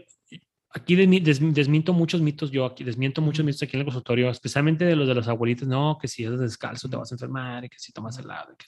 aquí 0.71 0.97
desmiento 0.97 1.93
muchos 1.93 2.21
mitos, 2.21 2.51
yo 2.51 2.65
aquí 2.65 2.83
desmiento 2.83 3.23
muchos 3.23 3.45
mitos 3.45 3.63
aquí 3.63 3.77
en 3.77 3.81
el 3.81 3.87
consultorio, 3.87 4.31
especialmente 4.31 4.85
de 4.85 4.97
los 4.97 5.07
de 5.07 5.15
los 5.15 5.29
abuelitos, 5.29 5.69
no, 5.69 5.99
que 6.01 6.09
si 6.09 6.25
eres 6.25 6.41
descalzo 6.41 6.89
te 6.89 6.97
vas 6.97 7.13
a 7.13 7.15
enfermar, 7.15 7.65
y 7.65 7.69
que 7.69 7.79
si 7.79 7.93
tomas 7.93 8.19
helado, 8.19 8.53
y 8.53 8.57
que 8.57 8.67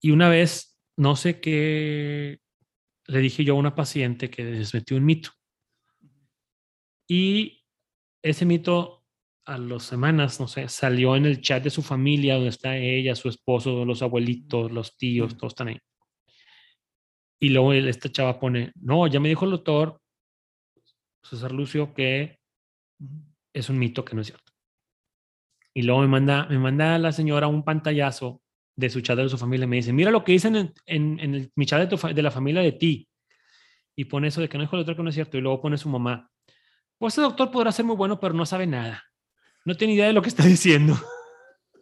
Y 0.00 0.10
una 0.10 0.28
vez, 0.28 0.78
no 0.96 1.16
sé 1.16 1.40
qué, 1.40 2.40
le 3.06 3.18
dije 3.20 3.44
yo 3.44 3.54
a 3.54 3.58
una 3.58 3.74
paciente 3.74 4.30
que 4.30 4.44
desmetió 4.44 4.96
un 4.96 5.04
mito. 5.04 5.30
Y 7.08 7.64
ese 8.22 8.44
mito 8.44 9.04
a 9.46 9.58
las 9.58 9.82
semanas, 9.82 10.40
no 10.40 10.48
sé, 10.48 10.68
salió 10.68 11.16
en 11.16 11.24
el 11.24 11.40
chat 11.40 11.62
de 11.62 11.70
su 11.70 11.82
familia, 11.82 12.34
donde 12.34 12.50
está 12.50 12.76
ella, 12.76 13.14
su 13.14 13.28
esposo, 13.28 13.84
los 13.84 14.02
abuelitos, 14.02 14.70
los 14.70 14.96
tíos, 14.96 15.36
todos 15.36 15.52
están 15.52 15.68
ahí. 15.68 15.78
Y 17.40 17.50
luego 17.50 17.72
esta 17.72 18.10
chava 18.10 18.38
pone, 18.38 18.72
no, 18.80 19.06
ya 19.06 19.20
me 19.20 19.28
dijo 19.28 19.44
el 19.44 19.52
doctor 19.52 20.00
César 21.22 21.52
Lucio 21.52 21.94
que 21.94 22.38
es 23.52 23.68
un 23.68 23.78
mito 23.78 24.04
que 24.04 24.14
no 24.14 24.22
es 24.22 24.28
cierto. 24.28 24.52
Y 25.74 25.82
luego 25.82 26.00
me 26.00 26.08
manda, 26.08 26.46
me 26.46 26.58
manda 26.58 26.98
la 26.98 27.12
señora 27.12 27.46
un 27.46 27.62
pantallazo 27.62 28.42
de 28.76 28.90
su 28.90 29.00
chat 29.00 29.16
de 29.16 29.28
su 29.28 29.38
familia. 29.38 29.66
Me 29.66 29.76
dice, 29.76 29.92
mira 29.92 30.10
lo 30.10 30.24
que 30.24 30.32
dicen 30.32 30.56
en, 30.56 30.72
en, 30.86 31.34
el, 31.34 31.52
mi 31.54 31.66
chat 31.66 31.88
de, 31.88 32.14
de 32.14 32.22
la 32.22 32.30
familia 32.30 32.62
de 32.62 32.72
ti. 32.72 33.08
Y 33.94 34.04
pone 34.04 34.28
eso 34.28 34.40
de 34.40 34.48
que 34.48 34.58
no 34.58 34.64
dijo 34.64 34.76
el 34.76 34.80
doctor 34.80 34.96
que 34.96 35.02
no 35.02 35.10
es 35.10 35.14
cierto. 35.14 35.36
Y 35.36 35.40
luego 35.40 35.60
pone 35.60 35.78
su 35.78 35.88
mamá, 35.88 36.30
pues 36.98 37.14
ese 37.14 37.22
doctor 37.22 37.50
podrá 37.50 37.70
ser 37.70 37.84
muy 37.84 37.96
bueno, 37.96 38.18
pero 38.18 38.34
no 38.34 38.44
sabe 38.44 38.66
nada. 38.66 39.04
No 39.64 39.76
tiene 39.76 39.94
idea 39.94 40.08
de 40.08 40.12
lo 40.12 40.20
que 40.20 40.28
está 40.28 40.44
diciendo. 40.44 40.98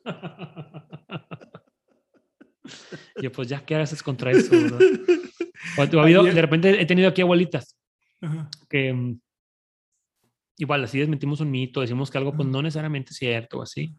Yo, 3.23 3.33
pues 3.33 3.49
ya, 3.49 3.65
¿qué 3.65 3.77
haces 3.77 4.03
contra 4.03 4.33
eso? 4.33 4.53
De 5.77 6.41
repente 6.43 6.81
he 6.81 6.87
tenido 6.87 7.09
aquí 7.09 7.23
abuelitas 7.23 7.77
que 8.69 8.93
mm, 8.93 9.21
igual 10.59 10.85
así 10.85 10.99
desmentimos 10.99 11.41
un 11.41 11.51
mito, 11.51 11.81
decimos 11.81 12.11
que 12.11 12.19
algo 12.19 12.35
pues 12.35 12.49
no 12.49 12.63
necesariamente 12.63 13.13
es 13.13 13.19
cierto 13.19 13.59
o 13.59 13.63
así. 13.63 13.95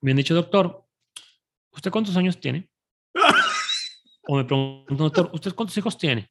Me 0.00 0.12
han 0.12 0.16
dicho, 0.16 0.34
doctor, 0.34 0.84
¿usted 1.72 1.90
cuántos 1.90 2.16
años 2.16 2.38
tiene? 2.40 2.68
o 4.28 4.36
me 4.36 4.44
pregunto, 4.44 4.94
doctor, 4.94 5.30
¿usted 5.32 5.54
cuántos 5.54 5.76
hijos 5.76 5.98
tiene? 5.98 6.30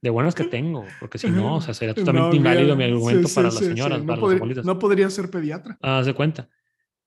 de 0.00 0.10
buenas 0.10 0.34
que 0.34 0.44
tengo, 0.44 0.86
porque 1.00 1.18
si 1.18 1.28
no, 1.28 1.56
o 1.56 1.60
sea, 1.60 1.74
sería 1.74 1.92
totalmente 1.92 2.36
inválido 2.36 2.76
mi 2.76 2.84
argumento 2.84 3.28
para 3.34 3.48
las 3.48 3.58
señoras, 3.58 4.00
para 4.02 4.20
no, 4.20 4.46
los 4.46 4.64
no 4.64 4.78
podría 4.78 5.10
ser 5.10 5.28
pediatra. 5.28 5.76
Ah, 5.82 6.02
de 6.04 6.14
cuenta. 6.14 6.48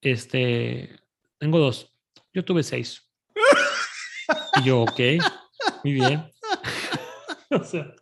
Este, 0.02 1.00
tengo 1.38 1.58
dos. 1.58 1.94
Yo 2.34 2.44
tuve 2.44 2.64
seis. 2.64 3.10
y 4.62 4.64
yo, 4.66 4.82
ok, 4.82 5.00
muy 5.84 5.94
bien. 5.94 6.30
o 7.60 7.64
sea, 7.64 7.94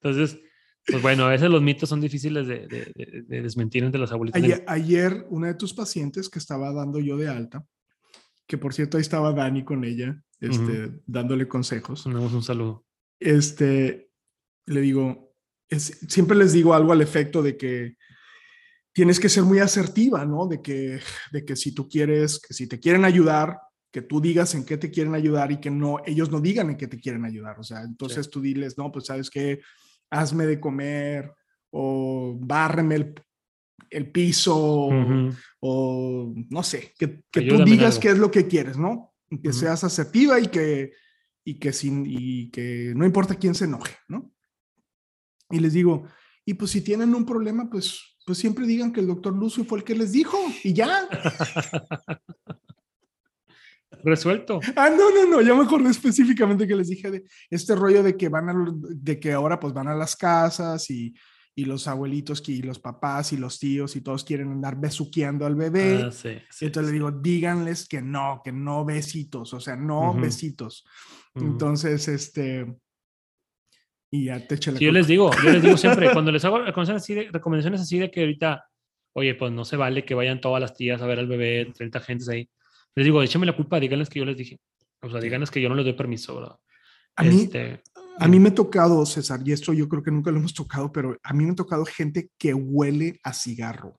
entonces, 0.00 0.38
pues 0.86 1.02
bueno, 1.02 1.26
a 1.26 1.30
veces 1.30 1.50
los 1.50 1.62
mitos 1.62 1.88
son 1.88 2.00
difíciles 2.00 2.46
de, 2.46 2.66
de, 2.66 3.42
desmentir 3.42 3.84
entre 3.84 4.00
las 4.00 4.12
abuelitas. 4.12 4.42
Ayer, 4.42 4.64
ayer, 4.66 5.26
una 5.28 5.48
de 5.48 5.54
tus 5.54 5.74
pacientes 5.74 6.28
que 6.28 6.38
estaba 6.38 6.72
dando 6.72 6.98
yo 6.98 7.16
de 7.16 7.28
alta, 7.28 7.64
que 8.46 8.58
por 8.58 8.72
cierto 8.72 8.96
ahí 8.96 9.02
estaba 9.02 9.32
Dani 9.32 9.64
con 9.64 9.84
ella, 9.84 10.20
este, 10.40 10.90
dándole 11.06 11.46
consejos. 11.46 12.04
Damos 12.04 12.32
un 12.32 12.42
saludo. 12.42 12.86
Este, 13.20 14.10
le 14.66 14.80
digo, 14.80 15.34
es, 15.68 15.98
siempre 16.08 16.36
les 16.36 16.52
digo 16.52 16.74
algo 16.74 16.92
al 16.92 17.02
efecto 17.02 17.42
de 17.42 17.56
que 17.56 17.96
tienes 18.92 19.20
que 19.20 19.28
ser 19.28 19.42
muy 19.42 19.58
asertiva, 19.58 20.24
¿no? 20.24 20.46
De 20.46 20.62
que, 20.62 21.00
de 21.32 21.44
que 21.44 21.56
si 21.56 21.72
tú 21.72 21.88
quieres, 21.88 22.40
que 22.40 22.54
si 22.54 22.66
te 22.66 22.80
quieren 22.80 23.04
ayudar, 23.04 23.58
que 23.90 24.02
tú 24.02 24.20
digas 24.20 24.54
en 24.54 24.64
qué 24.64 24.76
te 24.76 24.90
quieren 24.90 25.14
ayudar 25.14 25.50
y 25.50 25.60
que 25.60 25.70
no, 25.70 25.98
ellos 26.04 26.30
no 26.30 26.40
digan 26.40 26.70
en 26.70 26.76
qué 26.76 26.86
te 26.86 27.00
quieren 27.00 27.24
ayudar. 27.24 27.58
O 27.58 27.62
sea, 27.62 27.82
entonces 27.82 28.28
tú 28.28 28.40
diles, 28.40 28.76
no, 28.76 28.92
pues 28.92 29.06
sabes 29.06 29.30
qué, 29.30 29.60
hazme 30.10 30.46
de 30.46 30.60
comer 30.60 31.32
o 31.70 32.36
bárreme 32.40 32.94
el, 32.96 33.14
el 33.90 34.10
piso 34.10 34.88
o, 35.60 36.34
no 36.50 36.62
sé, 36.62 36.92
que, 36.98 37.22
que 37.30 37.42
tú 37.42 37.64
digas 37.64 37.98
qué 37.98 38.10
es 38.10 38.18
lo 38.18 38.30
que 38.30 38.46
quieres, 38.46 38.76
¿no? 38.76 39.14
Que 39.42 39.52
seas 39.52 39.84
asertiva 39.84 40.38
y 40.40 40.48
que, 40.48 40.92
y, 41.44 41.58
que 41.58 41.72
sin, 41.72 42.04
y 42.06 42.50
que 42.50 42.92
no 42.94 43.04
importa 43.04 43.34
quién 43.34 43.54
se 43.54 43.64
enoje, 43.64 43.96
¿no? 44.08 44.32
Y 45.50 45.60
les 45.60 45.72
digo, 45.72 46.04
y 46.44 46.54
pues 46.54 46.70
si 46.70 46.82
tienen 46.82 47.14
un 47.14 47.24
problema, 47.24 47.68
pues, 47.70 48.16
pues 48.26 48.38
siempre 48.38 48.66
digan 48.66 48.92
que 48.92 49.00
el 49.00 49.06
doctor 49.06 49.34
Lucio 49.34 49.64
fue 49.64 49.78
el 49.78 49.84
que 49.84 49.94
les 49.94 50.12
dijo 50.12 50.38
y 50.62 50.74
ya. 50.74 51.08
Resuelto. 54.04 54.60
Ah, 54.76 54.90
no, 54.90 55.10
no, 55.10 55.30
no, 55.30 55.40
ya 55.40 55.54
me 55.54 55.64
acordé 55.64 55.90
específicamente 55.90 56.66
que 56.66 56.76
les 56.76 56.88
dije 56.88 57.10
de 57.10 57.24
este 57.50 57.74
rollo 57.74 58.02
de 58.02 58.16
que 58.16 58.28
van 58.28 58.48
a, 58.48 58.54
de 58.80 59.18
que 59.18 59.32
ahora 59.32 59.58
pues 59.58 59.72
van 59.72 59.88
a 59.88 59.94
las 59.94 60.16
casas 60.16 60.90
y, 60.90 61.14
y 61.58 61.64
los 61.64 61.88
abuelitos 61.88 62.48
y 62.48 62.62
los 62.62 62.78
papás 62.78 63.32
y 63.32 63.36
los 63.36 63.58
tíos 63.58 63.96
y 63.96 64.00
todos 64.00 64.22
quieren 64.22 64.52
andar 64.52 64.78
besuqueando 64.78 65.44
al 65.44 65.56
bebé. 65.56 66.04
Ah, 66.04 66.12
sí, 66.12 66.38
entonces 66.60 66.92
le 66.92 66.98
digo, 66.98 67.10
díganles 67.10 67.88
que 67.88 68.00
no, 68.00 68.40
que 68.44 68.52
no 68.52 68.84
besitos, 68.84 69.52
o 69.52 69.58
sea, 69.58 69.74
no 69.74 70.14
besitos. 70.14 70.86
Entonces, 71.34 72.06
este, 72.06 72.64
y 74.10 74.26
ya 74.26 74.46
te 74.46 74.54
eché 74.54 74.72
la 74.72 74.78
Yo 74.78 74.92
les 74.92 75.08
digo, 75.08 75.30
yo 75.42 75.50
les 75.50 75.62
digo 75.62 75.76
siempre, 75.76 76.12
cuando 76.12 76.30
les 76.30 76.44
hago 76.44 76.58
recomendaciones 76.58 77.02
así, 77.02 77.14
de, 77.14 77.28
recomendaciones 77.32 77.80
así 77.80 77.98
de 77.98 78.10
que 78.10 78.20
ahorita, 78.20 78.64
oye, 79.14 79.34
pues 79.34 79.52
no 79.52 79.64
se 79.64 79.76
vale 79.76 80.04
que 80.04 80.14
vayan 80.14 80.40
todas 80.40 80.60
las 80.60 80.74
tías 80.74 81.02
a 81.02 81.06
ver 81.06 81.18
al 81.18 81.26
bebé, 81.26 81.72
30 81.74 82.00
gentes 82.00 82.28
ahí. 82.28 82.48
Les 82.96 83.04
digo, 83.04 83.22
échame 83.22 83.46
la 83.46 83.56
culpa, 83.56 83.78
díganles 83.80 84.08
que 84.08 84.18
yo 84.18 84.24
les 84.24 84.36
dije. 84.36 84.58
O 85.02 85.10
sea, 85.10 85.20
díganles 85.20 85.50
que 85.50 85.60
yo 85.60 85.68
no 85.68 85.74
les 85.74 85.84
doy 85.84 85.94
permiso, 85.94 86.36
¿verdad? 86.36 86.56
A 87.16 87.22
mí, 87.22 87.42
este, 87.42 87.82
a 88.18 88.28
mí 88.28 88.38
me 88.38 88.50
ha 88.50 88.54
tocado, 88.54 89.04
César, 89.06 89.40
y 89.44 89.52
esto 89.52 89.72
yo 89.72 89.88
creo 89.88 90.02
que 90.02 90.10
nunca 90.10 90.30
lo 90.30 90.38
hemos 90.38 90.54
tocado, 90.54 90.92
pero 90.92 91.16
a 91.22 91.32
mí 91.32 91.44
me 91.44 91.52
ha 91.52 91.56
tocado 91.56 91.84
gente 91.84 92.30
que 92.38 92.54
huele 92.54 93.18
a 93.22 93.32
cigarro. 93.32 93.98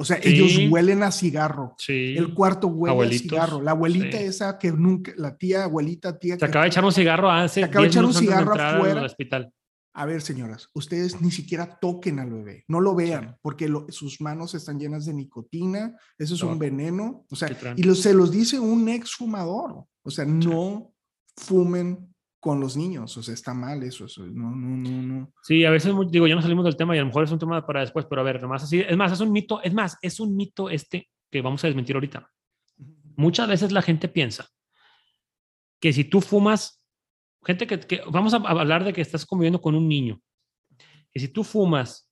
O 0.00 0.04
sea, 0.04 0.18
ellos 0.22 0.56
huelen 0.70 1.02
a 1.02 1.10
cigarro. 1.10 1.74
Sí. 1.76 2.14
El 2.16 2.32
cuarto 2.32 2.68
huele 2.68 3.16
a 3.16 3.18
cigarro. 3.18 3.60
La 3.60 3.72
abuelita 3.72 4.20
esa 4.20 4.56
que 4.56 4.70
nunca, 4.70 5.12
la 5.16 5.36
tía, 5.36 5.64
abuelita, 5.64 6.16
tía. 6.18 6.38
Se 6.38 6.44
acaba 6.44 6.64
de 6.64 6.68
echar 6.68 6.84
un 6.84 6.92
cigarro 6.92 7.30
hace. 7.30 7.60
Se 7.60 7.64
acaba 7.64 7.82
de 7.82 7.88
echar 7.88 8.04
un 8.04 8.14
cigarro 8.14 8.54
afuera. 8.54 9.02
hospital. 9.02 9.52
A 9.94 10.06
ver, 10.06 10.22
señoras, 10.22 10.68
ustedes 10.74 11.20
ni 11.20 11.30
siquiera 11.30 11.78
toquen 11.80 12.18
al 12.20 12.30
bebé, 12.30 12.64
no 12.68 12.80
lo 12.80 12.94
vean, 12.94 13.36
porque 13.42 13.68
sus 13.88 14.20
manos 14.20 14.54
están 14.54 14.78
llenas 14.78 15.06
de 15.06 15.14
nicotina, 15.14 15.96
eso 16.16 16.34
es 16.34 16.42
un 16.42 16.58
veneno, 16.58 17.26
o 17.30 17.36
sea, 17.36 17.48
y 17.76 17.82
se 17.94 18.14
los 18.14 18.30
dice 18.30 18.60
un 18.60 18.88
ex 18.88 19.14
fumador, 19.16 19.84
o 20.02 20.10
sea, 20.10 20.24
no 20.24 20.92
fumen 21.36 22.14
con 22.40 22.60
los 22.60 22.76
niños, 22.76 23.16
o 23.16 23.22
sea, 23.22 23.34
está 23.34 23.52
mal 23.52 23.82
eso, 23.82 24.04
eso, 24.04 24.24
no, 24.26 24.54
no, 24.54 24.76
no, 24.76 25.02
no. 25.02 25.32
Sí, 25.42 25.64
a 25.64 25.70
veces 25.70 25.92
digo, 26.10 26.28
ya 26.28 26.36
no 26.36 26.42
salimos 26.42 26.64
del 26.64 26.76
tema 26.76 26.94
y 26.94 26.98
a 26.98 27.02
lo 27.02 27.08
mejor 27.08 27.24
es 27.24 27.32
un 27.32 27.38
tema 27.38 27.66
para 27.66 27.80
después, 27.80 28.06
pero 28.08 28.20
a 28.20 28.24
ver, 28.24 28.40
nomás 28.40 28.62
así, 28.62 28.80
es 28.80 28.96
más, 28.96 29.10
es 29.10 29.20
un 29.20 29.32
mito, 29.32 29.60
es 29.62 29.74
más, 29.74 29.96
es 30.00 30.20
un 30.20 30.36
mito 30.36 30.70
este 30.70 31.08
que 31.30 31.42
vamos 31.42 31.64
a 31.64 31.66
desmentir 31.66 31.96
ahorita. 31.96 32.30
Muchas 33.16 33.48
veces 33.48 33.72
la 33.72 33.82
gente 33.82 34.08
piensa 34.08 34.48
que 35.80 35.92
si 35.92 36.04
tú 36.04 36.20
fumas 36.20 36.77
gente 37.44 37.66
que, 37.66 38.02
vamos 38.10 38.34
a 38.34 38.36
hablar 38.36 38.84
de 38.84 38.92
que 38.92 39.00
estás 39.00 39.26
conviviendo 39.26 39.60
con 39.60 39.74
un 39.74 39.88
niño. 39.88 40.20
Y 41.12 41.20
si 41.20 41.28
tú 41.28 41.44
fumas 41.44 42.10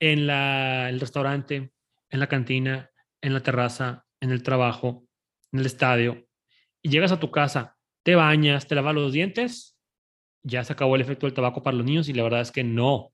en 0.00 0.26
la, 0.26 0.88
el 0.88 1.00
restaurante, 1.00 1.72
en 2.10 2.20
la 2.20 2.28
cantina, 2.28 2.90
en 3.20 3.34
la 3.34 3.42
terraza, 3.42 4.04
en 4.20 4.30
el 4.30 4.42
trabajo, 4.42 5.06
en 5.52 5.60
el 5.60 5.66
estadio, 5.66 6.26
y 6.82 6.90
llegas 6.90 7.12
a 7.12 7.20
tu 7.20 7.30
casa, 7.30 7.76
te 8.02 8.14
bañas, 8.14 8.66
te 8.66 8.74
lavas 8.74 8.94
los 8.94 9.12
dientes, 9.12 9.76
ya 10.42 10.62
se 10.64 10.72
acabó 10.72 10.94
el 10.94 11.02
efecto 11.02 11.26
del 11.26 11.34
tabaco 11.34 11.62
para 11.62 11.76
los 11.76 11.86
niños 11.86 12.08
y 12.08 12.12
la 12.12 12.22
verdad 12.22 12.40
es 12.40 12.52
que 12.52 12.62
no. 12.62 13.12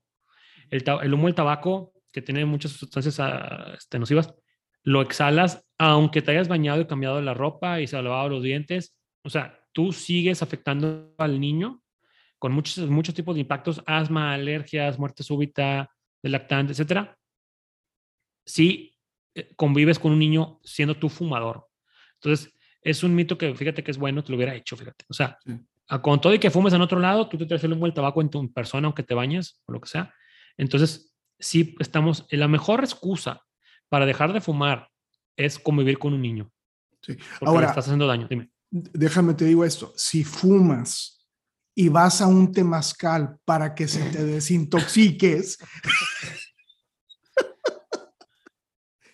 El, 0.69 1.13
humo 1.13 1.25
del 1.25 1.35
tabaco, 1.35 1.93
que 2.11 2.21
tiene 2.21 2.45
muchas 2.45 2.71
sustancias 2.73 3.19
ah, 3.19 3.73
este, 3.75 3.97
nocivas, 3.97 4.33
lo 4.83 5.01
exhalas 5.01 5.65
aunque 5.77 6.21
te 6.21 6.31
hayas 6.31 6.47
bañado 6.47 6.81
y 6.81 6.85
cambiado 6.85 7.21
la 7.21 7.33
ropa 7.33 7.81
y 7.81 7.87
se 7.87 8.01
lavado 8.01 8.29
los 8.29 8.43
dientes. 8.43 8.95
O 9.23 9.29
sea, 9.29 9.59
tú 9.73 9.91
sigues 9.91 10.41
afectando 10.41 11.13
al 11.17 11.39
niño 11.39 11.81
con 12.39 12.53
muchos, 12.53 12.89
muchos 12.89 13.15
tipos 13.15 13.35
de 13.35 13.41
impactos, 13.41 13.81
asma, 13.85 14.33
alergias, 14.33 14.99
muerte 14.99 15.23
súbita, 15.23 15.89
de 16.21 16.29
lactante, 16.29 16.73
etcétera, 16.73 17.17
si 18.45 18.97
eh, 19.35 19.53
convives 19.55 19.99
con 19.99 20.11
un 20.11 20.19
niño 20.19 20.59
siendo 20.63 20.95
tú 20.95 21.09
fumador. 21.09 21.67
Entonces, 22.15 22.53
es 22.81 23.03
un 23.03 23.15
mito 23.15 23.37
que 23.37 23.55
fíjate 23.55 23.83
que 23.83 23.91
es 23.91 23.97
bueno, 23.97 24.23
te 24.23 24.31
lo 24.31 24.35
hubiera 24.35 24.55
hecho, 24.55 24.75
fíjate. 24.75 25.05
O 25.07 25.13
sea, 25.13 25.37
con 26.01 26.19
todo 26.19 26.33
y 26.33 26.39
que 26.39 26.51
fumes 26.51 26.73
en 26.73 26.81
otro 26.81 26.99
lado, 26.99 27.27
tú 27.29 27.37
te 27.37 27.45
traes 27.45 27.63
el 27.63 27.73
humo 27.73 27.85
del 27.85 27.93
tabaco 27.93 28.21
en 28.21 28.29
tu 28.29 28.51
persona, 28.51 28.87
aunque 28.87 29.03
te 29.03 29.13
bañes 29.13 29.61
o 29.65 29.71
lo 29.71 29.79
que 29.79 29.89
sea. 29.89 30.13
Entonces, 30.57 31.15
sí 31.39 31.75
estamos, 31.79 32.25
la 32.29 32.47
mejor 32.47 32.81
excusa 32.81 33.41
para 33.89 34.05
dejar 34.05 34.33
de 34.33 34.41
fumar 34.41 34.89
es 35.37 35.59
convivir 35.59 35.97
con 35.97 36.13
un 36.13 36.21
niño. 36.21 36.51
Sí. 37.01 37.17
Ahora, 37.41 37.67
estás 37.67 37.85
haciendo 37.85 38.07
daño, 38.07 38.27
dime 38.29 38.52
déjame 38.73 39.35
te 39.35 39.45
digo 39.45 39.63
esto, 39.63 39.93
si 39.95 40.23
fumas 40.23 41.27
y 41.75 41.89
vas 41.89 42.21
a 42.21 42.27
un 42.27 42.51
temazcal 42.51 43.37
para 43.45 43.75
que 43.75 43.87
se 43.87 44.03
te 44.09 44.25
desintoxiques, 44.25 45.59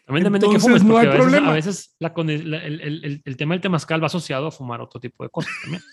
También 0.05 0.23
depende 0.23 0.47
de 0.47 0.53
qué 0.53 0.59
fumes, 0.59 0.83
no 0.83 0.97
hay 0.97 1.05
a 1.05 1.09
veces, 1.11 1.21
problema. 1.21 1.51
A 1.51 1.53
veces 1.53 1.95
el, 1.99 3.21
el, 3.23 3.37
tema 3.37 3.53
del 3.53 3.61
temazcal 3.61 4.01
va 4.01 4.07
asociado 4.07 4.47
a 4.47 4.51
fumar 4.51 4.81
otro 4.81 4.99
tipo 4.99 5.23
de 5.23 5.29
cosas 5.29 5.53
también. 5.61 5.83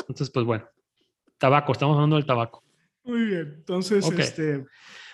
Entonces, 0.00 0.28
pues 0.28 0.44
bueno, 0.44 0.68
tabaco, 1.38 1.72
estamos 1.72 1.94
hablando 1.94 2.16
del 2.16 2.26
tabaco. 2.26 2.62
Muy 3.04 3.24
bien, 3.24 3.54
entonces, 3.56 4.06
este... 4.18 4.66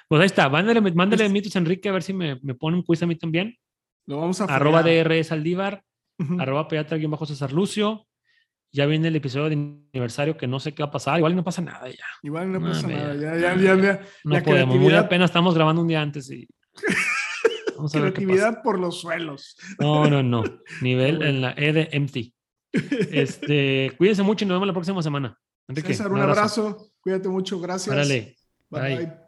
Pues 0.08 0.20
ahí 0.20 0.26
está, 0.26 0.48
mándale, 0.48 0.80
mándale 0.80 1.28
mitos 1.28 1.54
a 1.54 1.60
Enrique 1.60 1.90
a 1.90 1.92
ver 1.92 2.02
si 2.02 2.12
me, 2.12 2.40
me 2.42 2.56
pone 2.56 2.76
un 2.76 2.82
quiz 2.82 3.00
a 3.04 3.06
mí 3.06 3.14
también. 3.14 3.56
Lo 4.06 4.18
vamos 4.18 4.40
a 4.40 4.46
Arroba 4.46 4.82
DR 4.82 5.22
Saldívar 5.22 5.84
arroba 6.38 6.68
pediatra 6.68 6.98
César 7.26 7.52
Lucio. 7.52 8.06
Ya 8.70 8.84
viene 8.84 9.08
el 9.08 9.16
episodio 9.16 9.48
de 9.48 9.54
aniversario 9.54 10.36
que 10.36 10.46
no 10.46 10.60
sé 10.60 10.74
qué 10.74 10.82
va 10.82 10.88
a 10.88 10.92
pasar. 10.92 11.18
Igual 11.18 11.34
no 11.34 11.42
pasa 11.42 11.62
nada 11.62 11.88
ya. 11.88 12.04
Igual 12.22 12.52
no 12.52 12.60
pasa 12.60 12.86
nada. 12.86 13.14
Ya, 13.14 13.36
ya, 13.36 13.56
ya, 13.56 13.74
ya, 13.76 14.00
no 14.24 14.42
podemos. 14.42 14.76
Muy 14.76 14.94
apenas 14.94 15.30
estamos 15.30 15.54
grabando 15.54 15.80
un 15.82 15.88
día 15.88 16.02
antes 16.02 16.30
y. 16.30 16.46
Vamos 17.76 17.94
a 17.94 18.00
creatividad 18.00 18.62
por 18.62 18.78
los 18.78 19.00
suelos. 19.00 19.56
No, 19.78 20.10
no, 20.10 20.22
no. 20.22 20.42
Nivel 20.82 21.22
en 21.26 21.40
la 21.40 21.54
E 21.56 21.72
de 21.72 21.88
empty. 21.92 22.34
Este, 23.10 23.94
cuídense 23.96 24.22
mucho 24.22 24.44
y 24.44 24.48
nos 24.48 24.56
vemos 24.56 24.66
la 24.66 24.74
próxima 24.74 25.02
semana. 25.02 25.38
César, 25.74 26.12
un 26.12 26.20
abrazo. 26.20 26.90
Cuídate 27.00 27.28
mucho. 27.28 27.58
Gracias. 27.58 28.08
Bye, 28.08 28.36
bye. 28.70 29.27